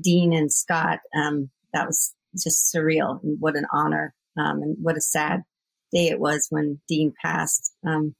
[0.00, 1.00] Dean and Scott.
[1.16, 4.14] Um, that was just surreal and what an honor.
[4.36, 5.42] Um, and what a sad
[5.92, 7.72] day it was when Dean passed.
[7.86, 8.14] Um,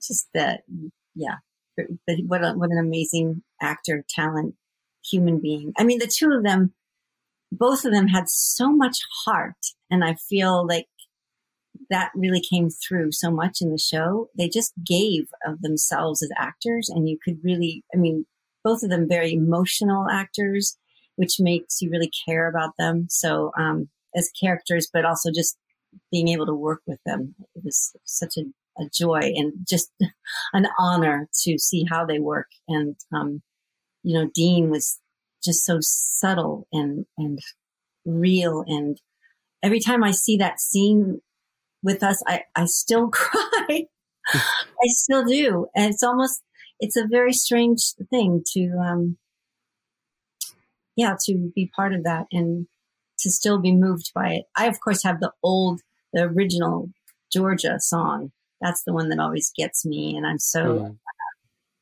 [0.00, 0.62] just that,
[1.14, 1.36] yeah,
[1.76, 1.86] but
[2.26, 4.54] what a, what an amazing actor, talent,
[5.04, 5.72] human being.
[5.78, 6.72] I mean, the two of them,
[7.50, 9.56] both of them had so much heart,
[9.90, 10.86] and I feel like
[11.90, 14.28] that really came through so much in the show.
[14.36, 18.26] They just gave of themselves as actors, and you could really, I mean,
[18.64, 20.76] both of them very emotional actors,
[21.16, 23.06] which makes you really care about them.
[23.08, 25.56] So, um, as characters, but also just
[26.10, 28.42] being able to work with them, it was such a,
[28.80, 29.90] a joy and just
[30.52, 32.48] an honor to see how they work.
[32.68, 33.42] And, um,
[34.02, 34.98] you know, Dean was
[35.44, 37.38] just so subtle and, and
[38.04, 38.64] real.
[38.66, 39.00] And
[39.62, 41.20] every time I see that scene
[41.82, 43.86] with us, I, I still cry.
[44.32, 45.66] I still do.
[45.74, 46.42] And it's almost,
[46.80, 49.16] it's a very strange thing to, um,
[50.96, 52.66] yeah, to be part of that and
[53.20, 54.44] to still be moved by it.
[54.56, 55.80] I, of course, have the old,
[56.12, 56.90] the original
[57.32, 58.32] Georgia song.
[58.60, 60.16] That's the one that always gets me.
[60.16, 60.98] And I'm so, Mm.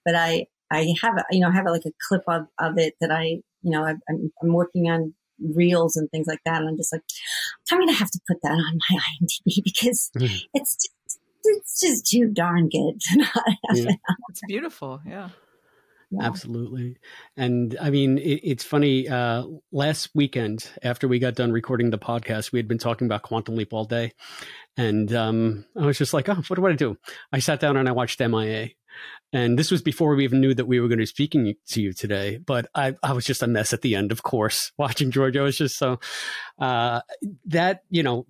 [0.04, 2.94] but I, I have, a, you know, I have like a clip of, of it
[3.00, 5.12] that I, you know, I, I'm, I'm working on
[5.55, 6.60] reels and things like that.
[6.60, 7.02] And I'm just like,
[7.70, 10.10] I'm going to have to put that on my IMDb because
[10.55, 13.28] it's just, it's just too darn good to not
[13.68, 13.90] have Yeah.
[13.90, 14.01] it.
[14.30, 15.01] It's beautiful.
[15.05, 15.30] Yeah.
[16.20, 16.97] Absolutely.
[17.36, 19.09] And I mean, it, it's funny.
[19.09, 23.22] Uh, last weekend, after we got done recording the podcast, we had been talking about
[23.22, 24.12] Quantum Leap all day.
[24.76, 26.97] And um, I was just like, oh, what do I do?
[27.32, 28.68] I sat down and I watched MIA.
[29.32, 31.82] And this was before we even knew that we were going to be speaking to
[31.82, 32.39] you today.
[32.39, 35.40] But I, I was just a mess at the end, of course, watching Georgia.
[35.40, 35.98] I was just so,
[36.59, 37.01] uh,
[37.47, 38.27] that, you know,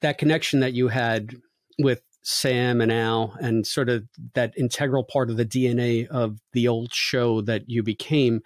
[0.00, 1.36] that connection that you had
[1.78, 6.68] with Sam and Al and sort of that integral part of the DNA of the
[6.68, 8.42] old show that you became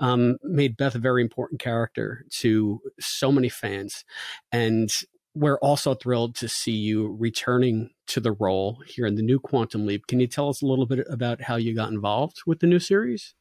[0.00, 4.04] um, made Beth a very important character to so many fans.
[4.50, 4.90] And
[5.34, 9.86] we're also thrilled to see you returning to the role here in the new Quantum
[9.86, 10.06] Leap.
[10.06, 12.80] Can you tell us a little bit about how you got involved with the new
[12.80, 13.34] series?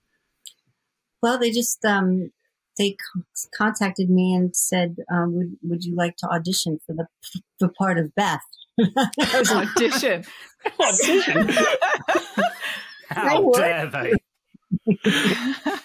[1.22, 2.32] Well, they just um,
[2.78, 2.96] they
[3.56, 7.08] contacted me and said, um, "Would would you like to audition for the
[7.60, 8.40] the part of Beth?"
[8.80, 10.24] I was like, Audition.
[10.80, 11.50] Audition.
[13.10, 14.12] How dare they?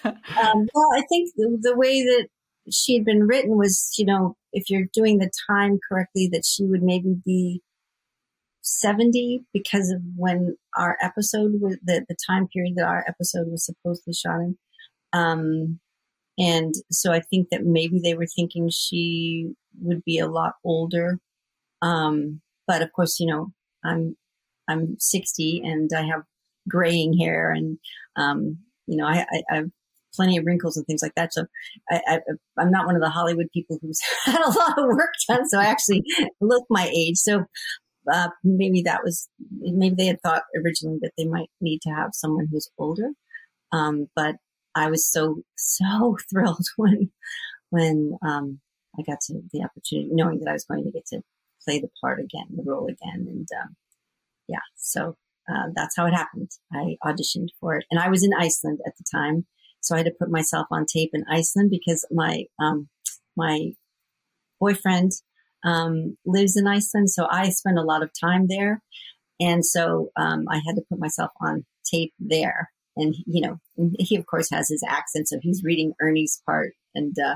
[0.05, 2.27] um, well, I think the, the way that
[2.71, 6.65] she had been written was, you know, if you're doing the time correctly, that she
[6.65, 7.61] would maybe be
[8.61, 13.65] 70 because of when our episode was the, the time period that our episode was
[13.65, 14.57] supposed to be shot in.
[15.13, 15.79] Um,
[16.37, 21.19] and so I think that maybe they were thinking she would be a lot older.
[21.81, 23.51] Um, but of course, you know,
[23.83, 24.17] I'm,
[24.67, 26.23] I'm 60 and I have
[26.67, 27.77] graying hair and,
[28.15, 29.69] um, you know, I, I, I have
[30.15, 31.33] plenty of wrinkles and things like that.
[31.33, 31.45] So
[31.89, 32.19] I,
[32.57, 35.47] I'm not one of the Hollywood people who's had a lot of work done.
[35.47, 36.03] So I actually
[36.41, 37.17] look my age.
[37.17, 37.45] So
[38.11, 39.27] uh, maybe that was
[39.59, 43.11] maybe they had thought originally that they might need to have someone who's older.
[43.71, 44.35] Um, but
[44.75, 47.11] I was so so thrilled when
[47.69, 48.59] when um,
[48.97, 51.21] I got to the opportunity, knowing that I was going to get to
[51.63, 53.75] play the part again, the role again, and um,
[54.47, 55.17] yeah, so
[55.49, 56.51] uh, that's how it happened.
[56.71, 59.45] I auditioned for it, and I was in Iceland at the time,
[59.85, 62.89] so I had to put myself on tape in Iceland because my um,
[63.37, 63.71] my
[64.59, 65.11] boyfriend
[65.63, 68.81] um, lives in Iceland, so I spend a lot of time there,
[69.39, 72.71] and so um, I had to put myself on tape there.
[72.97, 73.59] And you know,
[73.99, 77.35] he of course has his accent, so he's reading Ernie's part, and uh,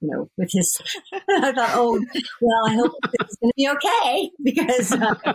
[0.00, 0.80] you know, with his.
[1.28, 2.00] I thought, oh,
[2.40, 5.34] well, I hope it's going to be okay because, uh,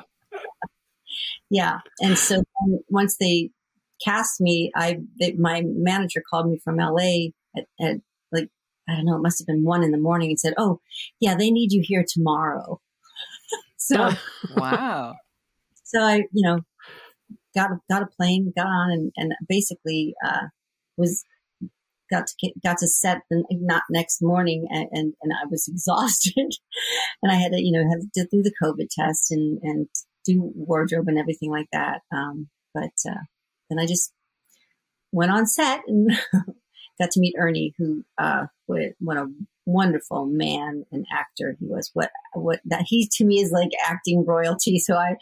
[1.50, 1.80] yeah.
[2.02, 2.44] And so
[2.90, 3.52] once they
[4.04, 7.98] cast me, I they, my manager called me from LA at, at
[8.32, 8.50] like
[8.88, 10.80] I don't know, it must have been one in the morning and said, "Oh,
[11.20, 12.82] yeah, they need you here tomorrow."
[13.78, 14.12] so
[14.58, 15.16] wow.
[15.84, 16.60] So I, you know,
[17.56, 20.48] got a, got a plane, got on, and, and basically uh,
[20.98, 21.24] was
[22.12, 26.52] got to got to set the not next morning, and, and, and I was exhausted,
[27.22, 29.88] and I had to, you know, have to do the COVID test and and
[30.26, 32.02] do wardrobe and everything like that.
[32.12, 33.24] Um, but uh,
[33.70, 34.14] then I just
[35.12, 36.12] went on set and
[37.00, 39.28] got to meet Ernie, who uh, what a
[39.66, 41.90] wonderful man and actor he was.
[41.94, 44.80] What what that he to me is like acting royalty.
[44.80, 45.16] So I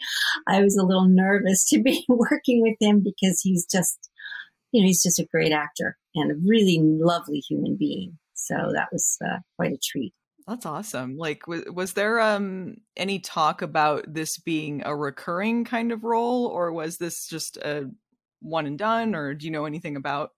[0.46, 4.10] I was a little nervous to be working with him because he's just
[4.72, 8.18] you know he's just a great actor and a really lovely human being.
[8.34, 10.12] So that was uh, quite a treat.
[10.46, 11.16] That's awesome.
[11.16, 16.46] Like, was, was there um any talk about this being a recurring kind of role,
[16.46, 17.90] or was this just a
[18.44, 20.30] one and done, or do you know anything about?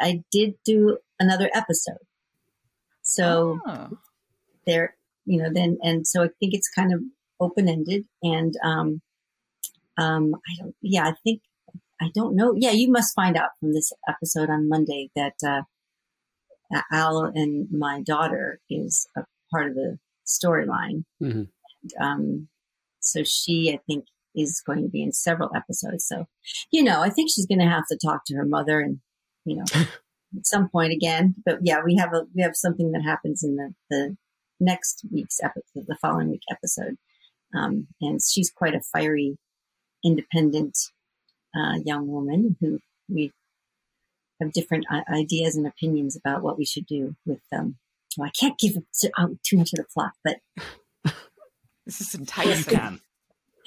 [0.00, 1.98] I did do another episode,
[3.02, 3.98] so oh.
[4.66, 4.96] there,
[5.26, 7.00] you know, then and so I think it's kind of
[7.40, 9.02] open ended, and um,
[9.98, 11.42] um, I don't, yeah, I think
[12.00, 12.54] I don't know.
[12.56, 15.62] Yeah, you must find out from this episode on Monday that uh,
[16.90, 21.04] Al and my daughter is a part of the storyline.
[21.22, 22.02] Mm-hmm.
[22.02, 22.48] Um,
[23.00, 26.06] so she, I think, is going to be in several episodes.
[26.06, 26.26] So,
[26.70, 29.00] you know, I think she's going to have to talk to her mother and,
[29.44, 29.64] you know,
[30.36, 31.34] at some point again.
[31.44, 34.16] But yeah, we have a we have something that happens in the the
[34.60, 36.96] next week's episode, the following week episode,
[37.54, 39.36] um, and she's quite a fiery,
[40.04, 40.78] independent
[41.54, 43.32] uh, young woman who we
[44.40, 47.78] have different ideas and opinions about what we should do with them.
[48.16, 48.76] Well, I can't give
[49.18, 50.38] out too much of the plot, but
[51.86, 53.00] this is enticing.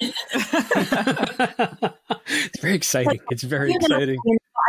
[2.28, 3.20] it's very exciting.
[3.30, 4.18] It's very exciting.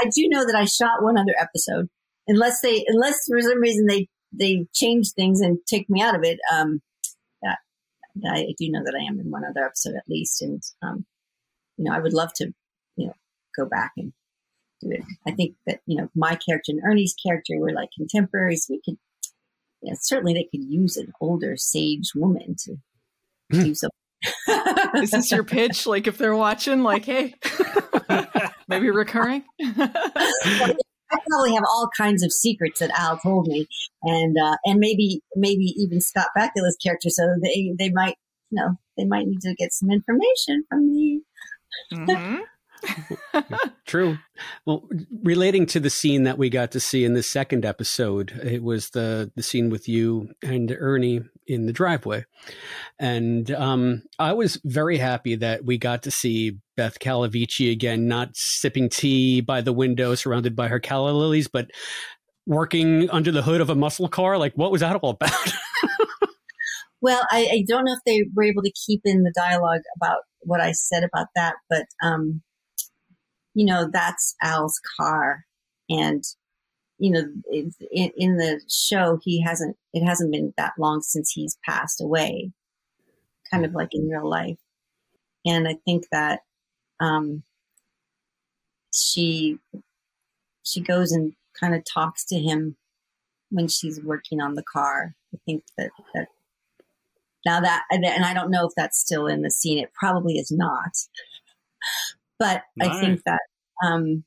[0.04, 1.90] I do know that I shot one other episode,
[2.28, 6.24] unless they, unless for some reason they they change things and take me out of
[6.24, 6.40] it.
[6.54, 6.82] Um,
[8.22, 11.06] that I do know that I am in one other episode at least, and um,
[11.78, 12.52] you know, I would love to,
[12.95, 13.14] you know,
[13.56, 14.14] go back and
[14.82, 15.04] do it.
[15.28, 18.68] I think that you know my character and Ernie's character were like contemporaries.
[18.70, 18.98] We could,
[19.82, 22.78] yeah, certainly they could use an older sage woman to
[23.54, 23.64] mm.
[23.64, 23.91] do something.
[24.95, 25.85] Is this your pitch?
[25.85, 27.35] Like if they're watching, like, hey,
[28.68, 29.44] maybe recurring.
[31.10, 33.68] I probably have all kinds of secrets that Al told me,
[34.03, 37.10] and uh, and maybe maybe even Scott Bakula's character.
[37.10, 38.15] So they they might
[38.49, 41.22] you know they might need to get some information from me.
[41.94, 42.38] Mm-hmm.
[43.86, 44.18] True.
[44.66, 44.88] Well,
[45.24, 48.90] relating to the scene that we got to see in the second episode, it was
[48.91, 52.26] the the scene with you and Ernie in the driveway,
[52.99, 58.30] and um, I was very happy that we got to see Beth Calavicci again, not
[58.34, 61.72] sipping tea by the window, surrounded by her calla lilies, but
[62.45, 64.38] working under the hood of a muscle car.
[64.38, 65.32] Like, what was that all about?
[67.02, 70.20] well, I, I, don't know if they were able to keep in the dialogue about
[70.40, 72.41] what I said about that, but um,
[73.58, 75.44] you know, that's Al's car.
[75.90, 76.24] And,
[77.00, 77.72] you know, in,
[78.16, 82.52] in the show, he hasn't, it hasn't been that long since he's passed away,
[83.50, 84.60] kind of like in real life.
[85.44, 86.42] And I think that,
[87.00, 87.42] um,
[88.94, 89.58] she,
[90.62, 92.78] she goes and kind of talks to him
[93.50, 95.16] when she's working on the car.
[95.34, 96.28] I think that, that
[97.44, 99.80] now that, and I don't know if that's still in the scene.
[99.80, 100.92] It probably is not.
[102.39, 102.89] But nice.
[102.89, 103.41] I think that
[103.84, 104.23] um,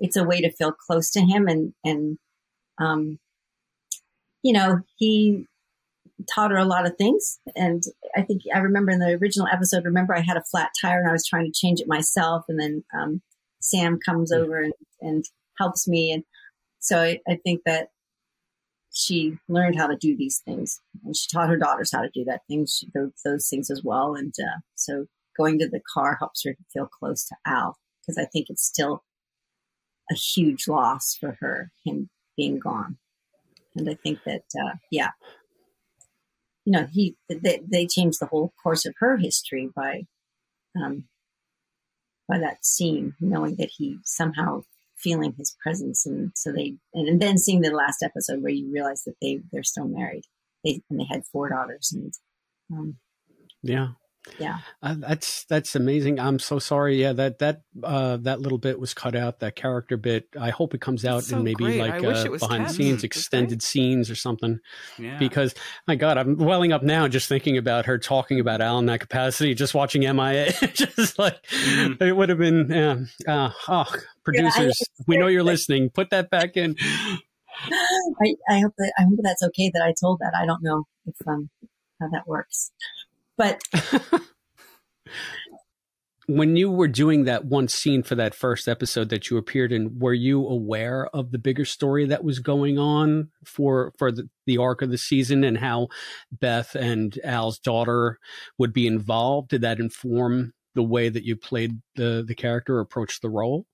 [0.00, 2.18] it's a way to feel close to him, and and
[2.78, 3.18] um,
[4.42, 5.46] you know he
[6.32, 7.38] taught her a lot of things.
[7.56, 7.82] And
[8.16, 11.08] I think I remember in the original episode, remember I had a flat tire and
[11.08, 13.22] I was trying to change it myself, and then um,
[13.60, 15.24] Sam comes over and, and
[15.58, 16.24] helps me, and
[16.80, 17.88] so I, I think that
[18.92, 22.24] she learned how to do these things, and she taught her daughters how to do
[22.24, 24.14] that things those, those things as well.
[24.14, 25.06] And uh, so
[25.36, 28.64] going to the car helps her to feel close to Al because I think it's
[28.64, 29.04] still
[30.10, 32.98] a huge loss for her him being gone.
[33.76, 35.10] And I think that uh, yeah,
[36.64, 40.02] you know he they, they changed the whole course of her history by
[40.80, 41.04] um,
[42.28, 44.62] by that scene, knowing that he somehow
[44.96, 49.02] feeling his presence, and so they and then seeing the last episode where you realize
[49.04, 50.24] that they they're still married,
[50.64, 52.12] they and they had four daughters, and
[52.72, 52.96] um,
[53.62, 53.88] yeah,
[54.38, 56.18] yeah, uh, that's that's amazing.
[56.18, 57.00] I'm so sorry.
[57.00, 59.40] Yeah, that that uh, that little bit was cut out.
[59.40, 60.28] That character bit.
[60.38, 61.80] I hope it comes out so in maybe great.
[61.80, 64.60] like uh, behind the scenes, extended scenes or something.
[64.98, 65.18] Yeah.
[65.18, 65.54] Because
[65.86, 69.00] my God, I'm welling up now just thinking about her talking about Al in that
[69.00, 69.54] capacity.
[69.54, 72.68] Just watching MIA, just like it would have been.
[72.70, 72.96] Yeah,
[73.32, 73.94] uh, oh,
[74.24, 75.90] producers, we know you're listening.
[75.90, 76.76] Put that back in.
[77.70, 80.34] I, I hope that I hope that's okay that I told that.
[80.34, 81.50] I don't know if um
[82.00, 82.72] how that works,
[83.36, 83.60] but
[86.26, 89.98] when you were doing that one scene for that first episode that you appeared in,
[89.98, 94.58] were you aware of the bigger story that was going on for for the, the
[94.58, 95.88] arc of the season and how
[96.32, 98.18] Beth and Al's daughter
[98.58, 99.50] would be involved?
[99.50, 103.66] Did that inform the way that you played the the character or approached the role?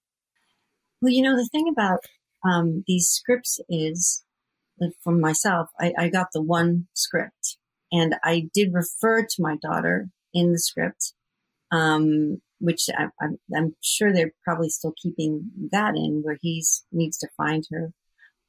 [1.00, 2.00] Well, you know, the thing about
[2.44, 4.24] um, these scripts is
[5.02, 7.58] from myself, I, I got the one script
[7.92, 11.14] and I did refer to my daughter in the script,
[11.72, 17.18] um, which I, I'm, I'm sure they're probably still keeping that in where he needs
[17.18, 17.92] to find her.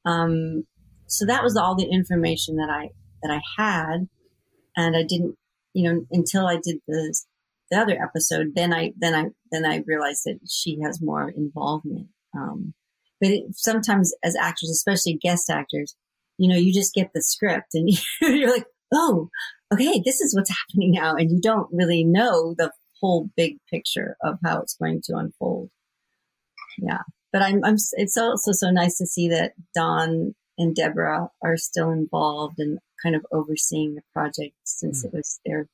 [0.05, 0.65] Um,
[1.07, 2.89] so that was all the information that I,
[3.23, 4.07] that I had.
[4.77, 5.35] And I didn't,
[5.73, 7.15] you know, until I did the,
[7.69, 12.07] the other episode, then I, then I, then I realized that she has more involvement.
[12.35, 12.73] Um,
[13.19, 15.95] but it, sometimes as actors, especially guest actors,
[16.38, 17.89] you know, you just get the script and
[18.22, 19.30] you're like, oh,
[19.73, 21.15] okay, this is what's happening now.
[21.15, 25.69] And you don't really know the whole big picture of how it's going to unfold.
[26.77, 27.01] Yeah.
[27.34, 31.91] But I'm, I'm, it's also so nice to see that Don and Deborah are still
[31.91, 35.68] involved and kind of overseeing the project since it was their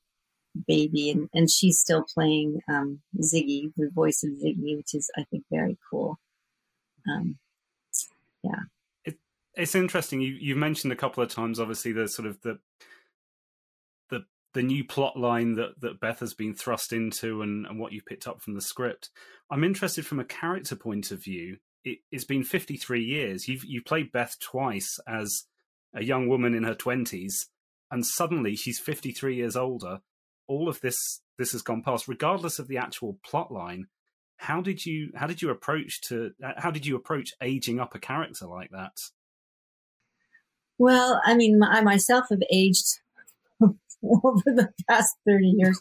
[0.67, 1.09] baby.
[1.09, 5.43] And, and she's still playing, um, Ziggy, the voice of Ziggy, which is, I think,
[5.51, 6.19] very cool.
[7.09, 7.37] Um,
[8.43, 8.59] yeah.
[9.05, 9.17] It,
[9.55, 10.21] it's interesting.
[10.21, 12.59] You you mentioned a couple of times, obviously, the sort of the
[14.53, 18.01] the new plot line that that Beth has been thrust into, and and what you
[18.01, 19.09] picked up from the script.
[19.49, 21.57] I'm interested from a character point of view.
[21.83, 23.47] It, it's been 53 years.
[23.47, 25.43] You've you played Beth twice as
[25.95, 27.33] a young woman in her 20s,
[27.91, 29.99] and suddenly she's 53 years older.
[30.47, 33.87] All of this this has gone past, regardless of the actual plot line
[34.39, 37.95] how did you how did you approach to uh, how did you approach aging up
[37.95, 38.93] a character like that
[40.77, 42.85] Well, I mean, I myself have aged
[44.03, 45.79] over the past 30 years.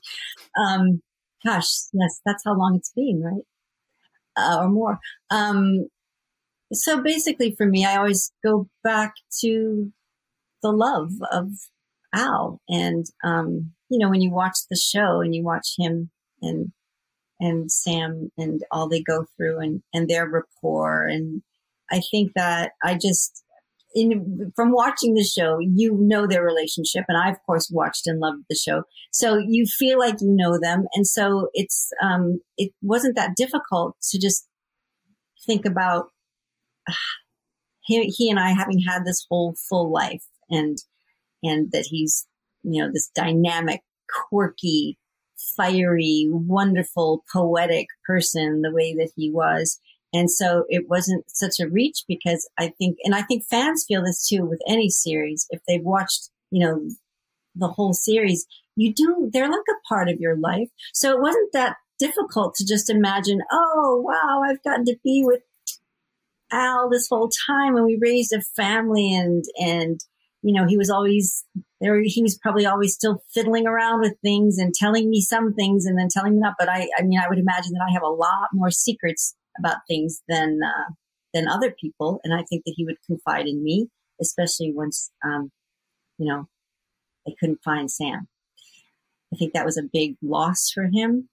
[0.59, 1.03] Um,
[1.45, 3.45] gosh, yes, that's how long it's been, right?
[4.37, 4.99] Uh, or more.
[5.31, 5.87] Um,
[6.73, 9.93] so basically for me, I always go back to
[10.63, 11.51] the love of
[12.15, 12.61] Al.
[12.69, 16.11] And, um, you know, when you watch the show and you watch him
[16.43, 16.73] and,
[17.39, 21.07] and Sam and all they go through and, and their rapport.
[21.07, 21.43] And
[21.91, 23.45] I think that I just,
[23.95, 27.05] in, from watching the show, you know their relationship.
[27.09, 28.83] And I, of course, watched and loved the show.
[29.13, 30.87] So you feel like you know them.
[30.95, 34.47] And so it's, um, it wasn't that difficult to just
[35.47, 36.07] think about
[36.89, 36.95] uh,
[37.83, 40.77] he, he and I having had this whole full life and,
[41.43, 42.27] and that he's,
[42.65, 43.83] you know, this dynamic,
[44.29, 44.99] quirky,
[45.57, 49.81] fiery, wonderful, poetic person, the way that he was.
[50.17, 54.03] And so it wasn't such a reach because I think, and I think fans feel
[54.03, 55.47] this too with any series.
[55.51, 56.89] If they've watched, you know,
[57.55, 60.69] the whole series, you do, they're like a part of your life.
[60.95, 65.43] So it wasn't that difficult to just imagine, oh, wow, I've gotten to be with
[66.51, 70.01] Al this whole time and we raised a family and, and,
[70.43, 71.45] you know, he was always
[71.83, 72.01] there.
[72.03, 75.99] He was probably always still fiddling around with things and telling me some things and
[75.99, 76.55] then telling me not.
[76.59, 79.87] But I, I mean, I would imagine that I have a lot more secrets about
[79.89, 80.93] things than, uh,
[81.35, 82.21] than other people.
[82.25, 83.89] And I think that he would confide in me,
[84.21, 85.51] especially once, um,
[86.19, 86.49] you know,
[87.27, 88.29] they couldn't find Sam.
[89.33, 91.29] I think that was a big loss for him.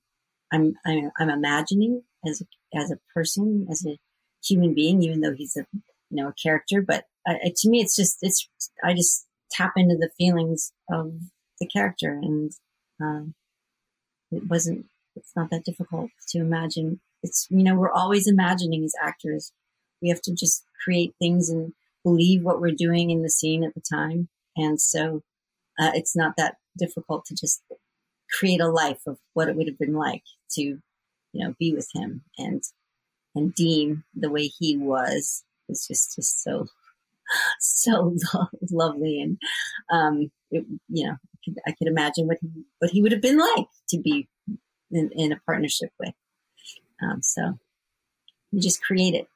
[0.51, 3.97] I'm, I'm, I'm imagining as a, as a person, as a
[4.43, 5.65] human being, even though he's a,
[6.09, 8.49] you know, a character, but uh, to me, it's just, it's,
[8.83, 11.13] I just tap into the feelings of
[11.59, 12.51] the character and,
[13.01, 13.35] um,
[14.31, 16.99] it wasn't, it's not that difficult to imagine.
[17.23, 19.51] It's, you know, we're always imagining as actors.
[20.01, 21.73] We have to just create things and
[22.03, 24.27] believe what we're doing in the scene at the time,
[24.57, 25.23] and so
[25.79, 27.61] uh, it's not that difficult to just
[28.31, 30.81] create a life of what it would have been like to, you
[31.33, 32.63] know, be with him and
[33.35, 35.43] and Dean the way he was.
[35.69, 36.67] Was just just so
[37.59, 39.21] so lo- lovely.
[39.21, 39.37] And
[39.91, 41.15] um it, you know
[41.67, 44.27] I could, imagine what he what he would have been like to be
[44.91, 46.13] in, in a partnership with
[47.03, 47.57] um so
[48.51, 49.27] you just create it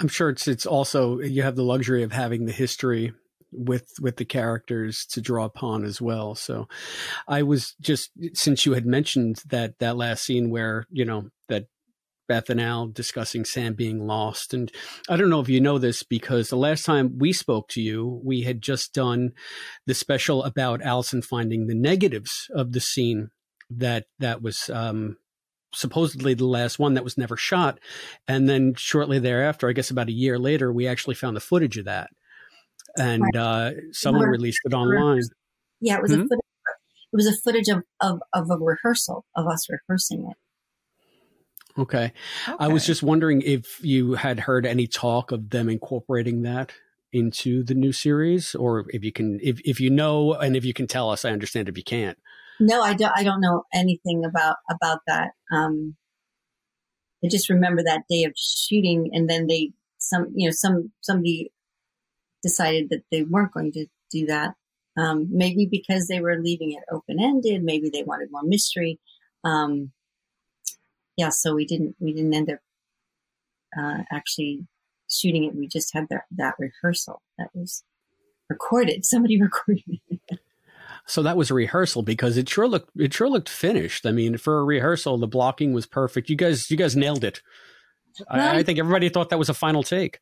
[0.00, 3.12] I'm sure it's it's also you have the luxury of having the history
[3.52, 6.34] with with the characters to draw upon as well.
[6.34, 6.68] So
[7.28, 11.66] I was just since you had mentioned that that last scene where, you know, that
[12.26, 14.54] Beth and Al discussing Sam being lost.
[14.54, 14.72] And
[15.08, 18.20] I don't know if you know this because the last time we spoke to you,
[18.24, 19.32] we had just done
[19.86, 23.30] the special about Allison finding the negatives of the scene
[23.78, 25.16] that that was um,
[25.74, 27.78] supposedly the last one that was never shot.
[28.28, 31.78] And then shortly thereafter, I guess about a year later, we actually found the footage
[31.78, 32.10] of that.
[32.96, 35.22] And uh, someone released it online.
[35.80, 36.22] yeah it was Hmm?
[36.22, 36.44] a footage,
[37.12, 40.36] it was a footage of, of of a rehearsal of us rehearsing it
[41.76, 42.12] Okay.
[42.58, 46.72] I was just wondering if you had heard any talk of them incorporating that
[47.12, 50.72] into the new series or if you can if if you know and if you
[50.72, 52.18] can tell us I understand if you can't.
[52.60, 53.12] No, I don't.
[53.16, 55.32] I don't know anything about about that.
[55.52, 55.96] Um,
[57.24, 61.52] I just remember that day of shooting, and then they some you know some somebody
[62.42, 64.54] decided that they weren't going to do that.
[64.96, 67.64] Um, maybe because they were leaving it open ended.
[67.64, 69.00] Maybe they wanted more mystery.
[69.42, 69.92] Um,
[71.16, 72.60] yeah, so we didn't we didn't end up
[73.78, 74.66] uh, actually
[75.10, 75.54] shooting it.
[75.54, 77.84] We just had that that rehearsal that was
[78.48, 79.04] recorded.
[79.06, 80.40] Somebody recorded it.
[81.06, 84.06] So that was a rehearsal because it sure looked it sure looked finished.
[84.06, 86.30] I mean, for a rehearsal, the blocking was perfect.
[86.30, 87.42] You guys you guys nailed it.
[88.30, 90.20] I, I think everybody thought that was a final take.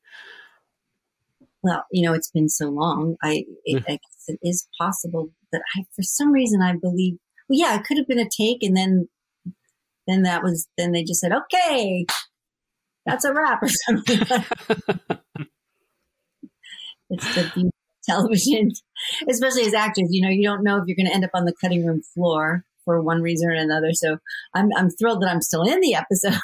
[1.62, 3.16] well, you know, it's been so long.
[3.22, 7.18] I, it, I guess it is possible that I, for some reason, I believe.
[7.48, 9.08] Well, yeah, it could have been a take, and then,
[10.06, 12.06] then that was, then they just said, "Okay,
[13.06, 14.20] that's a wrap" or something.
[17.10, 17.71] it's the beauty
[18.08, 18.70] television,
[19.28, 20.08] especially as actors.
[20.10, 22.02] You know, you don't know if you're going to end up on the cutting room
[22.14, 23.92] floor for one reason or another.
[23.92, 24.18] So
[24.54, 26.40] I'm, I'm thrilled that I'm still in the episode.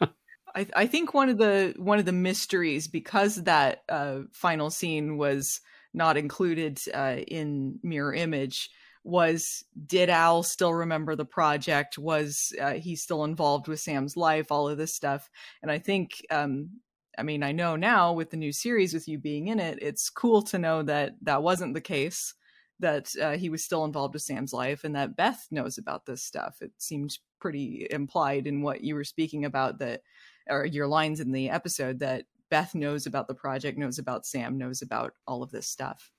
[0.54, 5.16] I, I think one of the one of the mysteries because that uh, final scene
[5.16, 5.60] was
[5.92, 8.70] not included uh, in Mirror Image
[9.04, 11.98] was did Al still remember the project?
[11.98, 14.50] Was uh, he still involved with Sam's life?
[14.50, 15.28] All of this stuff,
[15.62, 16.24] and I think.
[16.30, 16.70] Um,
[17.18, 20.10] I mean, I know now with the new series, with you being in it, it's
[20.10, 22.34] cool to know that that wasn't the case.
[22.80, 26.24] That uh, he was still involved with Sam's life, and that Beth knows about this
[26.24, 26.56] stuff.
[26.60, 30.02] It seemed pretty implied in what you were speaking about that
[30.48, 34.58] or your lines in the episode that Beth knows about the project, knows about Sam,
[34.58, 36.10] knows about all of this stuff.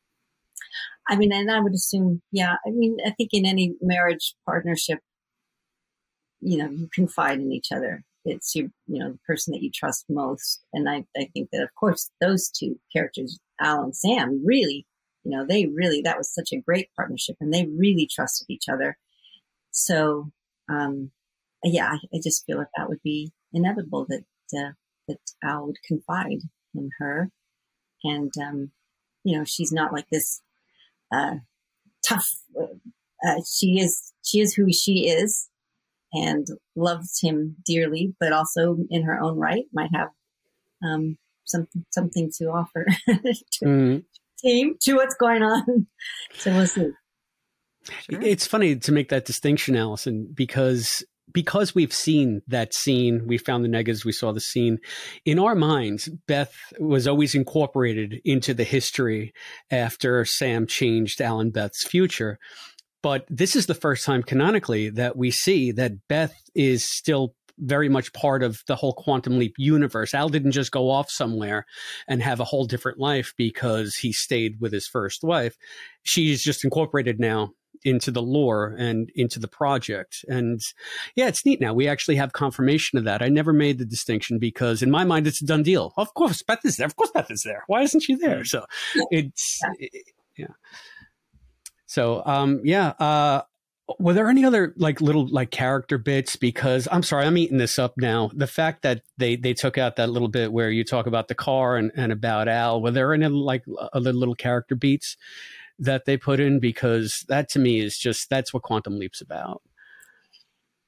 [1.10, 2.56] I mean, and I would assume, yeah.
[2.66, 5.00] I mean, I think in any marriage partnership,
[6.40, 8.04] you know, you confide in each other.
[8.26, 10.66] It's your, you know, the person that you trust most.
[10.74, 14.86] And I, I think that, of course, those two characters, Al and Sam, really,
[15.24, 18.68] you know, they really, that was such a great partnership and they really trusted each
[18.68, 18.98] other.
[19.72, 20.32] So,
[20.70, 21.12] um,
[21.64, 24.24] yeah, I, I just feel like that would be inevitable that,
[24.58, 24.72] uh,
[25.08, 26.42] that Al would confide
[26.74, 27.30] in her.
[28.04, 28.72] And, um,
[29.24, 30.42] you know, she's not like this,
[31.12, 31.36] uh,
[32.08, 32.28] tough,
[32.60, 35.50] uh, she is, she is who she is
[36.16, 40.10] and loves him dearly, but also in her own right might have,
[40.84, 44.04] um, something, something to offer to Mm.
[44.40, 45.88] team to what's going on.
[46.38, 46.90] So we'll see.
[48.10, 53.64] It's funny to make that distinction, Allison, because because we've seen that scene, we found
[53.64, 54.80] the negatives, we saw the scene.
[55.26, 59.34] In our minds, Beth was always incorporated into the history
[59.72, 62.40] after Sam changed Alan Beth's future.
[63.06, 67.88] But this is the first time canonically that we see that Beth is still very
[67.88, 70.16] much part of the whole quantum leap universe.
[70.16, 71.68] Al didn't just go off somewhere
[72.08, 75.56] and have a whole different life because he stayed with his first wife.
[76.02, 77.52] She's just incorporated now
[77.84, 80.26] into the lore and into the project.
[80.28, 80.60] And
[81.16, 81.76] yeah, it's neat now.
[81.76, 83.22] We actually have confirmation of that.
[83.22, 85.94] I never made the distinction because in my mind, it's a done deal.
[85.96, 86.88] Of course, Beth is there.
[86.88, 87.66] Of course, Beth is there.
[87.68, 88.40] Why isn't she there?
[88.40, 88.48] Mm.
[88.48, 88.66] So
[89.12, 89.62] it's,
[90.36, 90.48] yeah.
[91.96, 93.44] So, um, yeah, uh,
[94.00, 96.36] were there any other like little like character bits?
[96.36, 98.32] Because I'm sorry, I'm eating this up now.
[98.34, 101.36] The fact that they they took out that little bit where you talk about the
[101.36, 102.82] car and, and about Al.
[102.82, 103.64] Were there any like
[103.94, 105.16] other little character beats
[105.80, 106.60] that they put in?
[106.60, 109.62] Because that to me is just that's what Quantum Leap's about.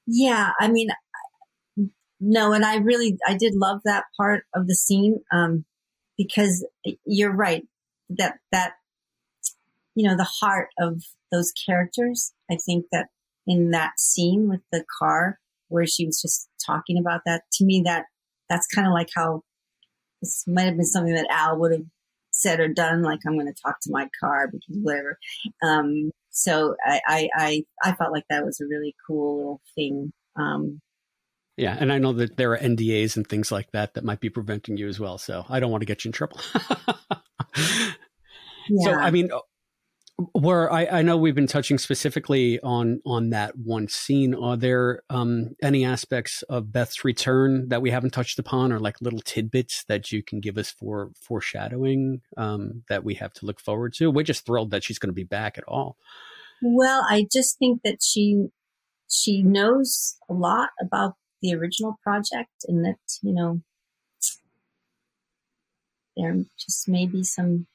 [0.08, 0.90] Yeah, I mean,
[2.20, 5.64] no, and I really, I did love that part of the scene um,
[6.18, 6.68] because
[7.06, 7.64] you're right
[8.10, 8.74] that that
[9.98, 11.02] you know the heart of
[11.32, 12.32] those characters.
[12.52, 13.08] I think that
[13.48, 17.82] in that scene with the car where she was just talking about that to me
[17.84, 18.06] that
[18.48, 19.42] that's kind of like how
[20.22, 21.86] this might have been something that Al would have
[22.32, 23.02] said or done.
[23.02, 25.18] Like I'm going to talk to my car because whatever.
[25.64, 30.14] Um, so I, I, I, I felt like that was a really cool little thing.
[30.36, 30.80] Um,
[31.58, 34.30] yeah, and I know that there are NDAs and things like that that might be
[34.30, 35.18] preventing you as well.
[35.18, 36.40] So I don't want to get you in trouble.
[37.58, 38.84] yeah.
[38.84, 39.32] So I mean,
[40.34, 44.34] where I, I, know we've been touching specifically on on that one scene.
[44.34, 49.00] Are there um, any aspects of Beth's return that we haven't touched upon, or like
[49.00, 53.60] little tidbits that you can give us for foreshadowing um, that we have to look
[53.60, 54.10] forward to?
[54.10, 55.98] We're just thrilled that she's going to be back at all.
[56.62, 58.48] Well, I just think that she
[59.10, 63.62] she knows a lot about the original project and that, you know,
[66.16, 67.68] there just may be some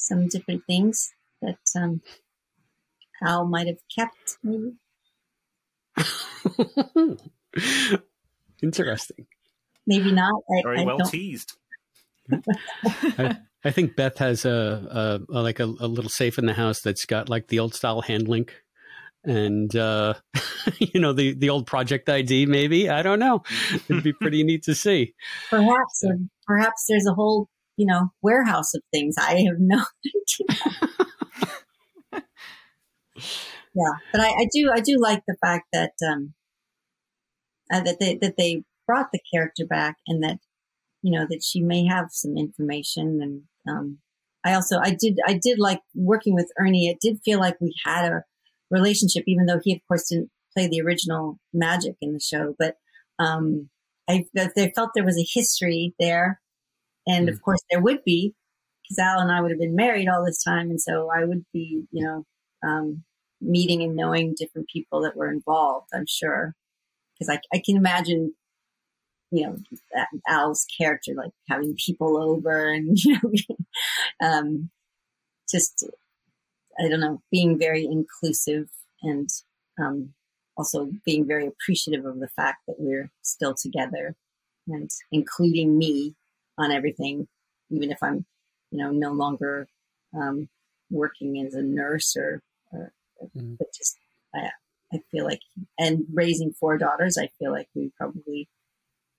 [0.00, 1.12] some different things
[1.42, 2.02] that um,
[3.22, 4.72] Al might have kept, maybe.
[8.62, 9.26] Interesting.
[9.86, 10.42] Maybe not.
[10.50, 11.10] I, Very I well don't...
[11.10, 11.56] teased.
[13.18, 16.52] I, I, think Beth has a, a, a like a, a, little safe in the
[16.54, 18.54] house that's got like the old style hand link
[19.24, 20.14] and uh,
[20.78, 22.46] you know the the old project ID.
[22.46, 23.42] Maybe I don't know.
[23.88, 25.14] It'd be pretty neat to see.
[25.50, 27.48] Perhaps, or perhaps there's a whole
[27.80, 29.14] you know warehouse of things.
[29.18, 29.78] I have no
[32.12, 32.22] idea.
[33.74, 36.34] yeah, but I, I, do I do like the fact that um,
[37.72, 40.40] uh, that they that they brought the character back and that
[41.00, 43.98] you know that she may have some information and um,
[44.44, 46.88] I also I did I did like working with Ernie.
[46.88, 48.24] It did feel like we had a
[48.70, 52.54] relationship, even though he, of course, didn't play the original Magic in the show.
[52.58, 52.76] But
[53.18, 53.70] um,
[54.08, 56.40] I, I felt there was a history there.
[57.06, 57.32] And mm.
[57.32, 58.34] of course, there would be,
[58.82, 60.70] because Al and I would have been married all this time.
[60.70, 62.24] And so I would be, you know,
[62.62, 63.04] um,
[63.40, 66.54] meeting and knowing different people that were involved, I'm sure.
[67.14, 68.34] Because I, I can imagine,
[69.30, 69.56] you know,
[70.28, 74.70] Al's character, like having people over and, you know, um,
[75.50, 75.84] just
[76.78, 78.68] I don't know, being very inclusive
[79.02, 79.28] and
[79.78, 80.14] um,
[80.56, 84.16] also being very appreciative of the fact that we're still together
[84.68, 86.14] and including me
[86.60, 87.26] on everything,
[87.70, 88.26] even if I'm,
[88.70, 89.66] you know, no longer
[90.14, 90.48] um,
[90.90, 92.42] working as a nurse or,
[92.72, 92.92] or
[93.36, 93.56] mm.
[93.58, 93.96] but just
[94.34, 94.50] I,
[94.92, 95.40] I feel like,
[95.78, 98.48] and raising four daughters, I feel like we probably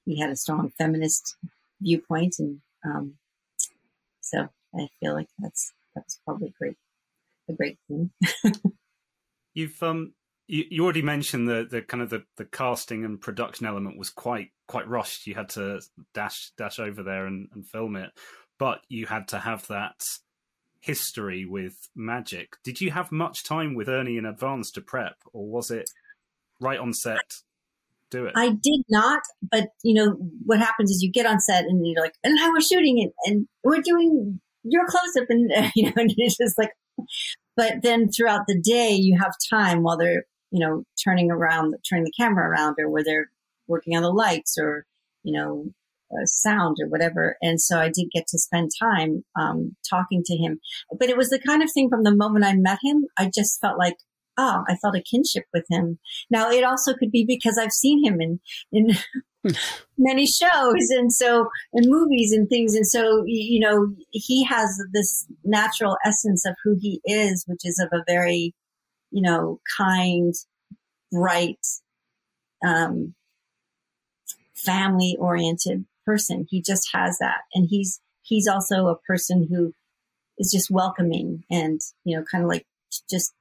[0.06, 1.36] we had a strong feminist
[1.80, 3.14] viewpoint, and um,
[4.22, 6.78] so I feel like that's that's probably great
[7.50, 8.12] a great thing.
[9.54, 10.14] You've um
[10.52, 14.10] you, you already mentioned the the kind of the, the casting and production element was
[14.10, 15.26] quite quite rushed.
[15.26, 15.80] You had to
[16.14, 18.12] dash dash over there and, and film it,
[18.60, 20.04] but you had to have that
[20.82, 22.58] history with Magic.
[22.66, 25.90] Did you have much time with Ernie in advance to prep, or was it
[26.60, 27.38] right on set?
[28.10, 28.34] Do it.
[28.36, 32.04] I did not, but you know what happens is you get on set and you're
[32.04, 35.94] like, and I was shooting it, and we're doing your close up, and you know,
[35.96, 36.72] and it's just like,
[37.56, 42.06] but then throughout the day, you have time while they're, you know, turning around, turning
[42.06, 43.30] the camera around or where they're
[43.68, 44.86] working on the lights or,
[45.24, 45.66] you know,
[46.12, 47.38] uh, sound or whatever.
[47.42, 50.60] And so I did get to spend time um, talking to him.
[50.98, 53.62] But it was the kind of thing from the moment I met him, I just
[53.62, 53.96] felt like,
[54.38, 56.00] oh, I felt a kinship with him.
[56.30, 58.40] Now it also could be because I've seen him in
[58.72, 58.98] in
[59.98, 65.26] many shows and so and movies and things and so you know he has this
[65.44, 68.54] natural essence of who he is which is of a very
[69.12, 70.34] you know kind
[71.12, 71.66] bright
[72.66, 73.14] um
[74.56, 76.46] family oriented person.
[76.50, 77.42] He just has that.
[77.54, 79.74] And he's he's also a person who
[80.38, 82.66] is just welcoming and you know kind of like
[83.10, 83.34] just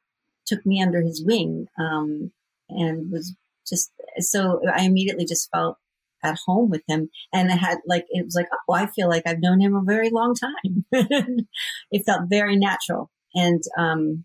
[0.47, 2.33] took me under his wing um
[2.69, 3.35] and was
[3.69, 5.77] just so I immediately just felt
[6.23, 7.09] at home with him.
[7.33, 9.83] And I had like it was like oh I feel like I've known him a
[9.83, 10.85] very long time.
[11.91, 13.11] it felt very natural.
[13.35, 14.25] And um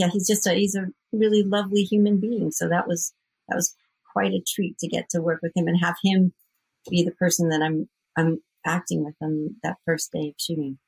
[0.00, 3.12] yeah he's just a he's a really lovely human being so that was
[3.48, 3.76] that was
[4.12, 6.32] quite a treat to get to work with him and have him
[6.88, 10.78] be the person that I'm I'm acting with on that first day of shooting.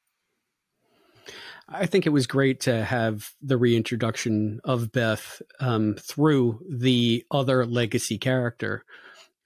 [1.69, 7.65] I think it was great to have the reintroduction of Beth um, through the other
[7.65, 8.85] legacy character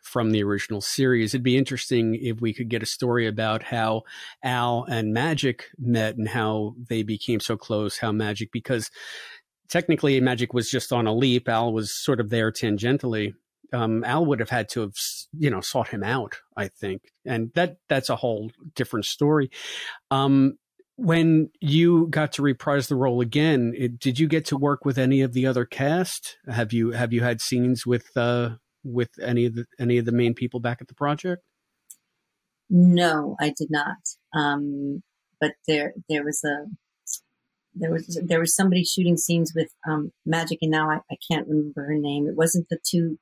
[0.03, 1.35] from the original series.
[1.35, 4.03] It'd be interesting if we could get a story about how
[4.43, 8.91] Al and Magic met and how they became so close, how Magic, because
[9.69, 13.35] technically Magic was just on a leap, Al was sort of there tangentially.
[13.73, 14.95] um, Al would have had to have,
[15.37, 16.37] you know, sought him out.
[16.57, 19.51] I think, and that that's a whole different story.
[20.11, 20.59] Um,
[20.97, 24.99] when you got to reprise the role again, it, did you get to work with
[24.99, 26.39] any of the other cast?
[26.49, 28.51] Have you have you had scenes with uh,
[28.85, 31.43] with any of the any of the main people back at the project?
[32.71, 33.99] No, I did not.
[34.35, 35.03] Um,
[35.41, 36.67] but there there was a
[37.79, 41.47] there was there was somebody shooting scenes with um, Magic, and now I, I can't
[41.47, 42.27] remember her name.
[42.27, 43.19] It wasn't the two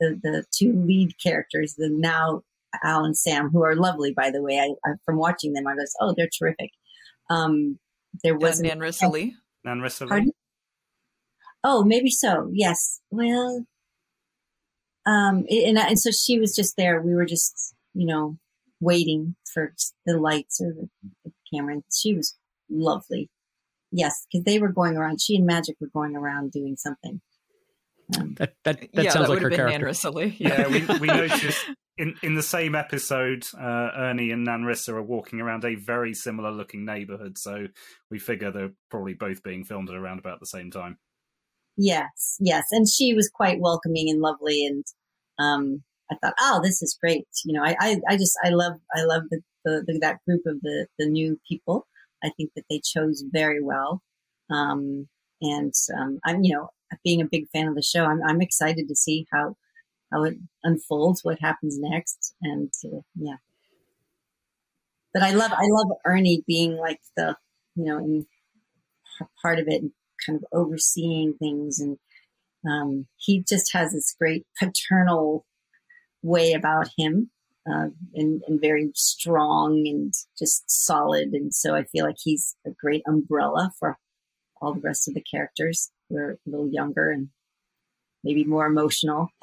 [0.00, 2.42] the the two lead characters, the now
[2.82, 4.58] Al and Sam, who are lovely, by the way.
[4.58, 6.70] I, I from watching them, I was, oh, they're terrific.
[7.30, 7.78] Um,
[8.22, 9.34] there was Nanrisa Lee.
[9.66, 10.08] Nanrisa Lee.
[10.08, 10.32] Pardon?
[11.64, 12.50] Oh, maybe so.
[12.52, 13.00] Yes.
[13.10, 13.64] Well,
[15.06, 17.00] um, and and so she was just there.
[17.00, 18.36] We were just, you know,
[18.80, 19.74] waiting for
[20.06, 20.88] the lights or the,
[21.24, 21.74] the camera.
[21.74, 22.36] And she was
[22.70, 23.30] lovely.
[23.90, 25.20] Yes, because they were going around.
[25.20, 27.20] She and Magic were going around doing something.
[28.18, 30.10] Um, that that, that yeah, sounds that like her would have been character.
[30.10, 31.66] Nan Yeah, we, we noticed
[31.98, 36.50] in, in the same episode, uh, Ernie and Nanrisa are walking around a very similar
[36.50, 37.36] looking neighborhood.
[37.36, 37.66] So
[38.10, 40.98] we figure they're probably both being filmed at around about the same time.
[41.76, 44.84] Yes, yes, and she was quite welcoming and lovely, and
[45.38, 47.28] um, I thought, oh, this is great.
[47.44, 50.42] You know, I, I, I just, I love, I love the, the, the, that group
[50.46, 51.86] of the the new people.
[52.22, 54.02] I think that they chose very well,
[54.50, 55.08] um,
[55.40, 56.70] and um, I'm, you know,
[57.04, 59.56] being a big fan of the show, I'm, I'm excited to see how
[60.12, 63.36] how it unfolds, what happens next, and uh, yeah.
[65.12, 67.36] But I love, I love Ernie being like the,
[67.74, 68.26] you know, in
[69.42, 69.92] part of it, and
[70.24, 71.98] kind of overseeing things, and
[72.68, 75.44] um, he just has this great paternal
[76.22, 77.30] way about him,
[77.68, 81.28] uh, and, and very strong and just solid.
[81.32, 83.98] And so I feel like he's a great umbrella for
[84.60, 85.90] all the rest of the characters.
[86.08, 87.28] We're a little younger and
[88.24, 89.28] maybe more emotional.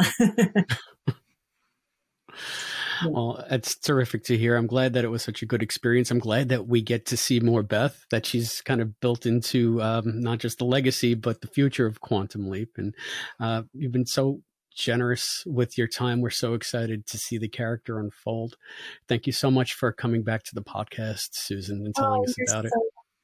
[3.05, 4.55] Well, it's terrific to hear.
[4.55, 6.11] I'm glad that it was such a good experience.
[6.11, 9.81] I'm glad that we get to see more Beth, that she's kind of built into
[9.81, 12.71] um, not just the legacy, but the future of Quantum Leap.
[12.77, 12.95] And
[13.39, 14.41] uh, you've been so
[14.75, 16.21] generous with your time.
[16.21, 18.57] We're so excited to see the character unfold.
[19.07, 22.35] Thank you so much for coming back to the podcast, Susan, and telling Oh, us
[22.49, 22.71] about it.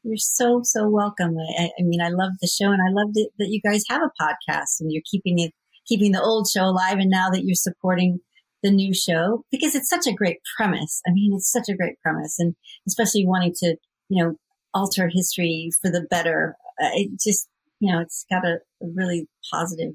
[0.04, 1.36] You're so, so welcome.
[1.60, 4.02] I, I mean, I love the show and I love that, that you guys have
[4.02, 5.52] a podcast and you're keeping it,
[5.88, 6.98] keeping the old show alive.
[6.98, 8.20] And now that you're supporting
[8.64, 11.02] the new show because it's such a great premise.
[11.08, 12.56] I mean, it's such a great premise and
[12.88, 13.76] especially wanting to,
[14.10, 14.36] you know,
[14.74, 16.56] alter history for the better.
[16.80, 17.48] It just,
[17.80, 19.94] you know, it's got a, a really positive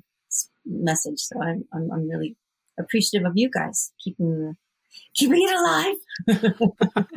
[0.66, 1.20] message.
[1.20, 2.36] So I'm, I'm, I'm really
[2.78, 4.54] appreciative of you guys keeping the,
[5.14, 7.14] keeping it alive.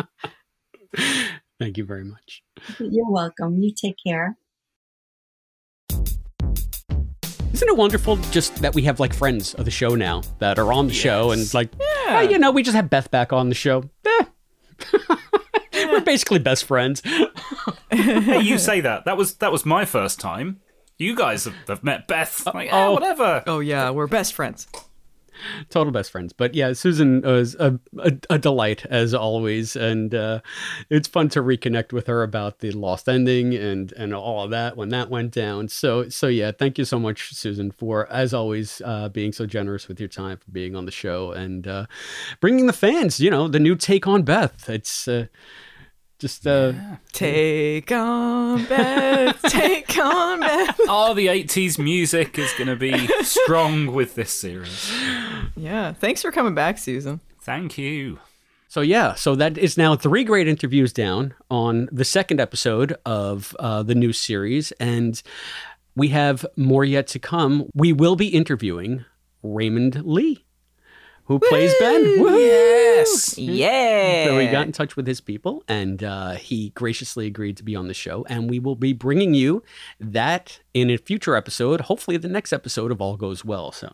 [1.59, 2.43] Thank you very much.
[2.79, 3.61] You're welcome.
[3.61, 4.37] You take care.
[7.59, 10.71] Isn't it wonderful just that we have like friends of the show now that are
[10.71, 11.69] on the show and like,
[12.07, 13.83] "Ah, you know, we just have Beth back on the show.
[14.05, 14.25] Eh.
[15.73, 17.01] We're basically best friends.
[17.91, 19.03] hey, you say that.
[19.03, 20.61] That was that was my first time.
[20.99, 22.45] You guys have, have met Beth.
[22.53, 23.41] Like, oh, whatever.
[23.47, 24.67] Oh yeah, we're best friends.
[25.69, 26.33] Total best friends.
[26.33, 29.77] But yeah, Susan was a, a, a delight as always.
[29.77, 30.41] And uh,
[30.89, 34.75] it's fun to reconnect with her about the lost ending and, and all of that
[34.75, 35.69] when that went down.
[35.69, 39.87] So, so yeah, thank you so much, Susan, for as always uh, being so generous
[39.87, 41.85] with your time, for being on the show and uh,
[42.41, 44.69] bringing the fans, you know, the new take on Beth.
[44.69, 45.27] It's uh,
[46.19, 46.45] just.
[46.45, 46.73] Uh,
[47.11, 50.79] Take on Beth, take on Beth.
[50.87, 54.91] Oh, the 80s music is going to be strong with this series.
[55.55, 57.19] Yeah, thanks for coming back, Susan.
[57.41, 58.19] Thank you.
[58.67, 63.55] So yeah, so that is now three great interviews down on the second episode of
[63.57, 65.19] uh, the new series, and
[65.95, 67.67] we have more yet to come.
[67.73, 69.05] We will be interviewing
[69.41, 70.45] Raymond Lee,
[71.29, 72.03] who plays Ben.
[72.03, 72.39] Woohoo!
[72.39, 73.37] Yes.
[73.37, 74.25] Yeah.
[74.25, 77.75] So we got in touch with his people, and uh, he graciously agreed to be
[77.75, 78.25] on the show.
[78.27, 79.63] And we will be bringing you
[79.99, 81.81] that in a future episode.
[81.81, 83.71] Hopefully, the next episode of All Goes Well.
[83.71, 83.93] So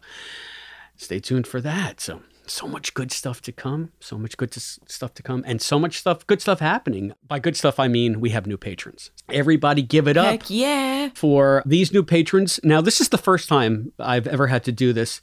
[0.95, 1.99] stay tuned for that.
[1.99, 3.91] So so much good stuff to come.
[3.99, 7.14] So much good to, stuff to come, and so much stuff, good stuff happening.
[7.28, 9.12] By good stuff, I mean we have new patrons.
[9.30, 11.10] Everybody, give it up Heck yeah.
[11.16, 12.60] for these new patrons.
[12.64, 15.20] Now, this is the first time I've ever had to do this.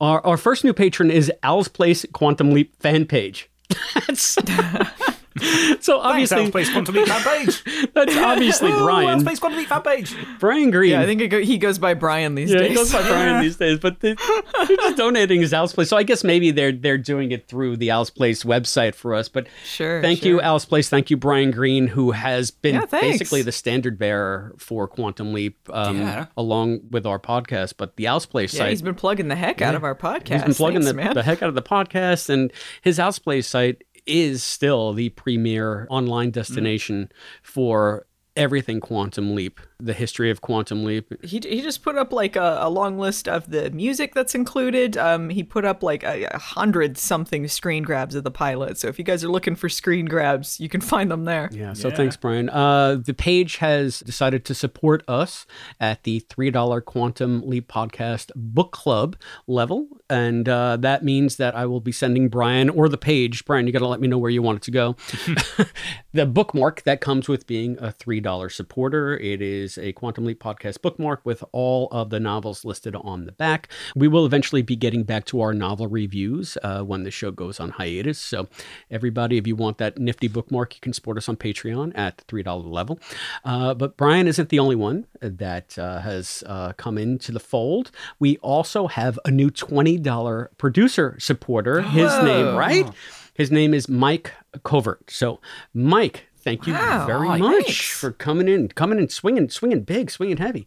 [0.00, 3.50] Our, our first new patron is Al's Place Quantum Leap fan page.
[3.94, 4.36] That's
[5.80, 7.64] so obviously, Thanks, Space Quantum Leap fan page.
[7.94, 9.20] that's obviously Ooh, Brian.
[9.20, 10.14] Space Quantum Leap fan page.
[10.38, 10.92] Brian Green.
[10.92, 12.68] Yeah, I think it go- he goes by Brian these yeah, days.
[12.70, 15.88] he goes by Brian these days, but they, are just donating his Al's Place.
[15.88, 19.28] So I guess maybe they're they're doing it through the Al's Place website for us.
[19.28, 20.28] But Sure, thank sure.
[20.28, 20.88] you, Al's Place.
[20.88, 25.58] Thank you, Brian Green, who has been Yeah, basically the standard bearer for Quantum Leap,
[25.72, 26.26] um, Yeah.
[26.36, 27.74] along with our podcast.
[27.76, 30.32] But the Al's Place Yeah, site, he's been plugging the heck out of our podcast.
[30.32, 32.52] He's been plugging Thanks, the, the heck out of the podcast, and
[32.82, 36.32] his Houseplay site is still the premier online mm-hmm.
[36.32, 37.12] destination
[37.42, 38.06] for
[38.36, 41.12] everything Quantum Leap, the history of Quantum Leap.
[41.24, 44.96] He, he just put up like a, a long list of the music that's included.
[44.96, 48.78] Um, he put up like a, a hundred something screen grabs of the pilot.
[48.78, 51.48] So if you guys are looking for screen grabs, you can find them there.
[51.52, 52.48] Yeah, so thanks, Brian.
[52.48, 55.46] Uh, the page has decided to support us
[55.80, 59.16] at the $3 Quantum Leap Podcast Book Club
[59.46, 59.88] level.
[60.08, 63.44] And uh, that means that I will be sending Brian or the page.
[63.44, 64.96] Brian, you got to let me know where you want it to go.
[66.12, 69.16] the bookmark that comes with being a $3 supporter.
[69.16, 73.32] It is a Quantum Leap Podcast bookmark with all of the novels listed on the
[73.32, 73.68] back.
[73.94, 77.60] We will eventually be getting back to our novel reviews uh, when the show goes
[77.60, 78.18] on hiatus.
[78.18, 78.48] So,
[78.90, 82.24] everybody, if you want that nifty bookmark, you can support us on Patreon at the
[82.24, 82.98] $3 level.
[83.44, 87.90] Uh, but Brian isn't the only one that uh, has uh, come into the fold.
[88.18, 91.82] We also have a new $20 producer supporter.
[91.82, 92.90] His name, right?
[93.34, 94.32] His name is Mike
[94.64, 95.10] Covert.
[95.10, 95.40] So,
[95.72, 97.06] Mike, thank you Wow.
[97.06, 97.90] very much thanks.
[97.90, 100.66] for coming in, coming in, swinging, swinging big, swinging heavy.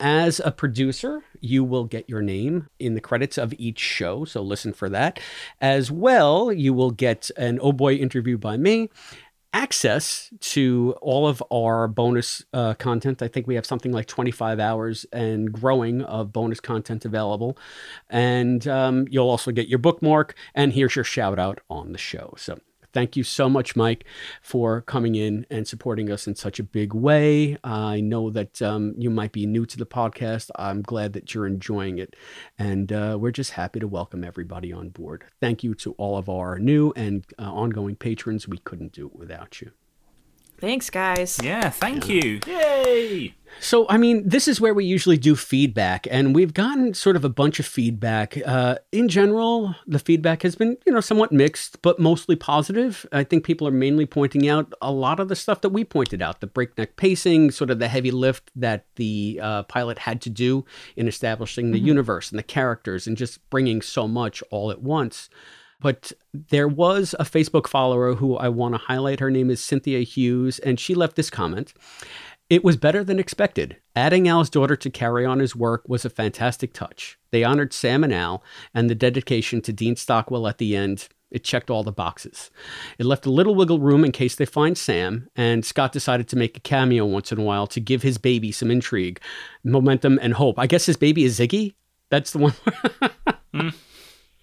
[0.00, 4.24] As a producer, you will get your name in the credits of each show.
[4.24, 5.18] So, listen for that.
[5.60, 8.90] As well, you will get an Oh Boy interview by me.
[9.52, 13.22] Access to all of our bonus uh, content.
[13.22, 17.56] I think we have something like 25 hours and growing of bonus content available.
[18.10, 20.34] And um, you'll also get your bookmark.
[20.56, 22.34] And here's your shout out on the show.
[22.36, 22.58] So
[22.94, 24.04] thank you so much, Mike,
[24.40, 27.58] for coming in and supporting us in such a big way.
[27.62, 30.50] I know that um, you might be new to the podcast.
[30.56, 32.16] I'm glad that you're enjoying it.
[32.58, 35.24] And uh, we're just happy to welcome everybody on board.
[35.40, 38.48] Thank you to all of our new and uh, ongoing patrons.
[38.48, 39.72] We couldn't do it without you.
[40.64, 41.38] Thanks, guys.
[41.42, 42.40] Yeah, thank you.
[42.46, 43.34] Yay!
[43.60, 47.24] So, I mean, this is where we usually do feedback, and we've gotten sort of
[47.24, 48.38] a bunch of feedback.
[48.46, 53.04] Uh, in general, the feedback has been, you know, somewhat mixed, but mostly positive.
[53.12, 56.22] I think people are mainly pointing out a lot of the stuff that we pointed
[56.22, 60.30] out the breakneck pacing, sort of the heavy lift that the uh, pilot had to
[60.30, 60.64] do
[60.96, 61.84] in establishing the Mhm.
[61.88, 65.28] universe and the characters and just bringing so much all at once.
[65.84, 69.20] But there was a Facebook follower who I want to highlight.
[69.20, 71.74] Her name is Cynthia Hughes, and she left this comment.
[72.48, 73.76] It was better than expected.
[73.94, 77.18] Adding Al's daughter to carry on his work was a fantastic touch.
[77.32, 78.42] They honored Sam and Al,
[78.72, 81.06] and the dedication to Dean Stockwell at the end.
[81.30, 82.50] It checked all the boxes.
[82.98, 86.36] It left a little wiggle room in case they find Sam, and Scott decided to
[86.36, 89.20] make a cameo once in a while to give his baby some intrigue,
[89.64, 90.58] momentum, and hope.
[90.58, 91.74] I guess his baby is Ziggy?
[92.08, 92.54] That's the one.
[93.54, 93.68] Hmm.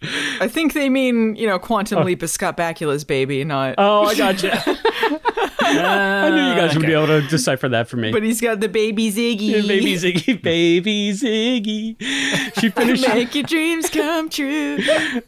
[0.03, 2.03] I think they mean, you know, Quantum Oh.
[2.03, 3.75] Leap is Scott Bakula's baby, not.
[3.77, 4.51] Oh, I gotcha.
[5.63, 8.11] I knew you guys would be able to decipher that for me.
[8.11, 9.39] But he's got the baby Ziggy.
[9.41, 11.95] Yeah, baby Ziggy, baby Ziggy.
[12.59, 13.07] She finishes.
[13.07, 14.79] Make your dreams come true.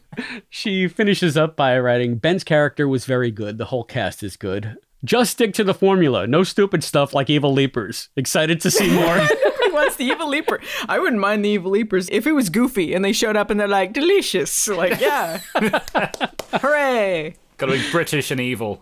[0.49, 3.57] she finishes up by writing Ben's character was very good.
[3.57, 4.77] The whole cast is good.
[5.03, 6.25] Just stick to the formula.
[6.27, 8.09] No stupid stuff like Evil Leapers.
[8.15, 9.17] Excited to see more.
[9.17, 10.61] Nobody wants the evil leaper.
[10.87, 13.59] I wouldn't mind the evil leapers if it was goofy and they showed up and
[13.59, 14.67] they're like delicious.
[14.67, 15.41] Like yeah,
[16.53, 17.35] hooray!
[17.57, 18.81] Got to be British and evil.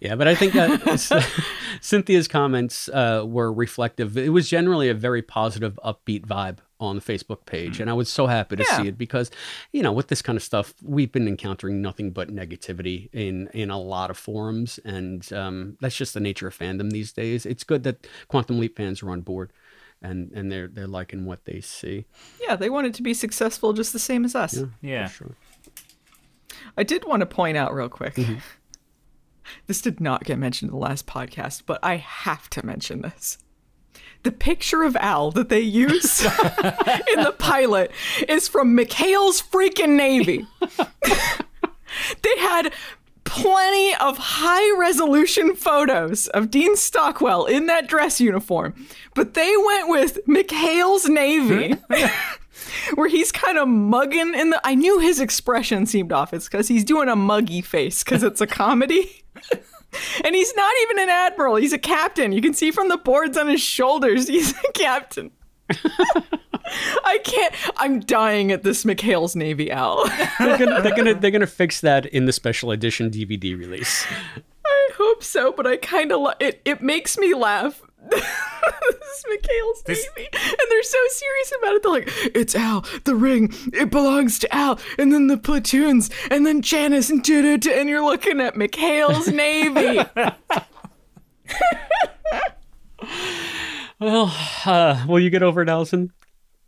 [0.00, 1.30] Yeah, but I think that
[1.80, 4.16] Cynthia's comments uh, were reflective.
[4.16, 8.08] It was generally a very positive, upbeat vibe on the Facebook page, and I was
[8.08, 8.82] so happy to Yeah.
[8.82, 9.30] see it because,
[9.72, 13.70] you know, with this kind of stuff, we've been encountering nothing but negativity in in
[13.70, 17.44] a lot of forums, and um, that's just the nature of fandom these days.
[17.46, 19.52] It's good that Quantum Leap fans are on board,
[20.02, 22.06] and and they're they're liking what they see.
[22.40, 24.58] Yeah, they want it to be successful just the same as us.
[24.80, 25.06] Yeah.
[25.08, 25.36] sure.
[26.76, 28.14] I did want to point out real quick.
[28.14, 28.36] Mm-hmm.
[29.66, 33.36] This did not get mentioned in the last podcast, but I have to mention this.
[34.22, 37.90] The picture of Al that they use in the pilot
[38.28, 40.46] is from McHale's freaking Navy.
[42.22, 42.72] they had
[43.24, 48.74] plenty of high resolution photos of Dean Stockwell in that dress uniform,
[49.14, 51.76] but they went with McHale's Navy.
[52.94, 56.34] where he's kind of mugging in the I knew his expression seemed off.
[56.34, 59.24] It's because he's doing a muggy face because it's a comedy.
[60.24, 62.32] and he's not even an admiral, he's a captain.
[62.32, 65.30] You can see from the boards on his shoulders, he's a captain.
[67.04, 70.04] I can't I'm dying at this McHale's Navy Al.
[70.38, 74.04] They're gonna, they're gonna they're gonna fix that in the special edition DVD release.
[74.66, 76.60] I hope so, but I kind of li- it.
[76.64, 77.82] It makes me laugh.
[78.08, 81.82] This is Mikhail's baby, and they're so serious about it.
[81.82, 83.52] They're like, "It's Al, the ring.
[83.72, 87.70] It belongs to Al." And then the platoons, and then Janice, and da da.
[87.78, 90.00] And you're looking at McHale's navy.
[93.98, 94.32] Well,
[94.64, 96.10] uh, will you get over it, Allison?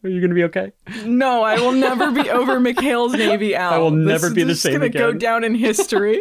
[0.05, 0.73] Are you going to be okay?
[1.07, 3.55] no, I will never be over McHale's navy.
[3.55, 6.21] Al, I will never This- be the this is same gonna go down in history.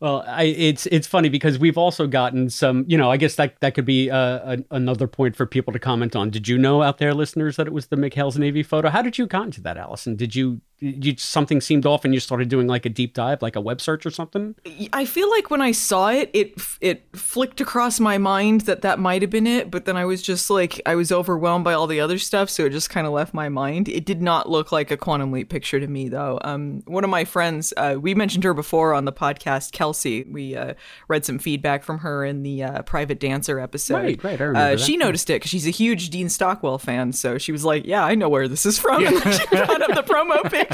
[0.00, 2.84] Well, I, it's it's funny because we've also gotten some.
[2.88, 6.14] You know, I guess that that could be uh, another point for people to comment
[6.16, 6.30] on.
[6.30, 8.88] Did you know out there, listeners, that it was the McHale's Navy photo?
[8.88, 10.16] How did you get into that, Allison?
[10.16, 13.56] Did you you something seemed off and you started doing like a deep dive, like
[13.56, 14.54] a web search or something?
[14.92, 18.98] I feel like when I saw it, it it flicked across my mind that that
[18.98, 21.86] might have been it, but then I was just like I was overwhelmed by all
[21.86, 23.88] the other stuff, so it just kind of left my mind.
[23.88, 26.38] It did not look like a quantum leap picture to me, though.
[26.42, 30.24] Um, one of my friends, uh, we mentioned her before on the podcast, Kelsey.
[30.24, 30.74] We uh,
[31.08, 33.94] read some feedback from her in the uh, private dancer episode.
[33.94, 34.80] Right, right, I remember uh, that.
[34.80, 38.04] She noticed it because she's a huge Dean Stockwell fan, so she was like, "Yeah,
[38.04, 40.73] I know where this is from." And then she brought up the promo picture.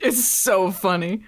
[0.00, 1.22] It's so funny.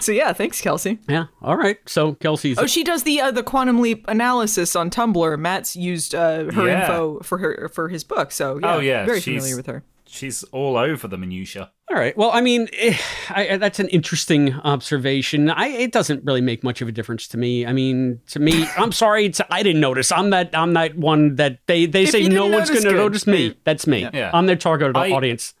[0.00, 0.98] So yeah, thanks, Kelsey.
[1.08, 1.26] Yeah.
[1.42, 1.78] All right.
[1.86, 2.58] So Kelsey's.
[2.58, 5.38] Oh, she does the uh, the quantum leap analysis on Tumblr.
[5.38, 6.80] Matt's used uh, her Yeah.
[6.80, 9.84] info for her for his book, so yeah, oh yeah, very she's, familiar with her.
[10.06, 11.70] She's all over the minutia.
[11.88, 12.16] All right.
[12.16, 12.96] Well, I mean, eh,
[13.28, 15.48] I, I- that's an interesting observation.
[15.50, 17.64] I, it doesn't really make much of a difference to me.
[17.64, 20.10] I mean, to me, I'm sorry, it's, I didn't notice.
[20.10, 23.24] I'm that I'm that one that they they If say no one's going to notice
[23.24, 23.56] me.
[23.62, 24.08] That's me.
[24.12, 24.32] Yeah.
[24.34, 25.54] I'm their target I- audience.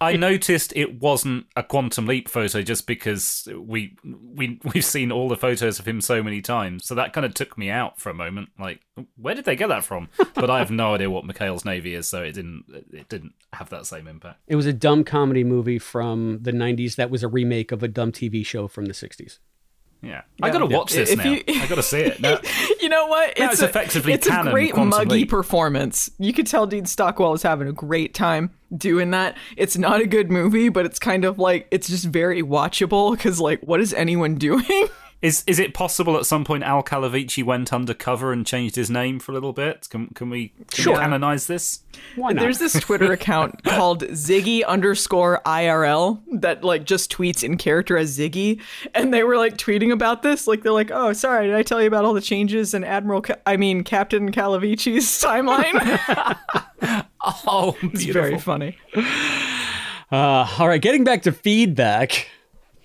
[0.00, 5.28] I noticed it wasn't a quantum leap photo just because we we we've seen all
[5.28, 6.84] the photos of him so many times.
[6.84, 8.50] So that kind of took me out for a moment.
[8.58, 8.80] Like,
[9.16, 10.08] where did they get that from?
[10.34, 13.70] But I have no idea what McHale's Navy is, so it didn't it didn't have
[13.70, 14.40] that same impact.
[14.46, 17.88] It was a dumb comedy movie from the 90s that was a remake of a
[17.88, 19.38] dumb TV show from the 60s.
[20.02, 21.32] Yeah, I got to watch this If now.
[21.32, 22.20] you- I got to see it.
[22.20, 22.38] Now,
[22.80, 23.36] You know what?
[23.38, 25.30] Now it's a- effectively it's a great muggy Leap.
[25.30, 26.10] performance.
[26.18, 29.36] You could tell Dean Stockwell is having a great time doing that.
[29.56, 33.40] It's not a good movie, but it's kind of like it's just very watchable because
[33.40, 34.88] like, what is anyone doing?
[35.22, 39.18] is is it possible at some point Al Calavicci went undercover and changed his name
[39.18, 39.88] for a little bit?
[39.88, 40.92] Can can we, can Sure.
[40.92, 41.80] we canonize this?
[42.16, 42.42] Why not?
[42.42, 48.16] There's this Twitter account called Ziggy underscore IRL that like just tweets in character as
[48.18, 48.60] Ziggy,
[48.94, 50.46] and they were like tweeting about this.
[50.46, 53.22] Like they're like, "Oh, sorry, did I tell you about all the changes in Admiral?
[53.22, 56.36] Ca- I mean Captain Calavicci's timeline?"
[57.46, 58.76] oh, it's very funny.
[60.10, 62.28] Uh, all right, getting back to feedback.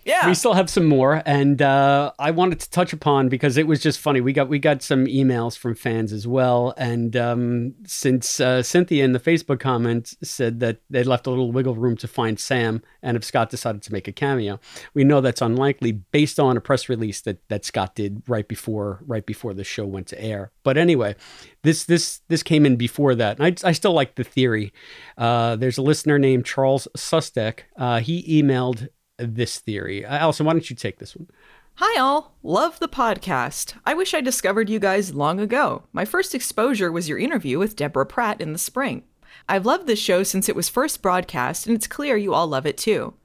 [0.03, 0.27] Yeah.
[0.27, 3.81] We still have some more, and uh, I wanted to touch upon because it was
[3.81, 4.19] just funny.
[4.19, 9.05] We got we got some emails from fans as well, and um, since uh, Cynthia
[9.05, 12.81] in the Facebook comment said that they left a little wiggle room to find Sam,
[13.03, 14.59] and if Scott decided to make a cameo,
[14.93, 19.03] we know that's unlikely based on a press release that that Scott did right before
[19.05, 20.51] right before the show went to air.
[20.63, 21.15] But anyway,
[21.61, 24.73] this this this came in before that, and I, I still like the theory.
[25.15, 27.61] Uh, there's a listener named Charles Sustek.
[27.77, 28.89] Uh, he emailed
[29.21, 30.05] this theory.
[30.05, 31.27] Uh, Allison, why don't you take this one?
[31.75, 32.35] Hi, all.
[32.43, 33.75] Love the podcast.
[33.85, 35.83] I wish I discovered you guys long ago.
[35.93, 39.03] My first exposure was your interview with Deborah Pratt in the spring.
[39.47, 42.65] I've loved this show since it was first broadcast, and it's clear you all love
[42.65, 43.15] it too.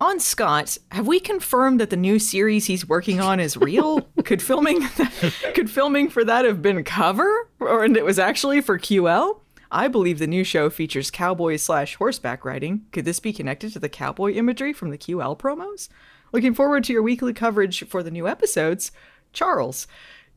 [0.00, 4.02] On Scott, have we confirmed that the new series he's working on is real?
[4.24, 4.80] could filming
[5.54, 9.40] could filming for that have been cover, or and it was actually for QL?
[9.70, 12.86] I believe the new show features cowboys slash horseback riding.
[12.92, 15.88] Could this be connected to the cowboy imagery from the QL promos?
[16.32, 18.92] Looking forward to your weekly coverage for the new episodes.
[19.32, 19.86] Charles.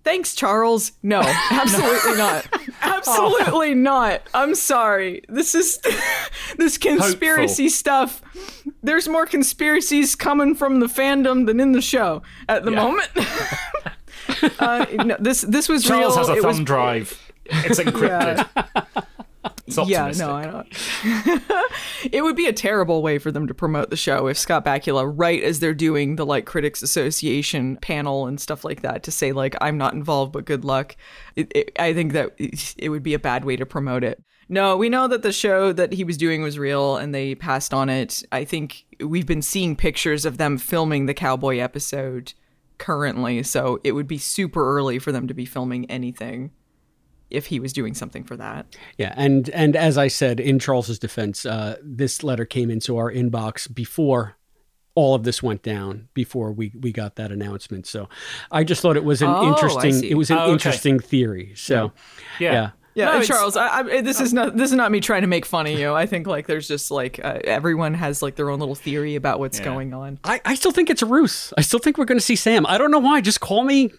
[0.03, 0.93] Thanks, Charles.
[1.03, 1.21] No,
[1.51, 2.47] absolutely not.
[2.81, 4.21] Absolutely not.
[4.33, 5.23] I'm sorry.
[5.29, 5.79] This is
[6.57, 8.21] this conspiracy stuff.
[8.83, 13.09] There's more conspiracies coming from the fandom than in the show at the moment.
[14.59, 16.27] uh, no, this this was Charles real.
[16.27, 17.31] has a It thumb was- drive.
[17.45, 18.47] It's encrypted.
[19.77, 20.63] It's yeah, no,
[22.11, 25.11] it would be a terrible way for them to promote the show if Scott Bakula,
[25.13, 29.31] right as they're doing the like Critics Association panel and stuff like that, to say
[29.31, 30.95] like I'm not involved, but good luck.
[31.35, 32.33] It, it, I think that
[32.77, 34.23] it would be a bad way to promote it.
[34.49, 37.73] No, we know that the show that he was doing was real, and they passed
[37.73, 38.21] on it.
[38.31, 42.33] I think we've been seeing pictures of them filming the cowboy episode
[42.77, 46.51] currently, so it would be super early for them to be filming anything
[47.31, 48.65] if he was doing something for that.
[48.97, 53.11] Yeah, and and as I said in Charles's defense, uh, this letter came into our
[53.11, 54.37] inbox before
[54.93, 57.87] all of this went down, before we we got that announcement.
[57.87, 58.09] So
[58.51, 60.51] I just thought it was an Oh, interesting it was an Oh, okay.
[60.53, 61.53] interesting theory.
[61.55, 61.93] So
[62.39, 62.51] Yeah.
[62.51, 62.69] yeah.
[62.93, 65.27] Yeah, No, and Charles, I, I, this is not this is not me trying to
[65.27, 65.93] make fun of you.
[66.03, 69.39] I think like there's just like uh, everyone has like their own little theory about
[69.39, 69.63] what's Yeah.
[69.65, 70.19] going on.
[70.25, 71.53] I, I still think it's a ruse.
[71.57, 72.65] I still think we're going to see Sam.
[72.65, 73.21] I don't know why.
[73.21, 73.91] Just call me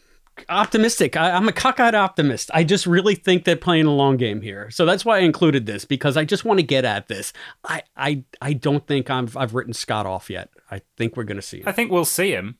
[0.49, 1.17] optimistic.
[1.17, 2.51] I, I'm a cockeyed optimist.
[2.55, 4.71] I just really think they're playing a long game here.
[4.71, 7.33] So that's why I included this because I just want to get at this.
[7.65, 10.51] I I, I don't think I've I've written Scott off yet.
[10.71, 11.69] I think we're going to see him.
[11.69, 12.59] I think we'll see him,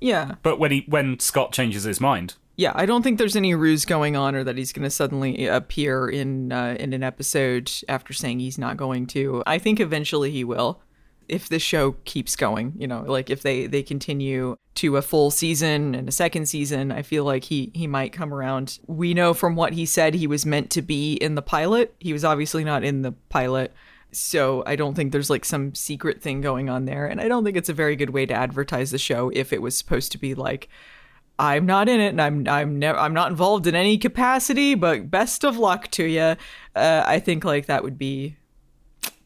[0.00, 2.72] Yeah, but when he when Scott changes his mind, yeah.
[2.74, 6.08] I don't think there's any ruse going on, or that he's going to suddenly appear
[6.08, 9.42] in uh, in an episode after saying he's not going to.
[9.46, 10.80] I think eventually he will.
[11.28, 15.30] If this show keeps going, you know, like if they they continue to a full
[15.30, 18.78] season and a second season, I feel like he he might come around.
[18.86, 21.94] We know from what he said he was meant to be in the pilot.
[22.00, 23.72] He was obviously not in the pilot.
[24.14, 27.44] So I don't think there's like some secret thing going on there and I don't
[27.44, 30.18] think it's a very good way to advertise the show if it was supposed to
[30.18, 30.68] be like
[31.38, 35.10] I'm not in it and I'm I'm never I'm not involved in any capacity, but
[35.10, 36.36] best of luck to you.
[36.76, 38.36] Uh, I think like that would be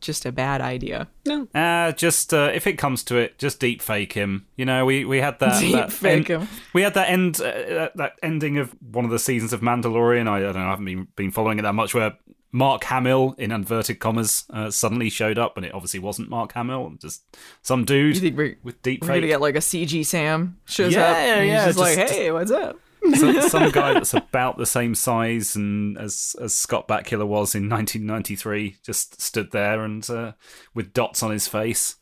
[0.00, 1.08] just a bad idea.
[1.24, 1.48] No.
[1.54, 4.46] Uh, just uh, if it comes to it, just deep fake him.
[4.56, 6.48] You know, we, we had that Deep that fake end- him.
[6.72, 10.28] We had that end uh, that ending of one of the seasons of Mandalorian.
[10.28, 11.94] I, I don't know, I haven't been been following it that much.
[11.94, 12.16] Where
[12.52, 16.94] Mark Hamill, in inverted commas, uh, suddenly showed up, and it obviously wasn't Mark Hamill,
[17.00, 17.22] just
[17.60, 19.30] some dude You think we're, with deep we're gonna fake.
[19.30, 22.50] get like a CG Sam shows Yeah, up and he's yeah, just, like, hey, what's
[22.50, 22.78] up?
[23.14, 27.68] Some, some guy that's about the same size and as as Scott Bakula was in
[27.68, 30.32] 1993 just stood there and uh,
[30.74, 31.96] with dots on his face,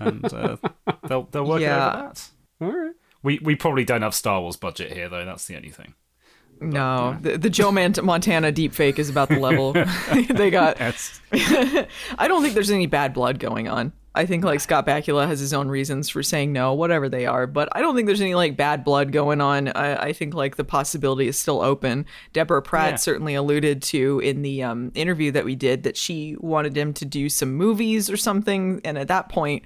[0.00, 0.56] and uh,
[1.08, 1.88] they'll they'll work Yeah.
[1.88, 2.28] over that.
[2.60, 2.92] All right.
[3.22, 5.24] We we probably don't have Star Wars budget here though.
[5.24, 5.94] That's the only thing.
[6.60, 9.72] No, the, the Joe Man- Montana deepfake is about the level
[10.30, 10.76] they got.
[11.32, 13.92] I don't think there's any bad blood going on.
[14.14, 17.46] I think like Scott Bakula has his own reasons for saying no, whatever they are,
[17.46, 19.68] but I don't think there's any like bad blood going on.
[19.68, 22.06] I, I think like the possibility is still open.
[22.32, 22.96] Deborah Pratt Yeah.
[22.96, 27.04] certainly alluded to in the um, interview that we did that she wanted him to
[27.04, 29.64] do some movies or something, and at that point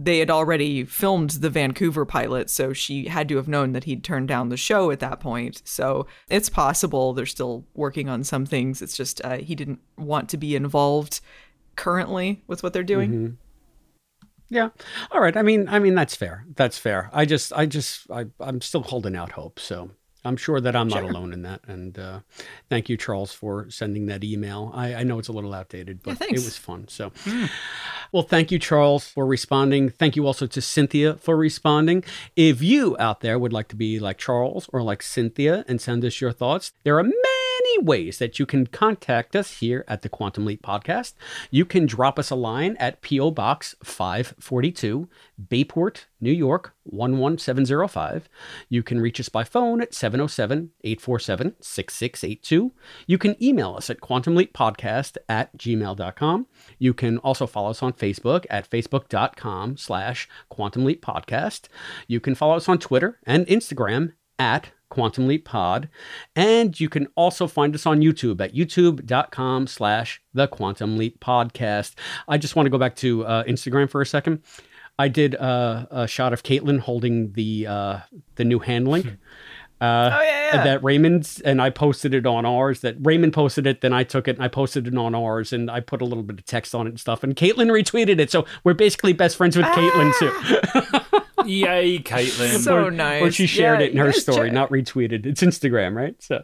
[0.00, 4.04] they had already filmed the Vancouver pilot, so she had to have known that he'd
[4.04, 5.62] turned down the show at that point.
[5.64, 8.80] So it's possible they're still working on some things.
[8.80, 11.20] It's just uh, he didn't want to be involved
[11.76, 13.12] currently with what they're doing.
[13.12, 13.36] Mhm.
[14.50, 14.70] Yeah.
[15.10, 15.36] All right.
[15.36, 16.46] I mean, I mean that's fair.
[16.54, 17.10] That's fair.
[17.12, 19.58] I just, I just, I, I'm still holding out hope.
[19.60, 19.90] So
[20.28, 21.10] I'm sure that I'm not Sure.
[21.10, 21.60] alone in that.
[21.66, 22.20] And uh,
[22.68, 24.70] thank you, Charles, for sending that email.
[24.74, 26.40] I, I know it's a little outdated, but thanks.
[26.40, 26.86] it was fun.
[26.88, 27.10] So,
[28.12, 29.90] well, thank you, Charles, for responding.
[29.90, 32.04] Thank you also to Cynthia for responding.
[32.36, 36.04] If you out there would like to be like Charles or like Cynthia and send
[36.04, 37.14] us your thoughts, there are many
[37.80, 41.14] ways that you can contact us here at the Quantum Leap Podcast.
[41.50, 43.30] You can drop us a line at P.O.
[43.32, 45.08] Box 542,
[45.48, 48.28] Bayport, New York 11705.
[48.68, 52.72] You can reach us by phone at 707 847 6682.
[53.06, 56.46] You can email us at quantumleappodcast at gmail.com.
[56.78, 61.68] You can also follow us on Facebook at facebook.com slash quantum leap podcast.
[62.06, 65.88] You can follow us on Twitter and Instagram at Quantum Leap Pod.
[66.36, 71.94] And you can also find us on YouTube at youtube.com slash the Quantum Leap Podcast.
[72.28, 74.42] I just want to go back to uh, Instagram for a second.
[74.98, 77.98] I did uh, a shot of Caitlin holding the uh,
[78.34, 79.06] the new hand link.
[79.06, 80.64] Uh, Oh, yeah, yeah.
[80.64, 82.80] That Raymond's and I posted it on ours.
[82.80, 85.70] That Raymond posted it, then I took it and I posted it on ours, and
[85.70, 87.22] I put a little bit of text on it and stuff.
[87.22, 91.18] And Caitlin retweeted it, so we're basically best friends with Caitlin too.
[91.46, 92.58] Yay, Caitlin!
[92.58, 93.22] So Or- nice.
[93.22, 95.26] Or she shared Yeah, it in her story, check- not retweeted.
[95.26, 96.14] It's Instagram, right?
[96.22, 96.42] So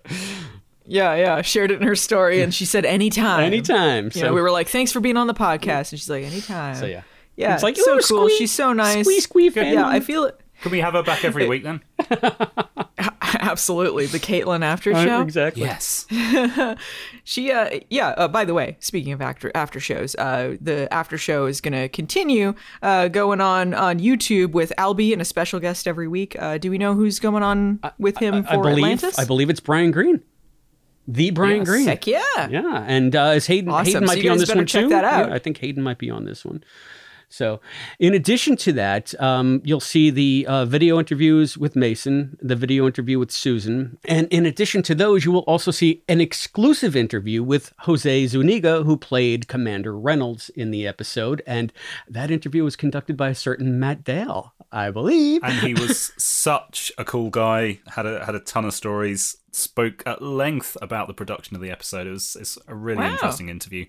[0.86, 1.42] Yeah, yeah.
[1.42, 3.44] Shared it in her story and she said anytime.
[3.44, 5.92] Anytime, You know, we were like, thanks for being on the podcast.
[5.92, 6.74] And she's like, anytime.
[6.76, 7.02] So, yeah.
[7.36, 7.54] Yeah.
[7.54, 8.28] It's like, so cool.
[8.28, 9.04] squee- she's so nice.
[9.04, 9.86] squee, squee Yeah.
[9.88, 10.38] I feel it.
[10.62, 11.80] Can we have her back every week then?
[13.40, 14.06] Absolutely.
[14.06, 15.22] The Caitlin after Uh, show.
[15.22, 15.62] exactly.
[15.62, 16.06] Yes.
[17.24, 21.16] she uh yeah uh, by the way speaking of after after shows uh the after
[21.16, 25.88] show is gonna continue uh going on on youtube with albie and a special guest
[25.88, 29.18] every week uh do we know who's going on with him I for believe atlantis
[29.18, 30.22] I believe it's Brian Green.
[31.06, 31.68] The Brian Yes.
[31.68, 31.86] Green.
[31.86, 32.20] Heck yeah.
[32.48, 32.84] Yeah.
[32.86, 33.84] And uh, is Hayden Awesome.
[33.92, 34.88] Hayden might you be on this better one check too.
[34.88, 35.28] that out.
[35.28, 36.64] Yeah, I think Hayden might be on this one.
[37.34, 37.60] So,
[37.98, 42.86] in addition to that, um, you'll see the uh, video interviews with Mason, the video
[42.86, 47.42] interview with Susan, and in addition to those, you will also see an exclusive interview
[47.42, 51.72] with Jose Zuniga, who played Commander Reynolds in the episode, and
[52.08, 55.40] that interview was conducted by a certain Matt Dale, I believe.
[55.42, 57.80] and he was such a cool guy.
[57.88, 59.38] had a had a ton of stories.
[59.50, 62.06] Spoke at length about the production of the episode.
[62.06, 63.10] It was it's a really Wow.
[63.14, 63.86] interesting interview.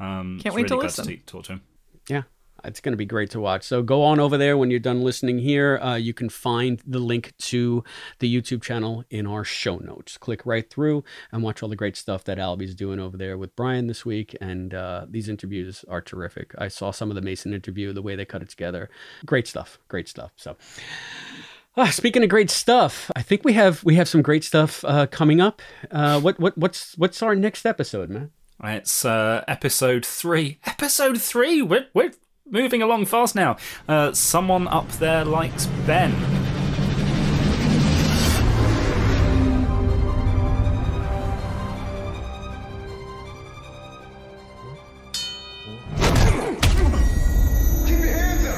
[0.00, 1.06] Um, Can't wait to really glad listen.
[1.08, 1.62] to talk to him.
[2.08, 2.22] Yeah.
[2.64, 3.62] It's going to be great to watch.
[3.64, 5.78] So go on over there when you're done listening here.
[5.78, 7.84] Uh, you can find the link to
[8.18, 10.18] the YouTube channel in our show notes.
[10.18, 13.54] Click right through and watch all the great stuff that Albie's doing over there with
[13.56, 14.36] Brian this week.
[14.40, 16.54] And uh, these interviews are terrific.
[16.58, 18.90] I saw some of the Mason interview, the way they cut it together.
[19.24, 19.78] Great stuff.
[19.88, 20.32] Great stuff.
[20.36, 20.56] So.
[21.78, 25.06] Ah, speaking of great stuff, I think we have we have some great stuff uh,
[25.06, 25.60] coming up.
[25.90, 28.30] Uh, what what what's what's our next episode, man?
[28.64, 30.58] It's uh, episode three.
[30.64, 31.60] Episode three.
[31.60, 32.12] We're we're
[32.50, 33.56] moving along fast now.
[33.88, 36.12] Uh, someone up there likes Ben.
[47.86, 48.56] Keep your hands up.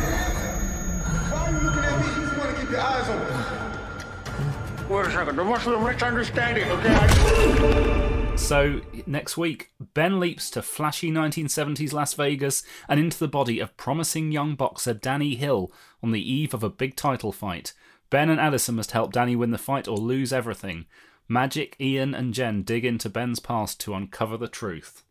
[1.33, 2.07] Why are you looking at me?
[2.07, 4.89] You just want to keep your eyes open.
[4.89, 8.17] Wait a second, there must be a misunderstanding, okay?
[8.39, 13.76] So next week, Ben leaps to flashy 1970s Las Vegas and into the body of
[13.76, 15.70] promising young boxer Danny Hill
[16.02, 17.75] on the eve of a big title fight.
[18.08, 20.86] Ben and Addison must help Danny win the fight or lose everything.
[21.28, 25.05] Magic, Ian, and Jen dig into Ben's past to uncover the truth.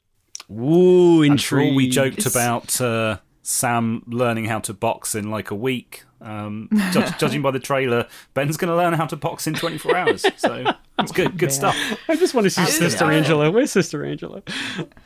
[0.52, 1.24] Ooh,
[1.70, 6.70] all we joked about uh, Sam learning how to box in like a week, um,
[6.92, 10.26] ju- judging by the trailer, Ben's going to learn how to box in 24 hours.
[10.38, 11.76] So it's good, good stuff.
[12.08, 12.90] I just want to see Absolutely.
[12.90, 13.52] Sister Angela.
[13.52, 14.42] Where's Sister Angela?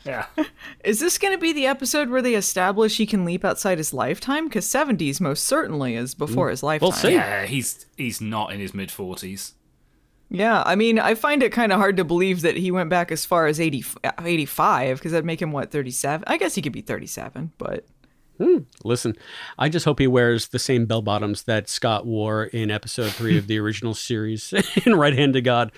[0.04, 0.26] Yeah.
[0.84, 3.92] Is this going to be the episode where they establish he can leap outside his
[3.92, 4.48] lifetime?
[4.48, 7.12] Because 70s most certainly is before his lifetime.
[7.12, 9.52] Yeah, he's he's not in his mid 40s.
[10.34, 13.12] Yeah, I mean, I find it kind of hard to believe that he went back
[13.12, 13.84] as far as 80,
[14.24, 16.24] 85, because that'd make him, what, 37?
[16.26, 17.84] I guess he could be 37, but.
[18.42, 18.58] Hmm.
[18.82, 19.14] Listen,
[19.56, 23.38] I just hope he wears the same bell bottoms that Scott wore in episode three
[23.38, 24.52] of the original series
[24.84, 25.70] in Right Hand to God.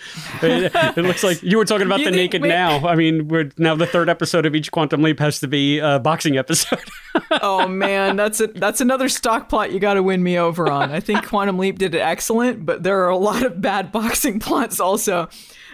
[0.43, 2.49] It, it looks like you were talking about You the think- naked wait.
[2.49, 2.87] now.
[2.89, 5.99] I mean, we're now the third episode of each Quantum Leap has to be a
[5.99, 6.81] boxing episode.
[7.43, 10.91] oh man, that's a, that's another stock plot you got to win me over on.
[10.91, 14.41] I think Quantum Leap did it excellent, but there are a lot of bad boxing
[14.41, 15.29] plots also.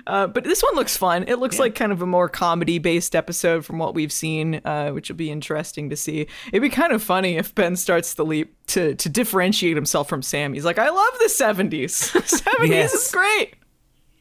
[0.06, 1.24] Uh, but this one looks fun.
[1.28, 4.90] It looks like kind of a more comedy based episode from what we've seen, uh,
[4.90, 6.26] which will be interesting to see.
[6.48, 10.22] It'd be kind of funny if Ben starts the leap to to differentiate himself from
[10.22, 10.54] Sam.
[10.54, 11.94] He's like, I love the seventies.
[12.24, 12.94] Seventies Yes.
[12.94, 13.54] is great.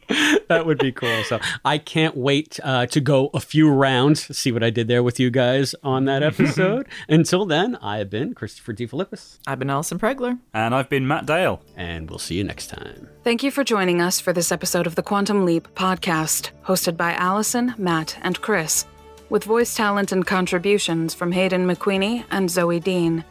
[0.48, 1.24] that would be cool.
[1.24, 5.04] So I can't wait uh, to go a few rounds, see what I did there
[5.04, 6.88] with you guys on that episode.
[7.08, 9.38] Until then, I have been Christopher DeFilippis.
[9.48, 10.40] I've been Allison Pregler.
[10.54, 11.62] And I've been Matt Dale.
[11.76, 13.08] And we'll see you next time.
[13.24, 17.14] Thank you for joining us for this episode of the Quantum Leap podcast, hosted by
[17.14, 18.86] Allison, Matt, and Chris,
[19.30, 23.24] with voice talent and contributions from Hayden McQueenie and Zoe Dean.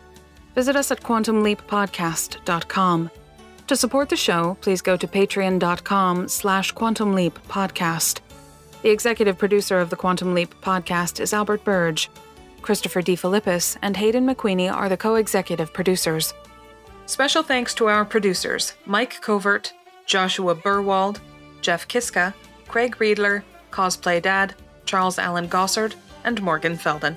[0.54, 3.10] Visit us at quantumleappodcast.com.
[3.68, 8.20] To support the show, please go to patreon.com slash quantum leap podcast.
[8.80, 12.08] The executive producer of the Quantum Leap podcast is Albert Burge.
[12.62, 16.32] Christopher DeFilippis and Hayden McQueenie are the co-executive producers.
[17.04, 19.74] Special thanks to our producers Mike Covert,
[20.06, 21.20] Joshua Burwald,
[21.60, 22.32] Jeff Kiska,
[22.68, 24.54] Craig Riedler, Cosplay Dad,
[24.86, 27.16] Charles Allen Gossard, and Morgan Felden.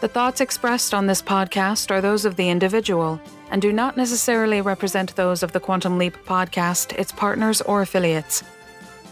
[0.00, 3.20] The thoughts expressed on this podcast are those of the individual
[3.52, 8.42] and do not necessarily represent those of the Quantum Leap podcast, its partners, or affiliates.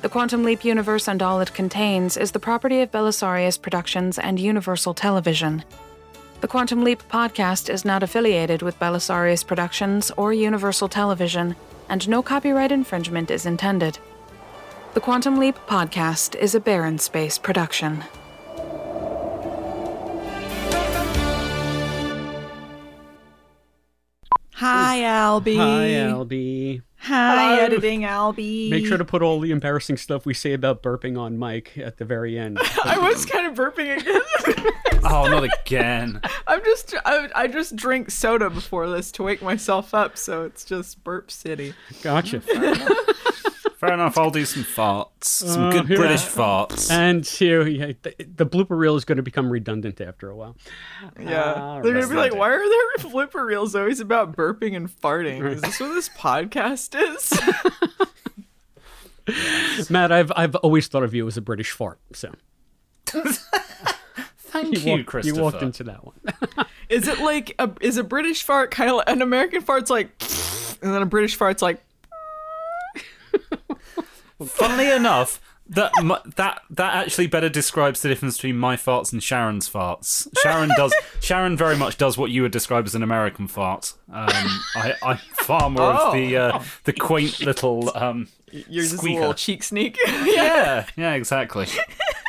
[0.01, 4.41] The Quantum Leap universe and all it contains is the property of Belisarius Productions and
[4.41, 5.63] Universal Television.
[6.41, 11.55] The Quantum Leap podcast is not affiliated with Belisarius Productions or Universal Television,
[11.91, 13.99] and no copyright infringement is intended.
[14.95, 18.05] The Quantum Leap podcast is a Barren Space production.
[24.61, 25.57] Hi, Albie.
[25.57, 26.83] Hi, Albie.
[26.99, 28.69] Hi, editing Albie.
[28.69, 31.97] Make sure to put all the embarrassing stuff we say about burping on Mike at
[31.97, 32.59] the very end.
[32.85, 34.21] I was kind of burping again.
[35.03, 36.21] Oh, not again.
[36.47, 40.63] I'm just I, I just drink soda before this to wake myself up, so it's
[40.63, 41.73] just burp city.
[42.03, 42.43] Gotcha.
[43.81, 45.25] Fair enough, I'll do some farts.
[45.25, 45.97] Some Uh, good yeah.
[45.97, 46.91] British farts.
[46.91, 50.55] And here, yeah, the, the blooper reel is going to become redundant after a while.
[51.19, 54.91] Yeah, All they're gonna be like, "Why are there flipper reels always about burping and
[54.91, 55.51] farting?
[55.51, 57.33] Is this what this podcast is?"
[59.91, 61.99] Matt, I've I've always thought of you as a British fart.
[62.13, 62.35] So
[63.07, 65.37] Thank you, walked, Christopher.
[65.37, 66.17] You walked into that one.
[66.91, 70.11] is it like a is a British fart kind of an American fart's like,
[70.83, 71.83] and then a British fart's like,
[74.47, 75.93] Funnily enough, that
[76.37, 80.27] that that actually better describes the difference between my farts and Sharon's farts.
[80.43, 83.95] Sharon does Sharon very much does what you would describe as an American fart.
[84.13, 84.27] Um,
[84.75, 89.35] I, I'm far more of the uh, the quaint little um, "You're just a little
[89.35, 91.67] cheek sneak." yeah, yeah, exactly.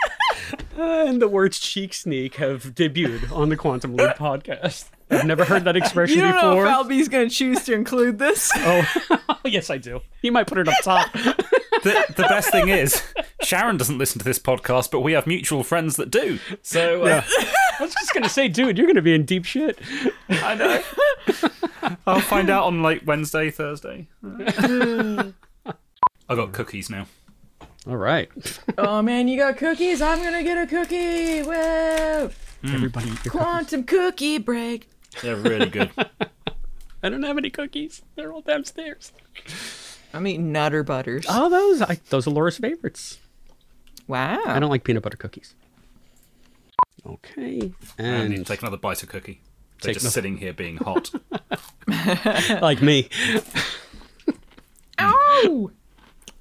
[0.78, 4.90] and the words cheek sneak have debuted on the Quantum Leap podcast.
[5.10, 6.68] I've never heard that expression You don't know before.
[6.68, 8.50] if Albie's going to choose to include this.
[8.56, 8.86] Oh,
[9.44, 10.00] yes, I do.
[10.22, 11.10] He might put it up top.
[11.84, 13.02] The, the best thing is,
[13.44, 16.40] Sharon doesn't listen to this podcast, but we have mutual friends that do.
[16.62, 17.26] So, uh, Yeah.
[17.80, 19.80] I was just gonna say, dude, you're gonna be in deep shit.
[20.30, 20.82] I know.
[22.06, 24.08] I'll find out on like Wednesday, Thursday.
[24.24, 25.34] I
[26.36, 27.08] got cookies now.
[27.88, 28.30] All right.
[28.78, 30.02] oh man, you got cookies?
[30.02, 31.42] I'm going to get a cookie.
[31.42, 32.30] Whoa.
[32.64, 34.88] Everybody, eat your Quantum cookie break.
[35.24, 35.90] They're really good.
[37.04, 38.04] I don't have any cookies.
[38.16, 39.12] They're all downstairs.
[40.14, 41.26] I'm eating Nutter Butters.
[41.30, 43.20] Oh, those I, those are Laura's favorites.
[44.08, 44.42] Wow.
[44.46, 45.56] I don't like peanut butter cookies.
[47.06, 49.42] Okay, And and you take another bite of cookie.
[49.82, 51.12] They're just no- sitting here being hot.
[52.62, 53.10] like me.
[55.00, 55.72] Ow!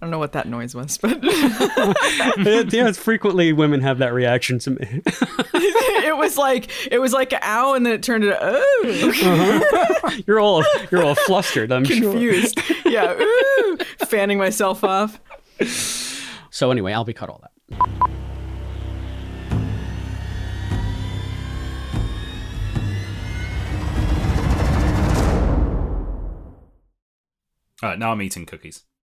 [0.01, 4.59] I don't know what that noise was, but yeah, it's frequently women have that reaction
[4.61, 4.79] to me.
[5.07, 8.81] it was like it was like an ow, and then it turned into oh.
[8.83, 10.23] Uh-huh.
[10.27, 11.71] you're all you're all flustered.
[11.71, 12.59] I'm Confused.
[12.87, 15.21] yeah, ooh, fanning myself off.
[16.49, 17.51] So anyway, Albie cut all that.
[27.83, 28.85] All right, now I'm eating cookies.